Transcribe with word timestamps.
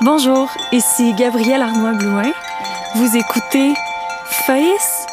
Bonjour, 0.00 0.48
ici 0.70 1.12
Gabrielle 1.14 1.60
Arnois-Blouin. 1.60 2.30
Vous 2.94 3.16
écoutez 3.16 3.74
Face 4.46 5.06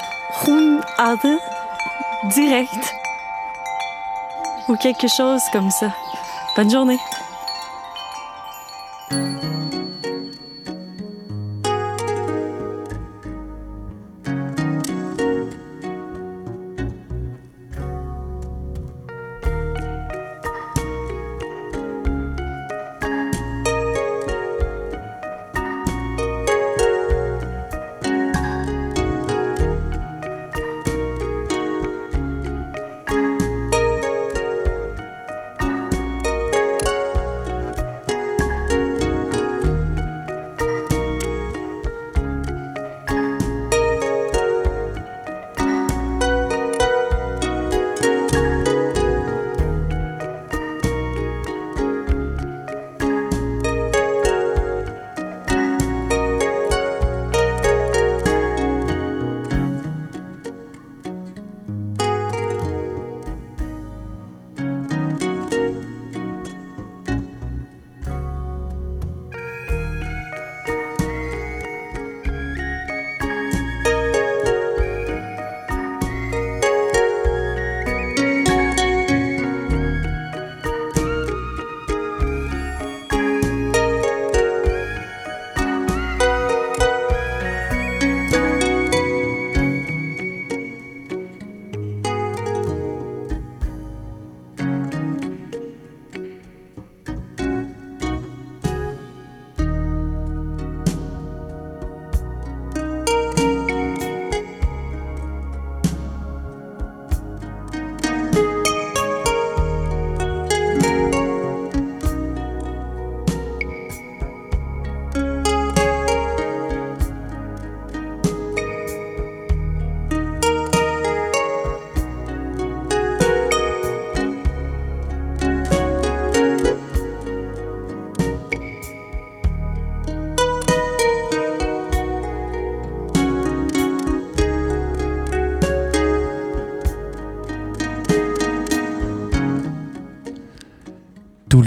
Ade 0.99 1.39
direct 2.25 2.95
ou 4.67 4.75
quelque 4.75 5.07
chose 5.07 5.41
comme 5.51 5.71
ça. 5.71 5.91
Bonne 6.55 6.69
journée. 6.69 6.99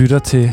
Lytter 0.09 0.19
til 0.19 0.53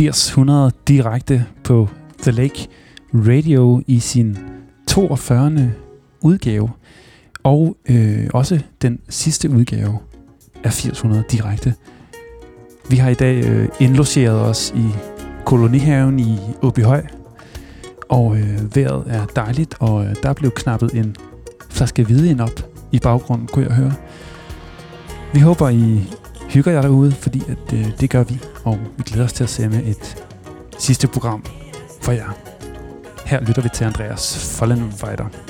800 0.00 0.72
direkte 0.88 1.46
på 1.64 1.88
The 2.22 2.30
Lake 2.30 2.68
Radio 3.14 3.82
i 3.86 4.00
sin 4.00 4.38
42. 4.86 5.72
udgave. 6.20 6.70
Og 7.42 7.76
øh, 7.88 8.28
også 8.34 8.60
den 8.82 9.00
sidste 9.08 9.50
udgave 9.50 9.98
af 10.64 10.84
800 10.86 11.24
direkte. 11.30 11.74
Vi 12.90 12.96
har 12.96 13.10
i 13.10 13.14
dag 13.14 13.44
øh, 13.44 13.68
indlogeret 13.80 14.40
os 14.40 14.74
i 14.76 14.86
kolonihaven 15.44 16.18
i 16.18 16.38
Åbyhøj. 16.62 17.06
Og 18.08 18.36
øh, 18.36 18.76
vejret 18.76 19.04
er 19.06 19.26
dejligt, 19.26 19.74
og 19.80 20.04
øh, 20.04 20.14
der 20.22 20.32
blev 20.32 20.50
knappet 20.50 20.90
en 20.92 21.16
flaske 21.70 22.04
hvidvin 22.04 22.40
op 22.40 22.66
i 22.92 22.98
baggrunden, 22.98 23.48
kunne 23.52 23.66
jeg 23.66 23.74
høre. 23.74 23.94
Vi 25.32 25.40
håber, 25.40 25.68
I 25.68 26.00
hygger 26.48 26.72
jer 26.72 26.82
derude, 26.82 27.12
fordi 27.12 27.42
at, 27.48 27.72
øh, 27.72 28.00
det 28.00 28.10
gør 28.10 28.22
vi, 28.24 28.40
og 28.64 28.78
vi 28.96 29.02
glæder 29.06 29.24
os 29.24 29.32
til 29.32 29.44
at 29.44 29.50
sende 29.50 29.82
et 29.84 30.24
sidste 30.78 31.08
program 31.08 31.44
for 32.02 32.12
jer. 32.12 32.36
Her 33.26 33.40
lytter 33.40 33.62
vi 33.62 33.68
til 33.74 33.84
Andreas 33.84 34.56
Follenweider. 34.58 35.47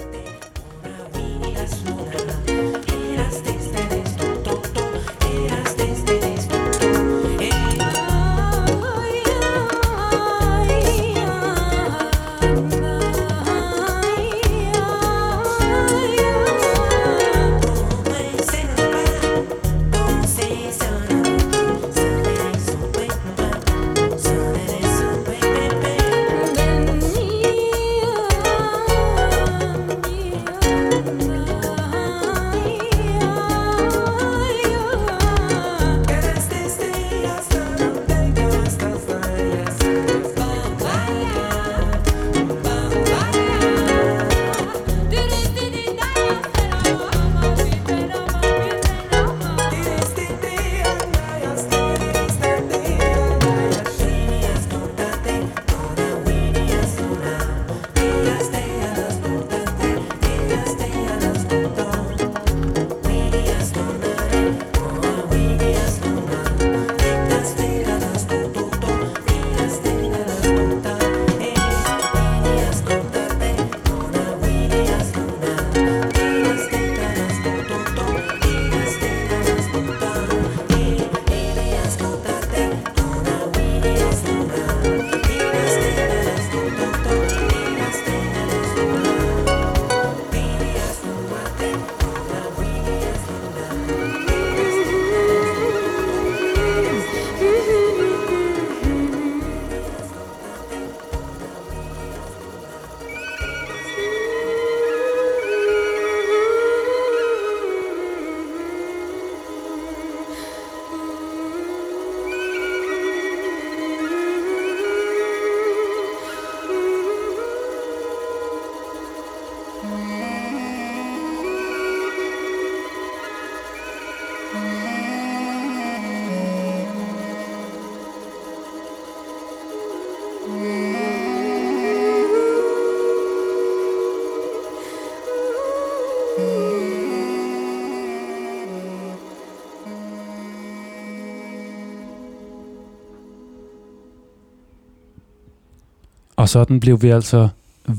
Og 146.48 146.52
sådan 146.52 146.80
blev 146.80 147.02
vi 147.02 147.10
altså 147.10 147.48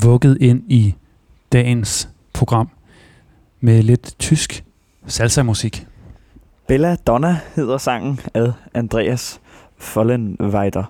vugget 0.03 0.37
ind 0.41 0.63
i 0.67 0.95
dagens 1.51 2.09
program 2.33 2.69
med 3.59 3.83
lidt 3.83 4.15
tysk 4.19 4.63
salsa-musik. 5.07 5.87
Bella 6.67 6.95
Donna 6.95 7.39
hedder 7.55 7.77
sangen 7.77 8.19
af 8.33 8.51
Andreas 8.73 9.39
Follenweider. 9.77 10.83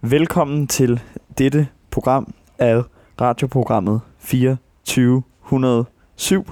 Velkommen 0.00 0.66
til 0.66 1.00
dette 1.38 1.68
program 1.90 2.34
af 2.58 2.82
radioprogrammet 3.20 4.00
2407. 4.84 6.44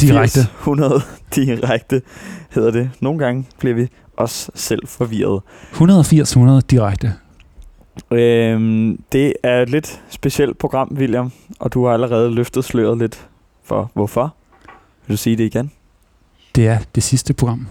Direkte. 0.00 0.40
100 0.40 1.00
direkte 1.36 2.02
hedder 2.50 2.70
det. 2.70 2.90
Nogle 3.00 3.18
gange 3.18 3.46
bliver 3.58 3.74
vi 3.74 3.88
også 4.16 4.50
selv 4.54 4.88
forvirret. 4.88 5.42
180-100 5.72 6.60
direkte. 6.70 7.14
Øhm, 8.10 9.02
det 9.12 9.34
er 9.42 9.62
et 9.62 9.70
lidt 9.70 10.02
specielt 10.08 10.58
program, 10.58 10.96
William, 10.98 11.32
og 11.60 11.72
du 11.72 11.86
har 11.86 11.92
allerede 11.92 12.30
løftet 12.34 12.64
sløret 12.64 12.98
lidt 12.98 13.28
for 13.64 13.90
hvorfor. 13.94 14.34
Vil 15.06 15.14
du 15.14 15.18
sige 15.18 15.36
det 15.36 15.44
igen? 15.44 15.70
Det 16.54 16.66
er 16.66 16.78
det 16.94 17.02
sidste 17.02 17.34
program. 17.34 17.66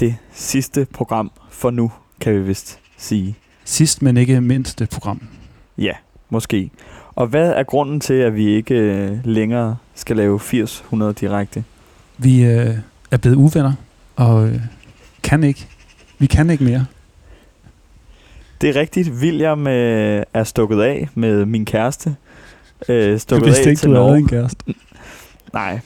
Det 0.00 0.16
sidste 0.32 0.86
program 0.92 1.30
for 1.50 1.70
nu, 1.70 1.92
kan 2.20 2.34
vi 2.34 2.40
vist 2.40 2.78
sige. 2.96 3.36
Sidst, 3.64 4.02
men 4.02 4.16
ikke 4.16 4.40
mindste 4.40 4.86
program. 4.86 5.22
Ja, 5.78 5.92
måske. 6.30 6.70
Og 7.14 7.26
hvad 7.26 7.50
er 7.50 7.62
grunden 7.62 8.00
til, 8.00 8.14
at 8.14 8.34
vi 8.34 8.48
ikke 8.48 8.74
øh, 8.74 9.18
længere 9.24 9.76
skal 9.94 10.16
lave 10.16 10.40
80-100 10.40 11.12
direkte? 11.12 11.64
Vi 12.18 12.44
øh, 12.44 12.74
er 13.10 13.16
blevet 13.16 13.36
uvenner, 13.36 13.72
og 14.16 14.48
øh, 14.48 14.60
kan 15.22 15.44
ikke. 15.44 15.66
Vi 16.18 16.26
kan 16.26 16.50
ikke 16.50 16.64
mere. 16.64 16.86
Det 18.60 18.68
er 18.68 18.80
rigtigt. 18.80 19.10
William 19.10 19.66
øh, 19.66 20.22
er 20.34 20.44
stukket 20.44 20.80
af 20.80 21.08
med 21.14 21.44
min 21.44 21.64
kæreste. 21.64 22.16
Øh, 22.88 23.18
stukket 23.18 23.46
vidste 23.46 23.64
af 23.64 23.70
ikke, 23.70 23.80
til 23.80 23.90
du 23.90 23.94
havde 23.94 24.18
en 24.18 24.28
kæreste. 24.28 24.64
Nej. 25.52 25.80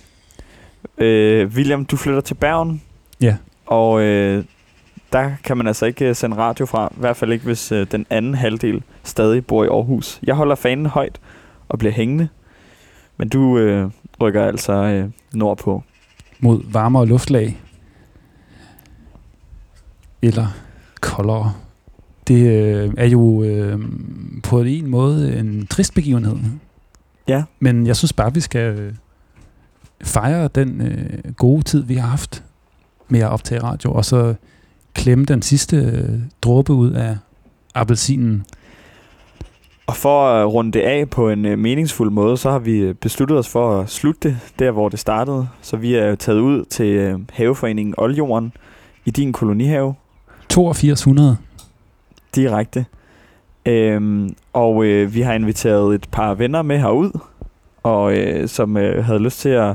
Øh, 0.98 1.48
William, 1.48 1.84
du 1.84 1.96
flytter 1.96 2.20
til 2.20 2.34
Bergen. 2.34 2.82
Ja. 3.20 3.36
Og 3.66 4.02
øh, 4.02 4.44
der 5.12 5.30
kan 5.44 5.56
man 5.56 5.66
altså 5.66 5.86
ikke 5.86 6.08
øh, 6.08 6.16
sende 6.16 6.36
radio 6.36 6.66
fra. 6.66 6.88
I 6.92 7.00
hvert 7.00 7.16
fald 7.16 7.32
ikke, 7.32 7.44
hvis 7.44 7.72
øh, 7.72 7.86
den 7.92 8.06
anden 8.10 8.34
halvdel 8.34 8.82
stadig 9.02 9.46
bor 9.46 9.64
i 9.64 9.66
Aarhus. 9.66 10.20
Jeg 10.22 10.34
holder 10.34 10.54
fanen 10.54 10.86
højt 10.86 11.20
og 11.68 11.78
bliver 11.78 11.92
hængende. 11.92 12.28
Men 13.16 13.28
du 13.28 13.58
øh, 13.58 13.90
rykker 14.20 14.44
altså 14.44 14.72
øh, 14.72 15.10
nordpå. 15.32 15.82
Mod 16.40 16.62
varmere 16.72 17.06
luftlag. 17.06 17.60
Eller 20.22 20.46
koldere. 21.00 21.52
Det 22.28 22.46
øh, 22.46 22.94
er 22.96 23.06
jo 23.06 23.42
øh, 23.42 23.78
på 24.42 24.60
en 24.60 24.86
måde 24.90 25.38
en 25.38 25.66
trist 25.66 25.94
begivenhed. 25.94 26.36
Ja. 27.28 27.42
Men 27.60 27.86
jeg 27.86 27.96
synes 27.96 28.12
bare, 28.12 28.34
vi 28.34 28.40
skal 28.40 28.78
øh, 28.78 28.92
fejre 30.04 30.48
den 30.48 30.80
øh, 30.80 31.32
gode 31.32 31.62
tid, 31.62 31.82
vi 31.82 31.94
har 31.94 32.08
haft 32.08 32.44
med 33.08 33.20
at 33.20 33.28
optage 33.28 33.62
radio, 33.62 33.92
og 33.92 34.04
så 34.04 34.34
klemme 34.94 35.24
den 35.24 35.42
sidste 35.42 35.76
øh, 35.76 36.20
dråbe 36.42 36.72
ud 36.72 36.90
af 36.90 37.16
appelsinen. 37.74 38.44
Og 39.86 39.96
for 39.96 40.26
at 40.26 40.52
runde 40.52 40.72
det 40.72 40.80
af 40.80 41.10
på 41.10 41.30
en 41.30 41.46
øh, 41.46 41.58
meningsfuld 41.58 42.10
måde, 42.10 42.36
så 42.36 42.50
har 42.50 42.58
vi 42.58 42.76
øh, 42.76 42.94
besluttet 42.94 43.38
os 43.38 43.48
for 43.48 43.80
at 43.80 43.90
slutte 43.90 44.28
det 44.28 44.38
der, 44.58 44.70
hvor 44.70 44.88
det 44.88 44.98
startede. 44.98 45.48
Så 45.62 45.76
vi 45.76 45.94
er 45.94 46.14
taget 46.14 46.38
ud 46.38 46.64
til 46.64 46.86
øh, 46.86 47.18
haveforeningen 47.32 47.94
Oldjorden 47.98 48.52
i 49.04 49.10
din 49.10 49.32
kolonihave 49.32 49.94
8200. 50.50 51.36
direkte. 52.34 52.86
Øhm, 53.66 54.34
og 54.52 54.84
øh, 54.84 55.14
vi 55.14 55.20
har 55.20 55.32
inviteret 55.32 55.94
et 55.94 56.06
par 56.12 56.34
venner 56.34 56.62
med 56.62 56.78
herud, 56.78 57.18
og 57.82 58.18
øh, 58.18 58.48
som 58.48 58.76
øh, 58.76 59.04
havde 59.04 59.18
lyst 59.18 59.40
til 59.40 59.48
at 59.48 59.74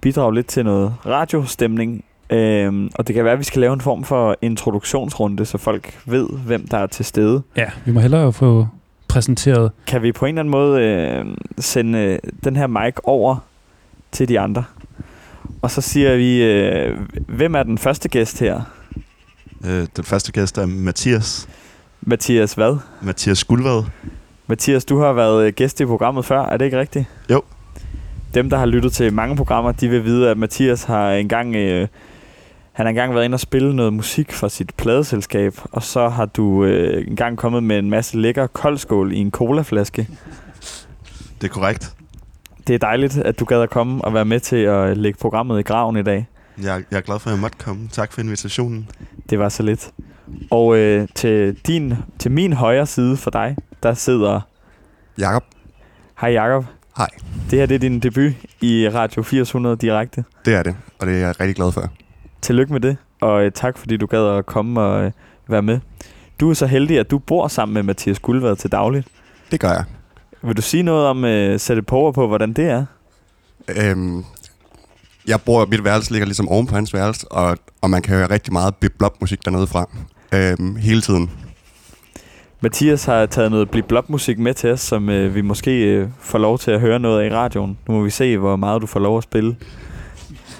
bidrage 0.00 0.34
lidt 0.34 0.46
til 0.46 0.64
noget 0.64 0.94
radiostemning. 1.06 2.04
Øhm, 2.30 2.90
og 2.94 3.06
det 3.06 3.14
kan 3.14 3.24
være, 3.24 3.32
at 3.32 3.38
vi 3.38 3.44
skal 3.44 3.60
lave 3.60 3.72
en 3.72 3.80
form 3.80 4.04
for 4.04 4.36
introduktionsrunde, 4.42 5.44
så 5.44 5.58
folk 5.58 5.98
ved, 6.06 6.28
hvem 6.46 6.68
der 6.68 6.78
er 6.78 6.86
til 6.86 7.04
stede. 7.04 7.42
Ja, 7.56 7.70
vi 7.84 7.92
må 7.92 8.00
hellere 8.00 8.32
få 8.32 8.66
præsenteret. 9.08 9.72
Kan 9.86 10.02
vi 10.02 10.12
på 10.12 10.26
en 10.26 10.28
eller 10.28 10.40
anden 10.40 10.50
måde 10.50 10.82
øh, 10.82 11.26
sende 11.58 11.98
øh, 11.98 12.18
den 12.44 12.56
her 12.56 12.66
mic 12.66 12.94
over 13.04 13.36
til 14.12 14.28
de 14.28 14.40
andre? 14.40 14.64
Og 15.62 15.70
så 15.70 15.80
siger 15.80 16.16
vi, 16.16 16.42
øh, 16.42 16.98
hvem 17.28 17.54
er 17.54 17.62
den 17.62 17.78
første 17.78 18.08
gæst 18.08 18.40
her? 18.40 18.60
Øh, 19.66 19.86
den 19.96 20.04
første 20.04 20.32
gæst 20.32 20.58
er 20.58 20.66
Mathias. 20.66 21.48
Mathias 22.06 22.54
hvad? 22.54 22.76
Mathias 23.02 23.44
Guldvad. 23.44 23.84
Mathias, 24.46 24.84
du 24.84 24.98
har 24.98 25.12
været 25.12 25.46
øh, 25.46 25.52
gæst 25.52 25.80
i 25.80 25.84
programmet 25.84 26.24
før, 26.24 26.40
er 26.40 26.56
det 26.56 26.64
ikke 26.64 26.78
rigtigt? 26.78 27.04
Jo. 27.30 27.42
Dem, 28.34 28.50
der 28.50 28.56
har 28.56 28.66
lyttet 28.66 28.92
til 28.92 29.12
mange 29.12 29.36
programmer, 29.36 29.72
de 29.72 29.88
vil 29.88 30.04
vide, 30.04 30.30
at 30.30 30.38
Mathias 30.38 30.84
har 30.84 31.12
engang, 31.12 31.56
øh, 31.56 31.88
han 32.72 32.86
har 32.86 32.90
engang 32.90 33.14
været 33.14 33.24
inde 33.24 33.34
og 33.34 33.40
spille 33.40 33.76
noget 33.76 33.92
musik 33.92 34.32
for 34.32 34.48
sit 34.48 34.74
pladeselskab, 34.76 35.54
og 35.72 35.82
så 35.82 36.08
har 36.08 36.26
du 36.26 36.64
øh, 36.64 37.06
engang 37.08 37.38
kommet 37.38 37.62
med 37.62 37.78
en 37.78 37.90
masse 37.90 38.18
lækker 38.18 38.46
koldskål 38.46 39.12
i 39.12 39.16
en 39.16 39.30
colaflaske. 39.30 40.08
Det 41.40 41.48
er 41.48 41.52
korrekt. 41.52 41.94
Det 42.66 42.74
er 42.74 42.78
dejligt, 42.78 43.16
at 43.16 43.40
du 43.40 43.44
gad 43.44 43.62
at 43.62 43.70
komme 43.70 44.04
og 44.04 44.14
være 44.14 44.24
med 44.24 44.40
til 44.40 44.56
at 44.56 44.96
lægge 44.96 45.18
programmet 45.18 45.58
i 45.58 45.62
graven 45.62 45.96
i 45.96 46.02
dag. 46.02 46.28
Jeg, 46.62 46.84
jeg 46.90 46.96
er 46.96 47.00
glad 47.00 47.18
for, 47.18 47.30
at 47.30 47.34
jeg 47.34 47.40
måtte 47.40 47.58
komme. 47.58 47.88
Tak 47.92 48.12
for 48.12 48.20
invitationen. 48.20 48.90
Det 49.30 49.38
var 49.38 49.48
så 49.48 49.62
lidt. 49.62 49.90
Og 50.50 50.76
øh, 50.76 51.08
til, 51.14 51.56
din, 51.66 51.94
til 52.18 52.30
min 52.30 52.52
højre 52.52 52.86
side 52.86 53.16
for 53.16 53.30
dig, 53.30 53.56
der 53.82 53.94
sidder... 53.94 54.40
Jakob, 55.18 55.44
Hej 56.20 56.30
Jakob. 56.30 56.64
Hej. 56.96 57.08
Det 57.50 57.58
her 57.58 57.66
det 57.66 57.74
er 57.74 57.78
din 57.78 58.00
debut 58.00 58.32
i 58.60 58.88
Radio 58.88 59.20
800 59.20 59.76
direkte. 59.76 60.24
det 60.44 60.54
er 60.54 60.62
det, 60.62 60.76
og 60.98 61.06
det 61.06 61.14
er 61.14 61.18
jeg 61.18 61.40
rigtig 61.40 61.56
glad 61.56 61.72
for. 61.72 61.90
Tillykke 62.42 62.72
med 62.72 62.80
det, 62.80 62.96
og 63.20 63.44
øh, 63.44 63.52
tak 63.52 63.78
fordi 63.78 63.96
du 63.96 64.06
gad 64.06 64.26
at 64.26 64.46
komme 64.46 64.80
og 64.80 65.04
øh, 65.04 65.12
være 65.48 65.62
med. 65.62 65.80
Du 66.40 66.50
er 66.50 66.54
så 66.54 66.66
heldig, 66.66 66.98
at 66.98 67.10
du 67.10 67.18
bor 67.18 67.48
sammen 67.48 67.74
med 67.74 67.82
Mathias 67.82 68.18
Guldvad 68.18 68.56
til 68.56 68.72
dagligt. 68.72 69.08
Det 69.50 69.60
gør 69.60 69.68
jeg. 69.68 69.84
Vil 70.42 70.56
du 70.56 70.62
sige 70.62 70.82
noget 70.82 71.06
om, 71.06 71.24
øh, 71.24 71.60
sætte 71.60 71.82
på 71.82 72.12
på, 72.12 72.26
hvordan 72.26 72.52
det 72.52 72.64
er? 72.64 72.84
Øhm, 73.68 74.24
jeg 75.28 75.40
bor, 75.40 75.66
mit 75.66 75.84
værelse 75.84 76.10
ligger 76.12 76.26
ligesom 76.26 76.48
oven 76.48 76.66
på 76.66 76.74
hans 76.74 76.94
værelse, 76.94 77.32
og, 77.32 77.58
og 77.80 77.90
man 77.90 78.02
kan 78.02 78.16
høre 78.16 78.30
rigtig 78.30 78.52
meget 78.52 78.74
bip 78.76 79.02
musik 79.20 79.44
dernede 79.44 79.66
fra. 79.66 79.90
Øhm, 80.34 80.76
hele 80.76 81.00
tiden. 81.00 81.30
Mathias 82.60 83.04
har 83.04 83.26
taget 83.26 83.50
noget 83.50 83.70
blip 83.70 83.92
musik 84.08 84.38
med 84.38 84.54
til 84.54 84.70
os, 84.70 84.80
som 84.80 85.08
øh, 85.08 85.34
vi 85.34 85.40
måske 85.40 85.84
øh, 85.84 86.08
får 86.20 86.38
lov 86.38 86.58
til 86.58 86.70
at 86.70 86.80
høre 86.80 86.98
noget 86.98 87.22
af 87.22 87.26
i 87.26 87.30
radioen. 87.30 87.78
Nu 87.88 87.94
må 87.94 88.02
vi 88.02 88.10
se, 88.10 88.38
hvor 88.38 88.56
meget 88.56 88.82
du 88.82 88.86
får 88.86 89.00
lov 89.00 89.18
at 89.18 89.24
spille. 89.24 89.56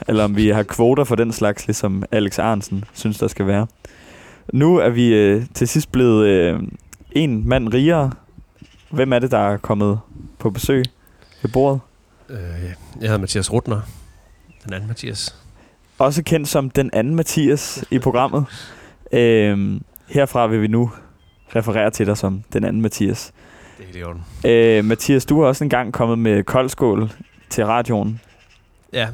Eller 0.08 0.24
om 0.24 0.36
vi 0.36 0.48
har 0.48 0.62
kvoter 0.62 1.04
for 1.04 1.14
den 1.14 1.32
slags, 1.32 1.66
ligesom 1.66 2.04
Alex 2.12 2.38
Arnsen 2.38 2.84
synes, 2.92 3.18
der 3.18 3.28
skal 3.28 3.46
være. 3.46 3.66
Nu 4.52 4.76
er 4.76 4.88
vi 4.88 5.14
øh, 5.14 5.42
til 5.54 5.68
sidst 5.68 5.92
blevet 5.92 6.26
øh, 6.26 6.60
en 7.12 7.48
mand 7.48 7.74
rigere. 7.74 8.12
Hvem 8.90 9.12
er 9.12 9.18
det, 9.18 9.30
der 9.30 9.38
er 9.38 9.56
kommet 9.56 10.00
på 10.38 10.50
besøg 10.50 10.84
ved 11.42 11.50
bordet? 11.50 11.80
Øh, 12.28 12.38
jeg 13.00 13.08
hedder 13.08 13.18
Mathias 13.18 13.52
Rutner. 13.52 13.80
Den 14.64 14.72
anden 14.72 14.88
Mathias. 14.88 15.36
Også 15.98 16.22
kendt 16.22 16.48
som 16.48 16.70
den 16.70 16.90
anden 16.92 17.14
Mathias 17.14 17.84
i 17.90 17.98
programmet. 17.98 18.46
Øh, 19.12 19.80
herfra 20.08 20.46
vil 20.46 20.62
vi 20.62 20.66
nu 20.66 20.90
referere 21.56 21.90
til 21.90 22.06
dig 22.06 22.16
som 22.16 22.42
den 22.52 22.64
anden 22.64 22.82
Mathias. 22.82 23.32
Det 23.78 23.96
er 23.96 24.00
i 24.00 24.02
orden. 24.02 24.22
Øh, 24.46 24.84
Mathias, 24.84 25.26
du 25.26 25.40
har 25.40 25.48
også 25.48 25.64
engang 25.64 25.92
kommet 25.92 26.18
med 26.18 26.44
koldskål 26.44 27.10
til 27.50 27.66
radioen. 27.66 28.20
Ja, 28.92 29.08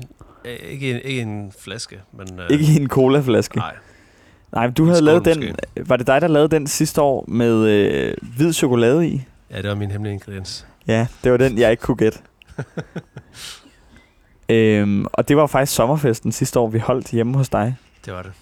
øh, 0.45 0.52
ikke 0.71 0.90
en, 0.90 1.00
ikke 1.05 1.21
en 1.23 1.52
flaske, 1.64 1.97
men... 2.12 2.40
Øh, 2.40 2.47
Ikke 2.50 2.81
en 2.81 2.88
colaflaske. 2.88 3.57
Nej, 3.59 3.75
Nej, 4.52 4.67
men 4.67 4.75
du 4.75 4.83
En 4.83 4.88
havde 4.88 5.02
lavet 5.05 5.25
den... 5.25 5.38
måske. 5.38 5.88
Var 5.88 5.97
det 5.97 6.07
dig, 6.07 6.21
der 6.21 6.28
lavede 6.28 6.49
den 6.49 6.67
sidste 6.67 7.02
år 7.02 7.25
med 7.28 7.67
øh, 7.69 8.14
hvid 8.37 8.52
chokolade 8.52 9.09
i? 9.09 9.23
ja, 9.50 9.57
det 9.62 9.69
var 9.69 9.75
min 9.75 9.90
hemmelige 9.90 10.14
ingrediens. 10.14 10.67
Ja, 10.87 11.07
det 11.25 11.33
var 11.33 11.38
den, 11.38 11.59
jeg 11.59 11.71
ikke 11.71 11.81
kunne 11.81 11.97
gætte. 11.97 12.19
øhm, 14.49 15.07
og 15.12 15.28
det 15.28 15.37
var 15.37 15.47
faktisk 15.47 15.76
sommerfesten 15.76 16.33
sidste 16.33 16.61
år, 16.61 16.69
vi 16.69 16.78
holdt 16.78 17.11
hjemme 17.11 17.37
hos 17.37 17.49
dig. 17.49 17.76
Det 18.05 18.12
var 18.12 18.23
det. 18.23 18.33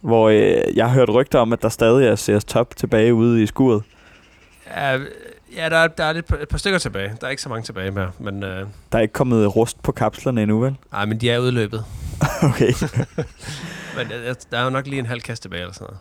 Hvor 0.00 0.28
øh, 0.28 0.76
jeg 0.76 0.86
har 0.88 0.94
hørt 0.94 1.08
rygter 1.08 1.38
om, 1.38 1.52
at 1.52 1.62
der 1.62 1.68
stadig 1.68 2.06
er 2.08 2.16
CS 2.16 2.44
Top 2.44 2.76
tilbage 2.76 3.14
ude 3.14 3.42
i 3.42 3.46
skuret. 3.46 3.82
Ja, 4.76 4.92
ja 5.56 5.68
der, 5.68 5.76
er, 5.76 5.88
der 5.88 6.04
er 6.04 6.12
lidt, 6.12 6.30
et 6.42 6.48
par 6.48 6.58
stykker 6.58 6.78
tilbage. 6.78 7.12
Der 7.20 7.26
er 7.26 7.30
ikke 7.30 7.42
så 7.42 7.48
mange 7.48 7.62
tilbage 7.62 7.90
mere, 7.90 8.10
men... 8.18 8.42
Øh, 8.42 8.66
Der 8.92 8.98
er 8.98 9.02
ikke 9.02 9.12
kommet 9.12 9.56
rust 9.56 9.82
på 9.82 9.92
kapslerne 9.92 10.42
endnu, 10.42 10.60
vel? 10.60 10.76
ej, 10.92 11.04
men 11.04 11.20
de 11.20 11.30
er 11.30 11.38
udløbet. 11.38 11.84
Okay, 12.42 12.72
Men 13.96 14.06
øh, 14.12 14.34
der 14.50 14.58
er 14.58 14.64
jo 14.64 14.70
nok 14.70 14.86
lige 14.86 14.98
en 14.98 15.06
halv 15.06 15.20
kasse 15.20 15.42
tilbage 15.42 15.60
eller 15.60 15.74
sådan 15.74 15.84
noget. 15.84 15.98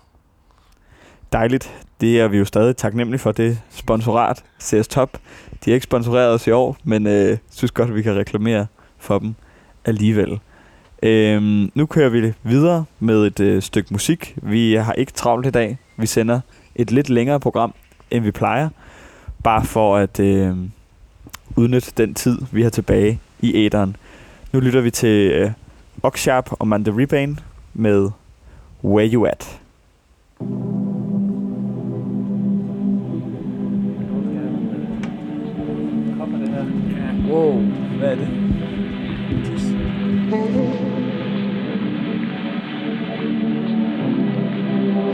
dejligt. 1.33 1.71
Det 2.01 2.19
er 2.19 2.27
vi 2.27 2.37
jo 2.37 2.45
stadig 2.45 2.77
taknemmelige 2.77 3.19
for, 3.19 3.31
det 3.31 3.61
sponsorat, 3.69 4.43
CS 4.61 4.87
Top. 4.87 5.17
De 5.65 5.69
er 5.69 5.73
ikke 5.73 5.83
sponsoreret 5.83 6.33
os 6.33 6.47
i 6.47 6.51
år, 6.51 6.77
men 6.83 7.07
øh, 7.07 7.37
synes 7.51 7.71
godt, 7.71 7.89
at 7.89 7.95
vi 7.95 8.01
kan 8.01 8.15
reklamere 8.15 8.67
for 8.97 9.19
dem 9.19 9.35
alligevel. 9.85 10.39
Øhm, 11.03 11.71
nu 11.75 11.85
kører 11.85 12.09
vi 12.09 12.33
videre 12.43 12.85
med 12.99 13.25
et 13.25 13.39
øh, 13.39 13.61
stykke 13.61 13.93
musik. 13.93 14.35
Vi 14.41 14.73
har 14.73 14.93
ikke 14.93 15.11
travlt 15.11 15.45
i 15.45 15.51
dag. 15.51 15.77
Vi 15.97 16.05
sender 16.05 16.39
et 16.75 16.91
lidt 16.91 17.09
længere 17.09 17.39
program, 17.39 17.73
end 18.11 18.23
vi 18.23 18.31
plejer. 18.31 18.69
Bare 19.43 19.65
for 19.65 19.97
at 19.97 20.19
øh, 20.19 20.55
udnytte 21.55 21.91
den 21.97 22.13
tid, 22.13 22.37
vi 22.51 22.63
har 22.63 22.69
tilbage 22.69 23.19
i 23.39 23.65
æderen. 23.65 23.95
Nu 24.53 24.59
lytter 24.59 24.81
vi 24.81 24.91
til 24.91 25.31
øh, 25.31 25.51
Oxsharp 26.03 26.49
og 26.51 26.67
Manda 26.67 26.91
Rebane 26.91 27.37
med 27.73 28.09
Where 28.83 29.09
You 29.13 29.25
At. 29.25 29.59
Wow, 37.31 37.61
hvad 37.97 38.11
er 38.11 38.15
det? 38.15 38.49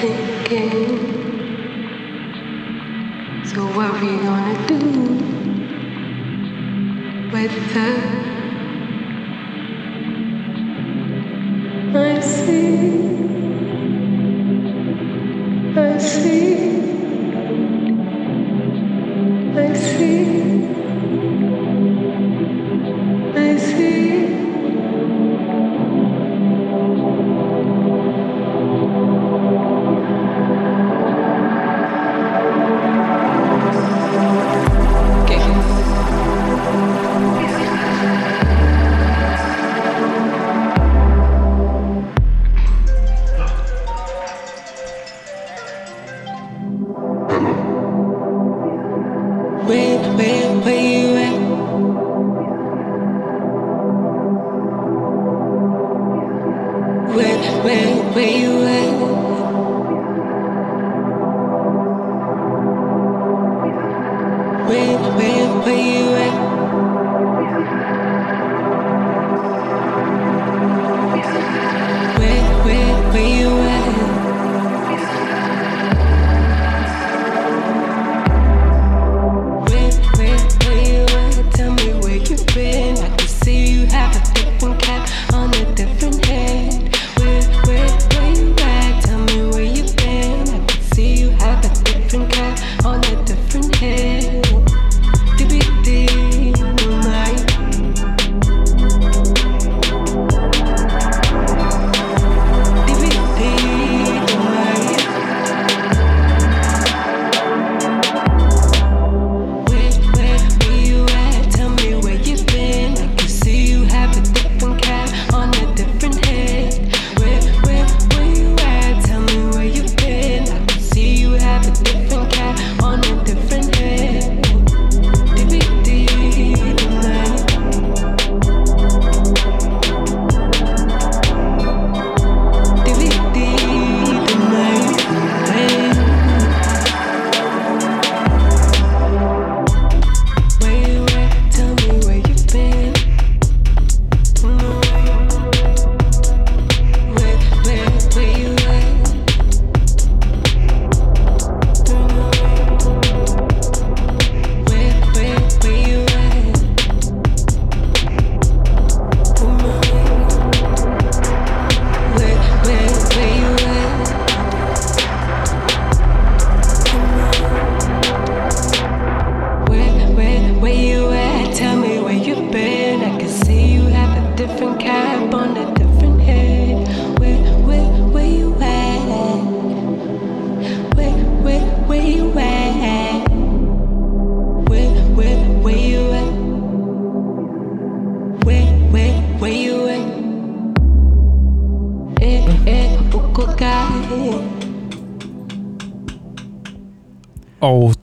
thinking. 0.00 1.16
So 3.44 3.66
what 3.66 4.00
we 4.00 4.16
gonna 4.18 4.66
do 4.66 4.80
with 7.32 7.54
the 7.74 8.35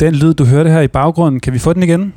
den 0.06 0.16
lyd, 0.16 0.34
du 0.34 0.46
hørte 0.46 0.70
her 0.70 0.82
i 0.82 0.88
baggrunden, 0.88 1.40
kan 1.40 1.54
vi 1.54 1.60
få 1.60 1.74
den 1.74 1.84
igen? 1.84 2.14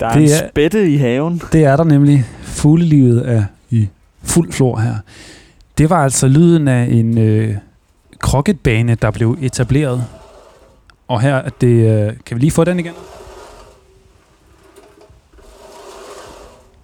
Der 0.00 0.06
er 0.06 0.12
Det 0.12 0.22
en 0.22 0.28
er- 0.30 0.48
spætte 0.48 0.90
i 0.90 0.96
haven. 0.96 1.42
Det 1.52 1.64
er 1.64 1.76
der 1.76 1.84
nemlig. 1.84 2.24
Fuglelivet 2.42 3.28
er 3.30 3.44
i 3.70 3.88
fuld 4.22 4.52
flor 4.52 4.78
her. 4.78 4.94
Det 5.78 5.90
var 5.90 6.04
altså 6.04 6.28
lyden 6.28 6.68
af 6.68 6.84
en 6.90 7.18
øh, 7.18 7.54
krokketbane, 8.18 8.94
der 8.94 9.10
blev 9.10 9.38
etableret. 9.42 10.04
Og 11.08 11.20
her 11.20 11.34
er 11.34 11.48
det... 11.60 12.06
Øh, 12.06 12.12
kan 12.26 12.34
vi 12.36 12.40
lige 12.40 12.50
få 12.50 12.64
den 12.64 12.78
igen? 12.80 12.92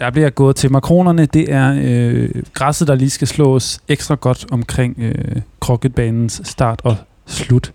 Der 0.03 0.11
bliver 0.11 0.31
gået 0.31 0.57
til 0.57 0.73
makronerne. 0.73 1.27
Det 1.27 1.53
er 1.53 1.81
øh, 1.83 2.43
græsset, 2.53 2.89
der 2.89 2.95
lige 2.95 3.11
skal 3.11 3.29
slås 3.29 3.81
ekstra 3.89 4.15
godt 4.15 4.47
omkring 4.51 4.99
øh, 4.99 5.43
kroketbanens 5.61 6.41
start 6.45 6.81
og 6.85 6.97
slut. 7.27 7.73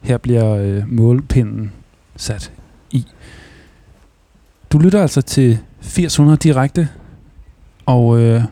Her 0.00 0.18
bliver 0.18 0.54
øh, 0.54 0.82
målpinden 0.88 1.72
sat 2.16 2.52
i. 2.90 3.06
Du 4.72 4.78
lytter 4.78 5.02
altså 5.02 5.22
til 5.22 5.58
800 5.98 6.38
direkte, 6.38 6.88
og 7.86 8.20
øh, 8.20 8.42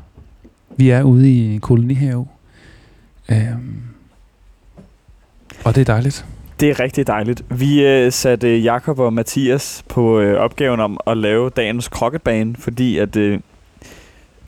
vi 0.77 0.91
er 0.91 1.03
ude 1.03 1.31
i 1.31 1.55
en 1.55 1.61
kolonihave. 1.61 2.27
Øh, 3.29 3.55
og 5.65 5.75
det 5.75 5.81
er 5.81 5.85
dejligt. 5.85 6.27
Det 6.61 6.71
er 6.71 6.81
rigtig 6.81 7.07
dejligt. 7.07 7.45
Vi 7.51 7.87
øh, 7.87 8.13
satte 8.13 8.59
Jakob 8.59 8.99
og 8.99 9.13
Mathias 9.13 9.85
på 9.89 10.21
øh, 10.21 10.41
opgaven 10.41 10.81
om 10.81 11.01
at 11.07 11.17
lave 11.17 11.51
dagens 11.51 11.89
krokketbane, 11.89 12.55
fordi 12.59 12.99
at, 12.99 13.17
øh, 13.17 13.39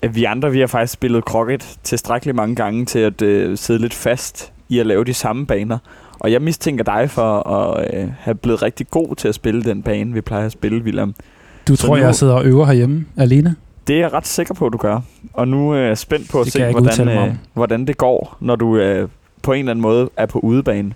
at 0.02 0.14
vi 0.14 0.24
andre 0.24 0.50
vi 0.52 0.60
har 0.60 0.66
faktisk 0.66 0.92
spillet 0.92 1.24
krokket 1.24 1.78
tilstrækkeligt 1.82 2.36
mange 2.36 2.54
gange 2.56 2.84
til 2.84 2.98
at 2.98 3.22
øh, 3.22 3.56
sidde 3.58 3.80
lidt 3.80 3.94
fast 3.94 4.52
i 4.68 4.78
at 4.78 4.86
lave 4.86 5.04
de 5.04 5.14
samme 5.14 5.46
baner. 5.46 5.78
Og 6.18 6.32
jeg 6.32 6.42
mistænker 6.42 6.84
dig 6.84 7.10
for 7.10 7.48
at 7.48 7.94
øh, 7.94 8.08
have 8.18 8.34
blevet 8.34 8.62
rigtig 8.62 8.90
god 8.90 9.16
til 9.16 9.28
at 9.28 9.34
spille 9.34 9.62
den 9.62 9.82
bane, 9.82 10.12
vi 10.12 10.20
plejer 10.20 10.46
at 10.46 10.52
spille, 10.52 10.82
William. 10.84 11.14
Du 11.68 11.76
Så 11.76 11.86
tror, 11.86 11.96
nu- 11.96 12.02
jeg 12.02 12.14
sidder 12.14 12.34
og 12.34 12.44
øver 12.44 12.66
herhjemme 12.66 13.04
alene? 13.16 13.56
Det 13.86 13.96
er 13.96 14.00
jeg 14.00 14.12
ret 14.12 14.26
sikker 14.26 14.54
på, 14.54 14.66
at 14.66 14.72
du 14.72 14.78
gør. 14.78 15.00
Og 15.32 15.48
nu 15.48 15.70
er 15.72 15.76
jeg 15.78 15.98
spændt 15.98 16.30
på 16.30 16.40
at 16.40 16.44
Det 16.44 16.52
se, 16.52 16.70
hvordan, 16.70 17.08
øh, 17.08 17.34
hvordan 17.54 17.86
det 17.86 17.96
går, 17.96 18.36
når 18.40 18.56
du 18.56 18.76
øh, 18.76 19.08
på 19.42 19.52
en 19.52 19.58
eller 19.58 19.70
anden 19.70 19.82
måde 19.82 20.10
er 20.16 20.26
på 20.26 20.38
udebane. 20.38 20.92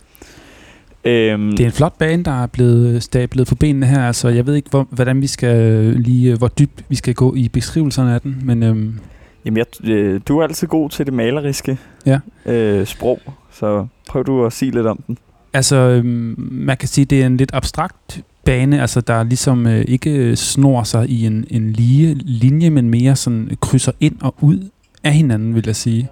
Øhm, 1.04 1.50
Det 1.50 1.60
er 1.60 1.66
en 1.66 1.72
flot 1.72 1.98
bane, 1.98 2.22
der 2.22 2.42
er 2.42 2.46
blevet 2.46 3.02
stablet 3.02 3.46
på 3.46 3.54
benene 3.54 3.86
her. 3.86 4.06
Altså, 4.06 4.28
jeg 4.28 4.46
ved 4.46 4.54
ikke, 4.54 4.70
hvor, 4.70 4.86
hvordan 4.90 5.20
vi 5.20 5.26
skal 5.26 5.56
øh, 5.72 5.92
lige, 5.96 6.32
øh, 6.32 6.38
hvor 6.38 6.48
dybt 6.48 6.84
vi 6.88 6.96
skal 6.96 7.14
gå 7.14 7.34
i 7.34 7.48
beskrivelserne 7.48 8.14
af 8.14 8.20
den, 8.20 8.40
men 8.44 8.62
øhm, 8.62 8.98
Jamen, 9.44 9.56
jeg, 9.58 9.90
øh, 9.90 10.20
du 10.28 10.38
er 10.38 10.42
altid 10.42 10.66
god 10.68 10.90
til 10.90 11.06
det 11.06 11.14
maleriske 11.14 11.78
Ja. 12.06 12.18
øh, 12.46 12.86
sprog, 12.86 13.20
så 13.52 13.86
prøv 14.08 14.24
du 14.24 14.46
at 14.46 14.52
sige 14.52 14.70
lidt 14.70 14.86
om 14.86 15.02
den. 15.06 15.18
altså, 15.52 15.76
øhm, 15.76 16.34
man 16.38 16.76
kan 16.76 16.88
sige, 16.88 17.04
det 17.04 17.22
er 17.22 17.26
en 17.26 17.36
lidt 17.36 17.50
abstrakt 17.54 18.20
bane, 18.44 18.80
altså 18.80 19.00
der 19.00 19.22
ligesom 19.22 19.66
øh, 19.66 19.84
ikke 19.88 20.36
snor 20.36 20.82
sig 20.82 21.08
i 21.08 21.26
en, 21.26 21.44
en 21.50 21.72
lige 21.72 22.14
linje, 22.14 22.70
men 22.70 22.90
mere 22.90 23.16
sådan 23.16 23.50
krydser 23.60 23.92
ind 24.00 24.16
og 24.22 24.34
ud 24.40 24.68
af 25.04 25.12
hinanden, 25.12 25.54
vil 25.54 25.62
jeg 25.66 25.76
sige. 25.76 26.08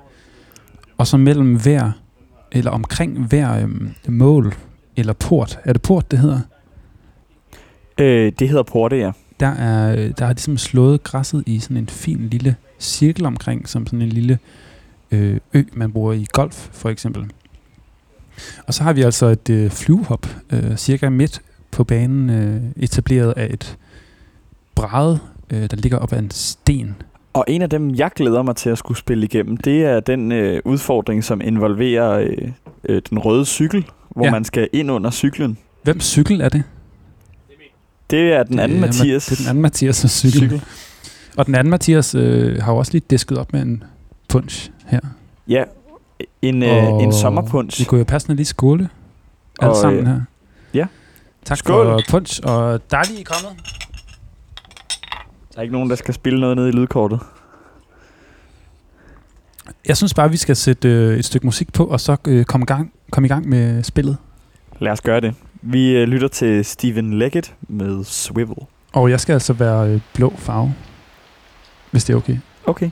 Og 0.98 1.06
så 1.06 1.16
mellem 1.16 1.54
hver, 1.56 1.90
eller 2.52 2.70
omkring 2.70 3.18
hver 3.26 3.62
øhm, 3.62 3.90
mål, 4.08 4.54
eller 4.96 5.12
port, 5.12 5.58
er 5.64 5.72
det 5.72 5.82
port, 5.82 6.10
det 6.10 6.18
hedder? 6.18 6.40
Øh, 7.98 8.32
det 8.38 8.48
hedder 8.48 8.62
Porte, 8.62 8.96
ja. 8.96 9.12
der 9.40 9.46
er, 9.46 10.12
der 10.12 10.26
er 10.26 10.32
ligesom 10.32 10.58
slået 10.58 11.02
græsset 11.02 11.42
i 11.46 11.58
sådan 11.58 11.76
en 11.76 11.88
fin 11.88 12.28
lille 12.28 12.56
cirkel 12.80 13.26
omkring, 13.26 13.68
som 13.68 13.86
sådan 13.86 14.02
en 14.02 14.08
lille 14.08 14.38
øh, 15.10 15.40
ø, 15.54 15.62
man 15.72 15.92
bruger 15.92 16.12
i 16.12 16.26
golf 16.32 16.68
for 16.72 16.88
eksempel. 16.88 17.30
Og 18.66 18.74
så 18.74 18.82
har 18.82 18.92
vi 18.92 19.02
altså 19.02 19.26
et 19.26 19.50
øh, 19.50 19.70
flyvehop, 19.70 20.26
øh, 20.52 20.76
cirka 20.76 21.08
midt 21.08 21.42
på 21.70 21.84
banen, 21.84 22.30
øh, 22.30 22.62
etableret 22.76 23.32
af 23.36 23.48
et 23.52 23.78
bræde, 24.74 25.18
øh, 25.50 25.70
der 25.70 25.76
ligger 25.76 25.98
op 25.98 26.12
ad 26.12 26.18
en 26.18 26.30
sten. 26.30 26.96
Og 27.32 27.44
en 27.48 27.62
af 27.62 27.70
dem, 27.70 27.94
jeg 27.94 28.10
glæder 28.16 28.42
mig 28.42 28.56
til 28.56 28.70
at 28.70 28.78
skulle 28.78 28.98
spille 28.98 29.24
igennem, 29.24 29.56
det 29.56 29.84
er 29.84 30.00
den 30.00 30.32
øh, 30.32 30.62
udfordring, 30.64 31.24
som 31.24 31.40
involverer 31.40 32.10
øh, 32.10 32.52
øh, 32.84 33.02
den 33.10 33.18
røde 33.18 33.46
cykel, 33.46 33.86
hvor 34.16 34.24
Ja. 34.24 34.30
man 34.30 34.44
skal 34.44 34.68
ind 34.72 34.90
under 34.90 35.10
cyklen. 35.10 35.58
Hvem 35.82 36.00
cykel 36.00 36.40
er 36.40 36.48
det? 36.48 36.62
Det 38.10 38.32
er 38.32 38.42
den 38.42 38.58
anden 38.58 38.78
det 38.78 38.84
er, 38.84 38.86
Mathias. 38.86 39.26
Det 39.26 39.32
er 39.32 39.36
den 39.42 39.48
anden 39.48 39.66
Mathias' 39.66 40.08
cykel. 40.08 40.32
cykel. 40.40 40.62
Og 41.36 41.46
den 41.46 41.54
anden 41.54 41.70
Mathias 41.70 42.14
øh, 42.14 42.62
har 42.62 42.72
jo 42.72 42.78
også 42.78 42.92
lige 42.92 43.04
disket 43.10 43.38
op 43.38 43.52
med 43.52 43.62
en 43.62 43.82
punch 44.28 44.70
her. 44.86 45.00
Ja, 45.48 45.64
en, 46.42 46.62
øh, 46.62 46.84
en 46.88 47.12
sommerpunch. 47.12 47.80
Vi 47.80 47.84
kunne 47.84 47.98
jo 47.98 48.04
passende 48.04 48.36
lige 48.36 48.46
skåle 48.46 48.88
alle 49.60 49.70
Og, 49.70 49.76
sammen 49.76 50.00
øh, 50.00 50.06
her. 50.06 50.20
ja. 50.74 50.86
Tak 51.44 51.58
Skål. 51.58 51.86
for 51.86 52.00
punch, 52.10 52.40
og 52.44 52.74
I 52.74 53.20
er 53.20 53.24
kommet. 53.24 53.62
Der 55.52 55.58
er 55.58 55.62
ikke 55.62 55.72
nogen, 55.72 55.90
der 55.90 55.96
skal 55.96 56.14
spille 56.14 56.40
noget 56.40 56.56
nede 56.56 56.68
i 56.68 56.72
lydkortet. 56.72 57.20
Jeg 59.88 59.96
synes 59.96 60.14
bare, 60.14 60.30
vi 60.30 60.36
skal 60.36 60.56
sætte 60.56 60.88
øh, 60.88 61.18
et 61.18 61.24
stykke 61.24 61.46
musik 61.46 61.72
på, 61.72 61.84
og 61.84 62.00
så 62.00 62.16
øh, 62.28 62.44
komme, 62.44 62.64
i 62.64 62.66
gang, 62.66 62.92
komme 63.12 63.26
i 63.26 63.28
gang 63.28 63.48
med 63.48 63.82
spillet. 63.82 64.16
Lad 64.78 64.92
os 64.92 65.00
gøre 65.00 65.20
det. 65.20 65.34
Vi 65.62 65.96
øh, 65.96 66.08
lytter 66.08 66.28
til 66.28 66.64
Steven 66.64 67.18
Leggett 67.18 67.54
med 67.68 68.04
Swivel. 68.04 68.56
Og 68.92 69.10
jeg 69.10 69.20
skal 69.20 69.32
altså 69.32 69.52
være 69.52 69.88
øh, 69.88 70.00
blå 70.14 70.34
farve, 70.36 70.74
hvis 71.90 72.04
det 72.04 72.12
er 72.12 72.16
okay. 72.16 72.36
Okay. 72.66 72.90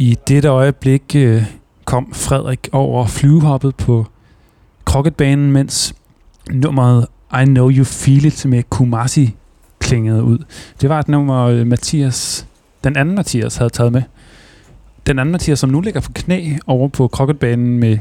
I 0.00 0.16
dette 0.28 0.48
øjeblik 0.48 1.02
øh, 1.16 1.42
kom 1.84 2.12
Frederik 2.12 2.68
over 2.72 3.06
flyvehoppet 3.06 3.76
på 3.76 4.06
krokketbanen, 4.84 5.52
mens 5.52 5.94
nummeret 6.50 7.06
I 7.42 7.44
Know 7.44 7.70
You 7.70 7.84
Feel 7.84 8.24
It 8.24 8.46
med 8.46 8.62
Kumasi 8.70 9.36
klingede 9.78 10.22
ud. 10.22 10.38
Det 10.80 10.88
var 10.88 10.98
et 10.98 11.08
nummer, 11.08 11.46
øh, 11.46 11.66
Mathias, 11.66 12.46
den 12.84 12.96
anden 12.96 13.14
Mathias 13.14 13.56
havde 13.56 13.70
taget 13.70 13.92
med. 13.92 14.02
Den 15.06 15.18
anden 15.18 15.32
Mathias, 15.32 15.58
som 15.58 15.70
nu 15.70 15.80
ligger 15.80 16.00
på 16.00 16.12
knæ 16.14 16.56
over 16.66 16.88
på 16.88 17.08
krokketbanen 17.08 17.78
med 17.78 17.98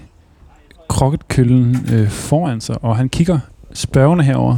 krokketkøllen 0.87 1.77
øh, 1.93 2.09
foran 2.09 2.61
sig, 2.61 2.83
og 2.83 2.97
han 2.97 3.09
kigger 3.09 3.39
spørgende 3.73 4.23
herover, 4.23 4.57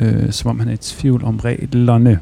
øh, 0.00 0.32
som 0.32 0.50
om 0.50 0.58
han 0.58 0.68
er 0.68 0.72
i 0.72 0.76
tvivl 0.76 1.24
om 1.24 1.36
reglerne. 1.36 2.20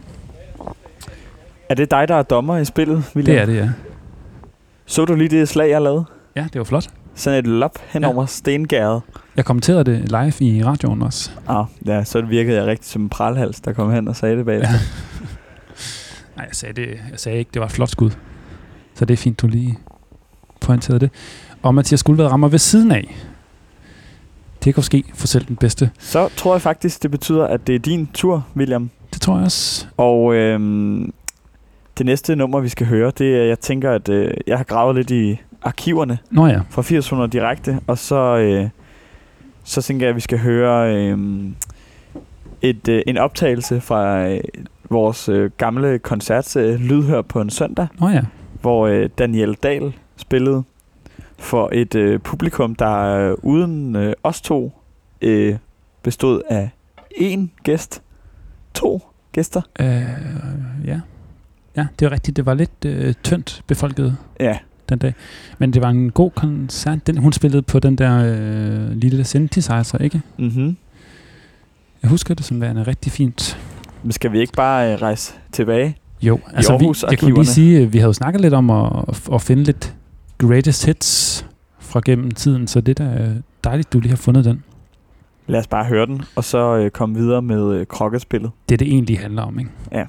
Er 1.69 1.75
det 1.75 1.91
dig, 1.91 2.09
der 2.09 2.15
er 2.15 2.23
dommer 2.23 2.57
i 2.57 2.65
spillet, 2.65 3.05
William? 3.17 3.35
Det 3.35 3.43
er 3.43 3.47
det, 3.47 3.57
ja. 3.57 3.69
Så 4.93 5.05
du 5.05 5.15
lige 5.15 5.29
det 5.29 5.49
slag, 5.49 5.71
jeg 5.71 5.83
lavede? 5.83 6.05
Ja, 6.37 6.47
det 6.53 6.59
var 6.59 6.65
flot. 6.65 6.89
Sådan 7.15 7.39
et 7.39 7.47
lop 7.47 7.79
hen 7.89 8.03
Ja. 8.03 8.09
over 8.09 8.27
stengæret. 8.27 9.03
Jeg 9.37 9.45
kommenterede 9.45 9.85
det 9.85 10.09
live 10.09 10.49
i 10.51 10.65
radioen 10.65 11.03
også. 11.03 11.31
Ah, 11.49 11.65
ja, 11.87 12.05
så 12.05 12.21
virkede 12.21 12.57
jeg 12.57 12.67
rigtig 12.67 12.87
som 12.91 13.03
en 13.03 13.09
pralhals, 13.09 13.61
der 13.61 13.73
kom 13.73 13.93
hen 13.93 14.09
og 14.09 14.17
sagde 14.17 14.37
det 14.37 14.45
bagefter. 14.47 14.71
Ja. 14.73 14.79
Nej, 16.37 16.45
jeg 16.49 16.55
sagde, 16.57 16.75
det, 16.81 16.89
jeg 17.11 17.21
sagde 17.21 17.39
ikke, 17.39 17.51
det 17.55 17.61
var 17.61 17.67
et 17.67 17.73
flot 17.73 17.89
skud. 17.91 18.11
Så 18.95 19.05
det 19.05 19.13
er 19.15 19.17
fint, 19.19 19.41
du 19.41 19.47
lige 19.47 19.79
pointerede 20.61 21.01
det. 21.01 21.11
Og 21.63 21.75
Mathias 21.75 22.03
Guldvad 22.03 22.27
rammer 22.27 22.49
ved 22.49 22.59
siden 22.59 22.93
af. 22.93 23.17
Det 24.65 24.75
kan 24.75 24.83
ske 24.83 25.05
for 25.15 25.27
selv 25.27 25.45
den 25.45 25.57
bedste. 25.57 25.91
Så 25.99 26.29
tror 26.37 26.55
jeg 26.55 26.63
faktisk, 26.63 27.03
det 27.03 27.11
betyder, 27.11 27.47
at 27.47 27.67
det 27.67 27.75
er 27.75 27.79
din 27.79 28.07
tur, 28.15 28.47
William. 28.57 28.91
Det 29.13 29.21
tror 29.21 29.37
jeg 29.37 29.45
også. 29.45 29.87
Og 29.97 30.35
øhm, 30.35 31.13
det 31.99 32.07
næste 32.07 32.37
nummer, 32.37 32.61
vi 32.61 32.69
skal 32.69 32.87
høre, 32.87 33.13
det 33.19 33.37
er, 33.37 33.45
jeg 33.45 33.61
tænker, 33.61 33.91
at 33.91 34.09
øh, 34.09 34.35
jeg 34.47 34.57
har 34.57 34.65
gravet 34.65 34.97
lidt 34.97 35.11
i 35.11 35.41
arkiverne 35.63 36.19
Nå 36.31 36.47
ja. 36.47 36.61
fra 36.71 36.81
800 36.81 37.31
direkte, 37.31 37.81
og 37.87 37.99
så, 37.99 38.37
øh, 38.37 38.69
så 39.65 39.83
tænker 39.83 40.07
jeg, 40.07 40.11
at 40.11 40.17
vi 40.17 40.21
skal 40.21 40.39
høre 40.39 40.97
øh, 40.97 41.19
et, 42.63 42.89
øh, 42.89 43.03
en 43.07 43.19
optagelse 43.19 43.81
fra 43.81 44.29
øh, 44.29 44.41
vores 44.91 45.29
øh, 45.29 45.51
gamle 45.57 45.99
koncert, 45.99 46.57
øh, 46.57 46.81
Lydhør 46.81 47.23
på 47.23 47.41
en 47.41 47.51
søndag, 47.51 47.87
Nå 48.01 48.09
ja. 48.09 48.23
hvor 48.61 48.87
øh, 48.87 49.09
Daniel 49.19 49.55
Dahl 49.55 49.93
spillede 50.17 50.63
for 51.39 51.71
et 51.73 51.95
øh, 51.95 52.21
publikum, 52.21 52.75
der 52.75 52.99
øh, 52.99 53.37
uden 53.43 53.97
øh, 53.97 54.13
os 54.23 54.41
to 54.41 54.73
øh, 55.23 55.57
bestod 56.03 56.43
af 56.49 56.71
én 57.15 57.63
gæst, 57.65 58.03
to 58.75 59.03
gæster. 59.33 59.63
Øh, 59.81 59.87
ja. 60.87 61.01
Ja, 61.77 61.87
det 61.99 62.07
er 62.07 62.13
rigtigt. 62.13 62.37
Det 62.37 62.47
var 62.47 62.55
lidt 62.55 62.85
øh, 62.87 63.15
tyndt 63.23 63.63
befolket 63.67 64.17
Ja, 64.41 64.59
den 64.89 64.99
dag. 64.99 65.15
Men 65.59 65.73
det 65.73 65.83
var 65.83 65.89
en 65.89 66.11
god 66.11 66.31
koncert. 66.31 67.07
Den, 67.07 67.17
hun 67.17 67.33
spillede 67.33 67.63
på 67.63 67.79
den 67.79 67.97
der 67.97 68.25
øh, 68.25 68.91
lille 68.97 69.25
synthesizer, 69.25 69.99
ikke? 69.99 70.21
mhm. 70.39 70.77
Jeg 72.03 72.11
husker 72.11 72.35
det 72.35 72.45
som 72.45 72.61
værende 72.61 72.83
rigtig 72.83 73.13
fint. 73.13 73.59
Men 74.03 74.13
skal 74.13 74.33
vi 74.33 74.41
ikke 74.41 74.53
bare 74.53 74.93
øh, 74.93 75.03
rejse 75.03 75.35
tilbage? 75.53 75.97
Jo, 76.23 76.41
altså 76.55 76.79
vi, 76.79 76.87
jeg 77.11 77.19
kunne 77.19 77.35
lige 77.35 77.47
sige, 77.47 77.83
at 77.83 77.93
vi 77.93 77.99
havde 77.99 78.09
jo 78.09 78.13
snakket 78.13 78.41
lidt 78.41 78.55
om 78.55 78.71
at, 78.71 78.93
at 79.33 79.43
finde 79.43 79.63
lidt 79.65 79.95
greatest 80.39 80.87
hits 80.87 81.47
fra 81.79 82.01
gennem 82.05 82.31
tiden, 82.31 82.67
så 82.67 82.81
det 82.81 83.01
er 83.01 83.05
da 83.05 83.33
dejligt, 83.65 83.93
du 83.93 84.01
lige 84.01 84.11
har 84.11 84.17
fundet 84.17 84.45
den. 84.45 84.65
Lad 85.47 85.61
os 85.61 85.67
bare 85.67 85.85
høre 85.85 86.07
den, 86.07 86.23
og 86.37 86.45
så 86.45 86.77
øh, 86.77 86.91
komme 86.91 87.15
videre 87.15 87.43
med 87.43 87.75
øh, 87.75 87.87
krokkespillet. 87.87 88.51
Det 88.69 88.75
er 88.75 88.79
det 88.79 88.89
egentlig 88.89 89.19
handler 89.19 89.43
om, 89.43 89.59
ikke? 89.59 89.71
Ja. 89.93 90.05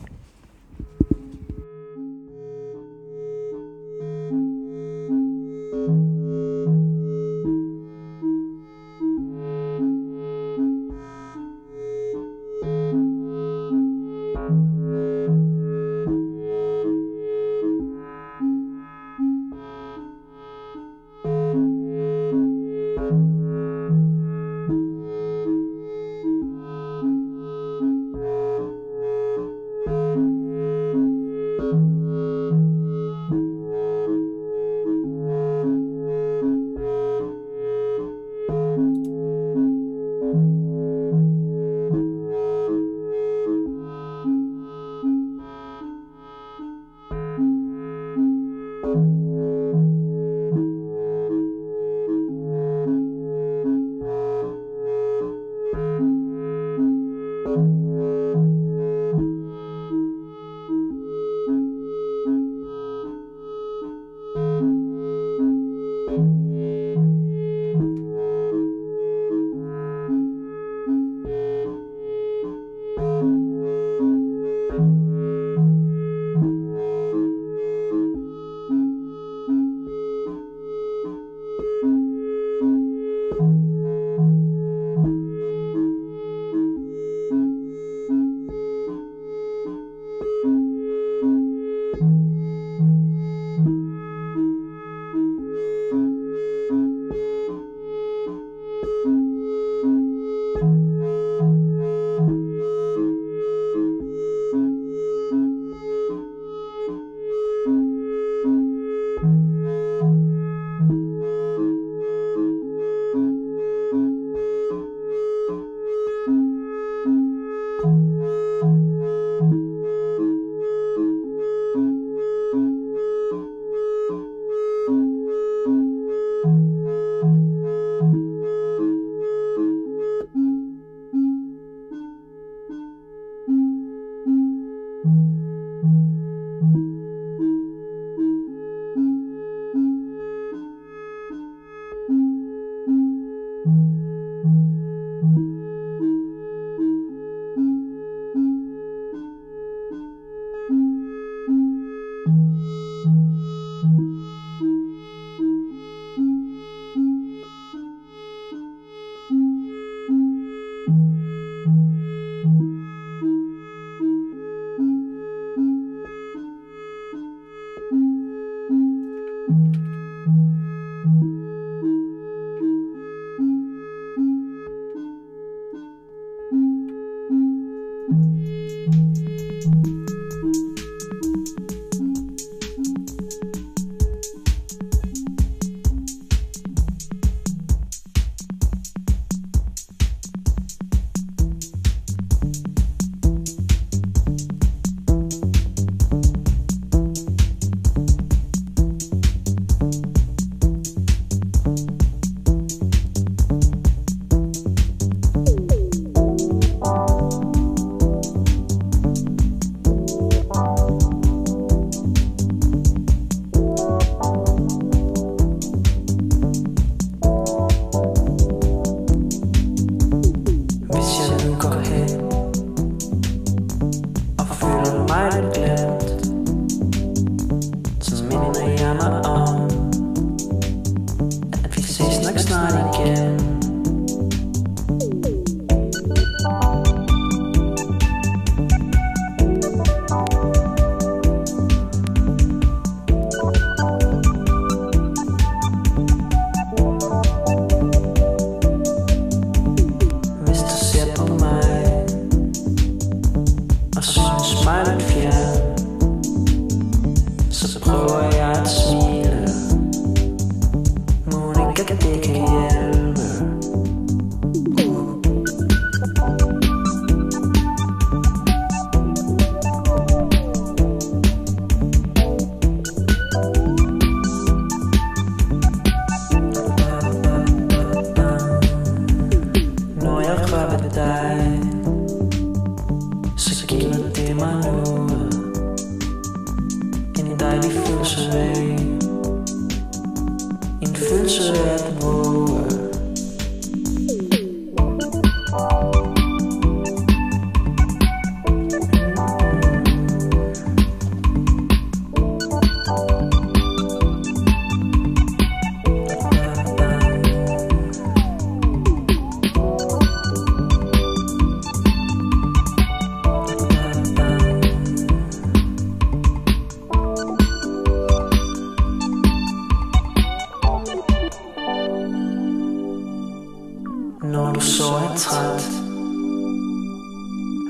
Så 324.63 324.83
er 324.83 325.15
træt. 325.17 325.69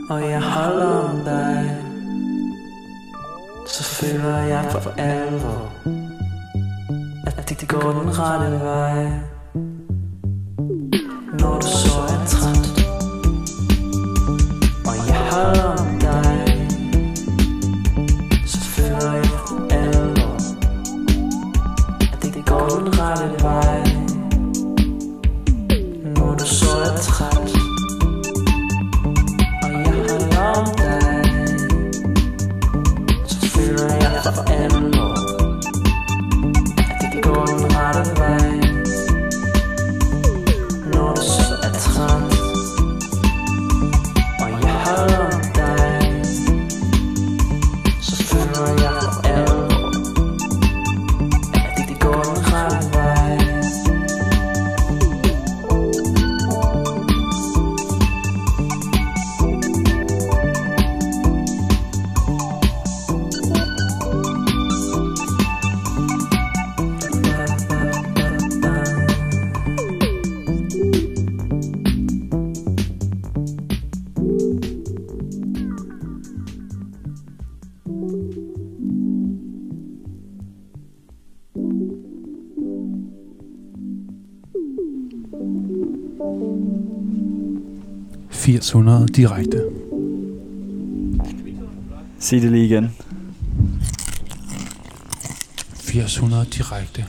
Og 0.09 0.29
jeg 0.29 0.41
holder 0.41 0.85
om 0.85 1.23
dig. 1.25 1.77
Så 3.67 3.83
føler 3.83 4.37
jeg 4.37 4.71
for 4.71 4.93
alvor 4.97 5.71
At 7.27 7.49
det 7.49 7.67
går 7.67 7.91
den 7.91 8.19
rette 8.19 8.59
vej. 8.65 9.32
Direkte. 89.15 89.63
Sig 92.19 92.41
det 92.41 92.51
lige 92.51 92.65
igen. 92.65 92.91
800 95.95 96.45
direkte. 96.45 97.05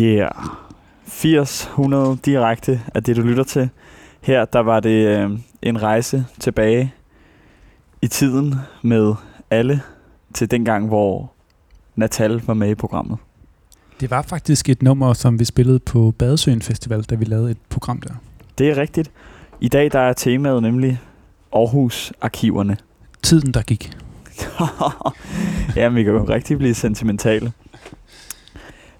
Yeah. 0.00 0.30
80, 1.06 1.64
100 1.64 2.18
direkte 2.24 2.80
er 2.94 3.00
det, 3.00 3.16
du 3.16 3.22
lytter 3.22 3.44
til. 3.44 3.68
Her, 4.20 4.44
der 4.44 4.60
var 4.60 4.80
det 4.80 5.18
øh, 5.18 5.38
en 5.62 5.82
rejse 5.82 6.24
tilbage 6.40 6.94
i 8.02 8.06
tiden 8.06 8.54
med 8.82 9.14
alle 9.50 9.82
til 10.34 10.50
den 10.50 10.64
gang, 10.64 10.88
hvor 10.88 11.32
Natal 11.96 12.42
var 12.46 12.54
med 12.54 12.70
i 12.70 12.74
programmet. 12.74 13.18
Det 14.00 14.10
var 14.10 14.22
faktisk 14.22 14.68
et 14.68 14.82
nummer, 14.82 15.12
som 15.12 15.38
vi 15.38 15.44
spillede 15.44 15.78
på 15.78 16.14
Badesøen 16.18 16.62
Festival, 16.62 17.02
da 17.02 17.14
vi 17.14 17.24
lavede 17.24 17.50
et 17.50 17.58
program 17.68 18.00
der. 18.00 18.14
Det 18.58 18.68
er 18.70 18.76
rigtigt. 18.76 19.10
I 19.60 19.68
dag 19.68 19.92
der 19.92 19.98
er 19.98 20.12
temaet 20.12 20.62
nemlig 20.62 21.00
Aarhus-arkiverne. 21.52 22.76
Tiden, 23.22 23.54
der 23.54 23.62
gik. 23.62 23.90
ja, 25.76 25.88
vi 25.88 26.02
kan 26.02 26.12
jo 26.12 26.24
rigtig 26.24 26.58
blive 26.58 26.74
sentimentale. 26.74 27.52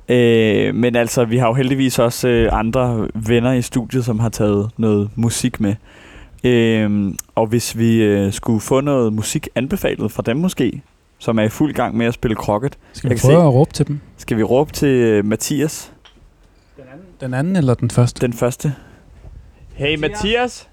Øh, 0.09 0.74
men 0.74 0.96
altså, 0.96 1.24
vi 1.24 1.36
har 1.38 1.46
jo 1.48 1.55
heldigvis 1.55 1.98
også 1.98 2.28
øh, 2.28 2.48
andre 2.52 3.09
venner 3.14 3.52
i 3.52 3.62
studiet, 3.62 4.05
som 4.05 4.18
har 4.20 4.28
taget 4.28 4.70
noget 4.76 5.11
musik 5.14 5.61
med. 5.61 5.74
Øh, 6.44 7.12
og 7.34 7.46
hvis 7.46 7.78
vi 7.78 8.02
øh, 8.02 8.32
skulle 8.32 8.61
få 8.61 8.80
noget 8.80 9.12
musik 9.12 9.48
anbefalet 9.55 10.12
fra 10.12 10.22
dem 10.26 10.36
måske, 10.36 10.82
som 11.18 11.38
er 11.38 11.42
i 11.42 11.48
fuld 11.48 11.74
gang 11.74 11.96
med 11.96 12.07
at 12.07 12.14
spille 12.14 12.34
krokket, 12.36 12.78
Skal 12.92 13.09
Jeg 13.09 13.16
vi 13.16 13.20
prøve 13.20 13.32
se- 13.34 13.42
at 13.42 13.55
råbe 13.55 13.72
til 13.72 13.86
dem? 13.88 14.00
skal 14.16 14.36
vi 14.36 14.42
råbe 14.42 14.72
til 14.72 14.88
øh, 14.88 15.24
Mathias, 15.24 15.92
Den 17.20 17.34
anden 17.34 17.57
eller 17.57 17.74
den 17.74 17.90
første? 17.90 18.26
den 18.26 18.32
første. 18.32 18.74
Hey 19.75 19.97
Mathias, 19.97 20.68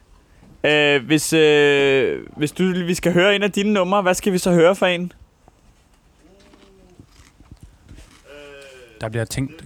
øh, 0.64 1.06
hvis, 1.06 1.34
øh, 1.34 2.28
hvis 2.38 2.52
du, 2.52 2.64
vi 2.64 2.94
skal 2.94 3.14
høre 3.14 3.36
en 3.36 3.44
af 3.44 3.52
dine 3.52 3.74
numre, 3.74 4.02
hvad 4.02 4.14
skal 4.14 4.34
vi 4.34 4.38
så 4.38 4.52
høre 4.52 4.76
for 4.76 4.86
en? 4.86 5.12
Der 9.02 9.10
bliver 9.10 9.26
tænkt... 9.26 9.64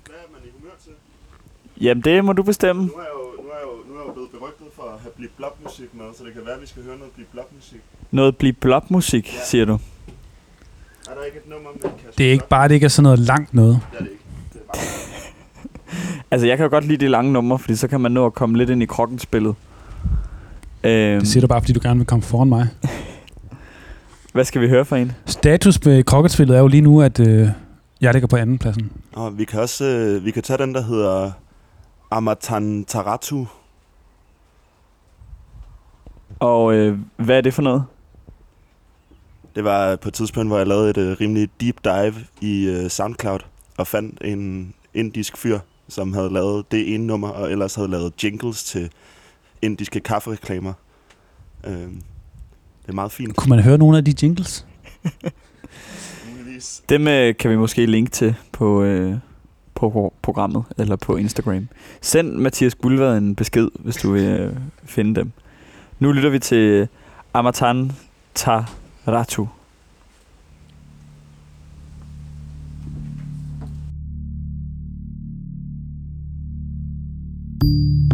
Jamen 1.82 2.04
det 2.04 2.26
må 2.26 2.34
du 2.34 2.44
bestemme. 2.44 2.86
Nu 2.86 2.92
er 2.94 3.02
jeg 3.02 3.10
jo, 3.14 3.44
nu 3.44 3.50
er 3.50 3.56
jeg 3.56 3.64
jo, 3.64 3.94
nu 3.94 3.96
er 3.96 4.00
jeg 4.02 4.08
jo 4.08 4.14
blevet 4.14 4.30
berygtet 4.32 4.68
for 4.76 4.84
at 4.84 5.00
have 5.02 5.12
blivet 5.12 5.32
blokmusik 5.38 5.94
med, 5.94 6.06
så 6.18 6.24
det 6.24 6.34
kan 6.34 6.46
være, 6.46 6.56
at 6.56 6.62
vi 6.62 6.68
skal 6.68 6.84
høre 6.84 6.98
noget 6.98 7.14
blive 7.14 7.28
blokmusik. 7.32 7.80
Noget 8.12 8.38
blive 8.38 8.54
blopmusik, 8.54 9.34
Ja. 9.34 9.40
siger 9.46 9.66
du. 9.66 9.74
Er 11.10 11.14
der 11.16 11.24
ikke 11.24 11.38
et 11.38 11.50
nummer 11.50 11.70
med 11.72 11.82
Kasper 11.82 12.12
Det 12.18 12.28
er 12.28 12.32
ikke 12.32 12.48
bare, 12.48 12.68
det 12.68 12.74
ikke 12.74 12.86
er 12.86 12.90
sådan 12.90 13.04
noget 13.04 13.20
langt 13.20 13.54
noget. 13.54 13.80
Det 13.92 13.98
er 14.00 14.04
det 14.04 14.12
ikke. 14.12 14.24
Det 14.54 14.62
er 14.62 14.66
bare... 14.66 14.82
Altså, 16.32 16.48
jeg 16.48 16.58
kan 16.58 16.64
jo 16.64 16.70
godt 16.70 16.86
lide 16.86 17.06
de 17.06 17.10
lange 17.12 17.34
numre, 17.34 17.60
fordi 17.60 17.76
så 17.76 17.88
kan 17.88 18.02
man 18.02 18.12
nå 18.12 18.26
at 18.26 18.34
komme 18.34 18.58
lidt 18.58 18.70
ind 18.70 18.84
i 18.84 18.86
krokkenspillet. 18.86 19.56
Øhm, 20.84 21.20
Det 21.20 21.28
siger 21.28 21.42
du 21.42 21.48
bare, 21.48 21.62
fordi 21.62 21.74
du 21.74 21.80
gerne 21.84 22.00
vil 22.00 22.08
komme 22.08 22.24
foran 22.24 22.50
mig. 22.50 22.68
hvad 24.34 24.46
skal 24.46 24.62
vi 24.62 24.70
høre 24.70 24.86
for 24.86 24.96
en? 24.96 25.12
Status 25.26 25.80
ved 25.86 26.04
krokketspillet 26.04 26.58
er 26.58 26.62
jo 26.62 26.68
lige 26.68 26.82
nu, 26.82 27.02
at 27.02 27.20
øh, 27.20 27.50
jeg 28.02 28.14
ligger 28.14 28.28
på 28.28 28.36
anden 28.36 28.58
pladsen. 28.58 28.92
Og 29.14 29.38
vi 29.38 29.46
kan 29.46 29.60
også 29.60 29.86
øh, 29.86 30.26
vi 30.26 30.32
kan 30.32 30.44
tage 30.44 30.58
den, 30.58 30.74
der 30.76 30.82
hedder 30.82 31.32
Amatan 32.12 32.86
Taratu. 32.86 33.46
Og 36.40 36.74
øh, 36.74 36.98
hvad 37.18 37.38
er 37.38 37.42
det 37.42 37.54
for 37.54 37.62
noget? 37.62 37.84
Det 39.56 39.64
var 39.64 39.96
på 39.96 40.08
et 40.08 40.14
tidspunkt, 40.14 40.50
hvor 40.50 40.58
jeg 40.58 40.68
lavede 40.68 40.90
et 40.90 40.98
øh, 40.98 41.18
rimelig 41.22 41.50
deep 41.62 41.76
dive 41.84 42.14
i 42.42 42.66
øh, 42.66 42.90
SoundCloud 42.90 43.40
og 43.78 43.88
fandt 43.88 44.22
en 44.26 44.74
indisk 44.94 45.38
fyr, 45.38 45.60
som 45.88 46.14
havde 46.14 46.34
lavet 46.34 46.72
det 46.72 46.94
ene 46.94 47.08
nummer, 47.08 47.28
og 47.30 47.52
ellers 47.52 47.76
havde 47.76 47.88
lavet 47.88 48.24
jingles 48.24 48.64
til 48.64 48.92
indiske 49.62 50.00
kaffereklamer. 50.00 50.74
Øh, 51.64 51.74
det 51.74 52.90
er 52.90 52.94
meget 52.94 53.12
fint. 53.12 53.36
Kunne 53.36 53.50
man 53.50 53.60
høre 53.60 53.78
nogle 53.78 53.98
af 53.98 54.06
de 54.06 54.14
jingles? 54.22 54.66
Dem 56.90 57.08
øh, 57.08 57.36
kan 57.36 57.52
vi 57.52 57.56
måske 57.56 57.86
linke 57.86 58.12
til 58.12 58.36
på, 58.52 58.84
øh, 58.84 59.16
på 59.76 60.14
programmet 60.22 60.64
eller 60.78 60.96
på 60.96 61.16
Instagram. 61.16 61.68
Send 62.02 62.32
Mathias 62.32 62.76
Gulvad 62.76 63.18
en 63.18 63.36
besked, 63.36 63.68
hvis 63.80 63.96
du 63.96 64.12
vil 64.12 64.24
øh, 64.24 64.56
finde 64.86 65.16
dem. 65.16 65.32
Nu 66.00 66.12
lytter 66.12 66.30
vi 66.30 66.40
til 66.40 66.88
Amatan 67.34 67.92
Taratu. 68.36 69.48
Thank 77.66 78.06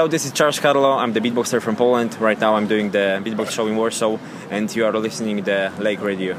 Hello, 0.00 0.08
this 0.08 0.24
is 0.24 0.32
Charles 0.32 0.58
Carlo. 0.58 0.96
I'm 0.96 1.12
the 1.12 1.20
beatboxer 1.20 1.60
from 1.60 1.76
Poland. 1.76 2.16
Right 2.18 2.40
now, 2.40 2.56
I'm 2.56 2.66
doing 2.66 2.90
the 2.90 3.20
beatbox 3.22 3.50
show 3.50 3.66
in 3.66 3.76
Warsaw, 3.76 4.16
and 4.50 4.74
you 4.74 4.86
are 4.86 4.98
listening 4.98 5.44
the 5.44 5.70
Lake 5.78 6.00
Radio. 6.00 6.36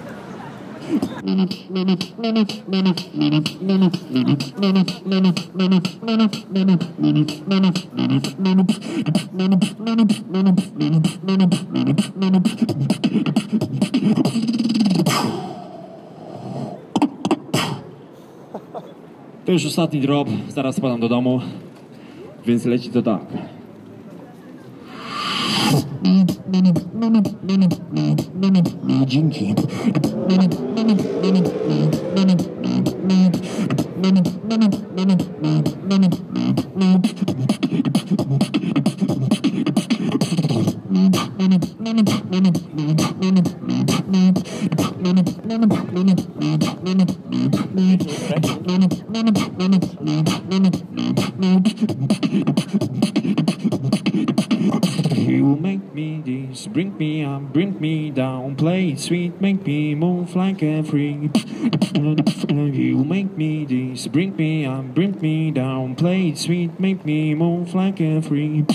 To 19.46 19.52
już 19.52 19.66
ostatni 19.66 20.02
drop, 20.02 20.28
zaraz 20.50 20.76
spadam 20.76 21.00
do 21.00 21.10
domu, 21.10 21.42
więc 22.46 22.66
leci 22.66 22.90
to 22.90 23.02
tak. 23.02 23.22
Dzięki. 29.06 29.56
Sweet, 59.02 59.42
make 59.42 59.66
me 59.66 59.96
move 59.96 60.36
like 60.36 60.62
a 60.62 60.84
freak. 60.84 61.32
You 61.96 63.04
make 63.04 63.36
me 63.36 63.66
this, 63.66 64.08
bring 64.08 64.36
me 64.36 64.66
up, 64.66 64.94
bring 64.94 65.20
me 65.20 65.52
down, 65.52 65.96
play 65.96 66.30
it 66.30 66.38
sweet, 66.38 66.80
make 66.80 67.04
me 67.04 67.34
move 67.36 67.74
like 67.74 68.00
a 68.00 68.22
freak. 68.22 68.68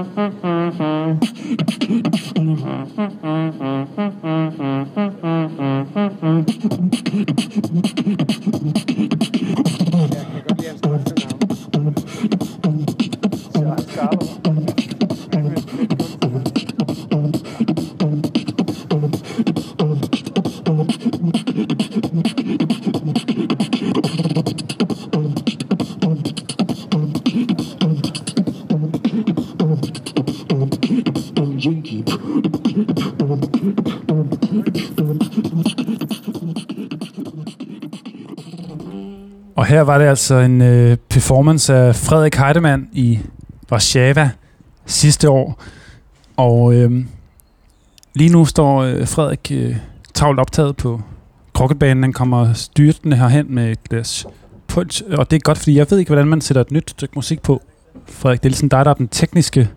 Var 39.84 39.98
det 39.98 40.06
altså 40.06 40.36
en 40.36 40.62
øh, 40.62 40.98
performance 41.10 41.74
af 41.74 41.96
Frederik 41.96 42.36
Heidemann 42.36 42.88
i 42.94 43.20
Warszawa 43.72 44.30
sidste 44.86 45.30
år. 45.30 45.64
Og 46.38 46.74
øh, 46.74 47.06
lige 48.14 48.30
nu 48.30 48.46
står 48.46 48.82
øh, 48.82 49.08
Frederik 49.08 49.52
øh, 49.52 49.76
travlt 50.14 50.40
optaget 50.40 50.78
på 50.78 51.02
kroketbanen. 51.54 52.04
Han 52.04 52.14
kommer 52.14 52.54
styrtende 52.54 53.18
herhen 53.18 53.46
med 53.50 53.72
et 53.72 53.84
glas 53.84 54.26
punch. 54.68 55.04
Og 55.18 55.32
det 55.32 55.36
er 55.36 55.40
godt, 55.40 55.58
fordi 55.58 55.78
jeg 55.78 55.88
ved 55.90 56.00
ikke, 56.00 56.10
hvordan 56.10 56.28
man 56.28 56.42
sætter 56.42 56.62
et 56.62 56.72
nyt 56.72 56.90
stykke 56.90 57.14
musik 57.16 57.42
på. 57.42 57.62
Frederik, 58.08 58.40
det 58.40 58.46
er 58.46 58.50
ligesom 58.50 58.70
dig, 58.70 58.86
der 58.86 58.92
er 58.92 58.96
den 58.96 59.08
tekniske 59.08 59.70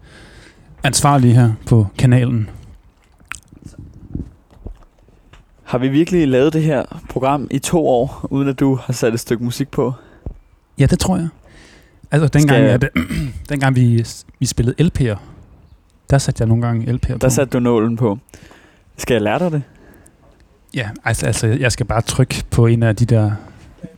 ansvarlige 0.84 1.34
her 1.34 1.52
på 1.66 1.86
kanalen. 1.98 2.50
Har 5.66 5.78
vi 5.78 5.88
virkelig 5.88 6.28
lavet 6.28 6.52
det 6.52 6.62
her 6.62 6.82
program 7.10 7.48
i 7.50 7.58
to 7.58 7.86
år, 7.88 8.26
uden 8.30 8.48
at 8.48 8.60
du 8.60 8.74
har 8.74 8.92
sat 8.92 9.14
et 9.14 9.20
stykke 9.20 9.44
musik 9.44 9.68
på? 9.70 9.92
Ja, 10.78 10.86
det 10.86 10.98
tror 10.98 11.16
jeg. 11.16 11.28
Altså, 12.10 12.28
dengang, 12.28 12.80
Skal- 12.80 12.90
at, 12.94 13.02
dengang 13.50 13.76
vi, 13.76 14.04
vi 14.38 14.46
spillede 14.46 14.76
LP'er, 14.90 15.16
der 16.10 16.18
satte 16.18 16.40
jeg 16.42 16.48
nogle 16.48 16.66
gange 16.66 16.92
LP'er 16.92 17.12
på. 17.12 17.18
Der 17.18 17.28
satte 17.28 17.52
du 17.52 17.60
nålen 17.60 17.96
på. 17.96 18.18
Skal 18.96 19.14
jeg 19.14 19.22
lære 19.22 19.38
dig 19.38 19.52
det? 19.52 19.62
Ja, 20.74 20.88
altså, 21.04 21.26
altså, 21.26 21.46
jeg 21.46 21.72
skal 21.72 21.86
bare 21.86 22.00
trykke 22.02 22.44
på 22.50 22.66
en 22.66 22.82
af 22.82 22.96
de 22.96 23.04
der 23.06 23.30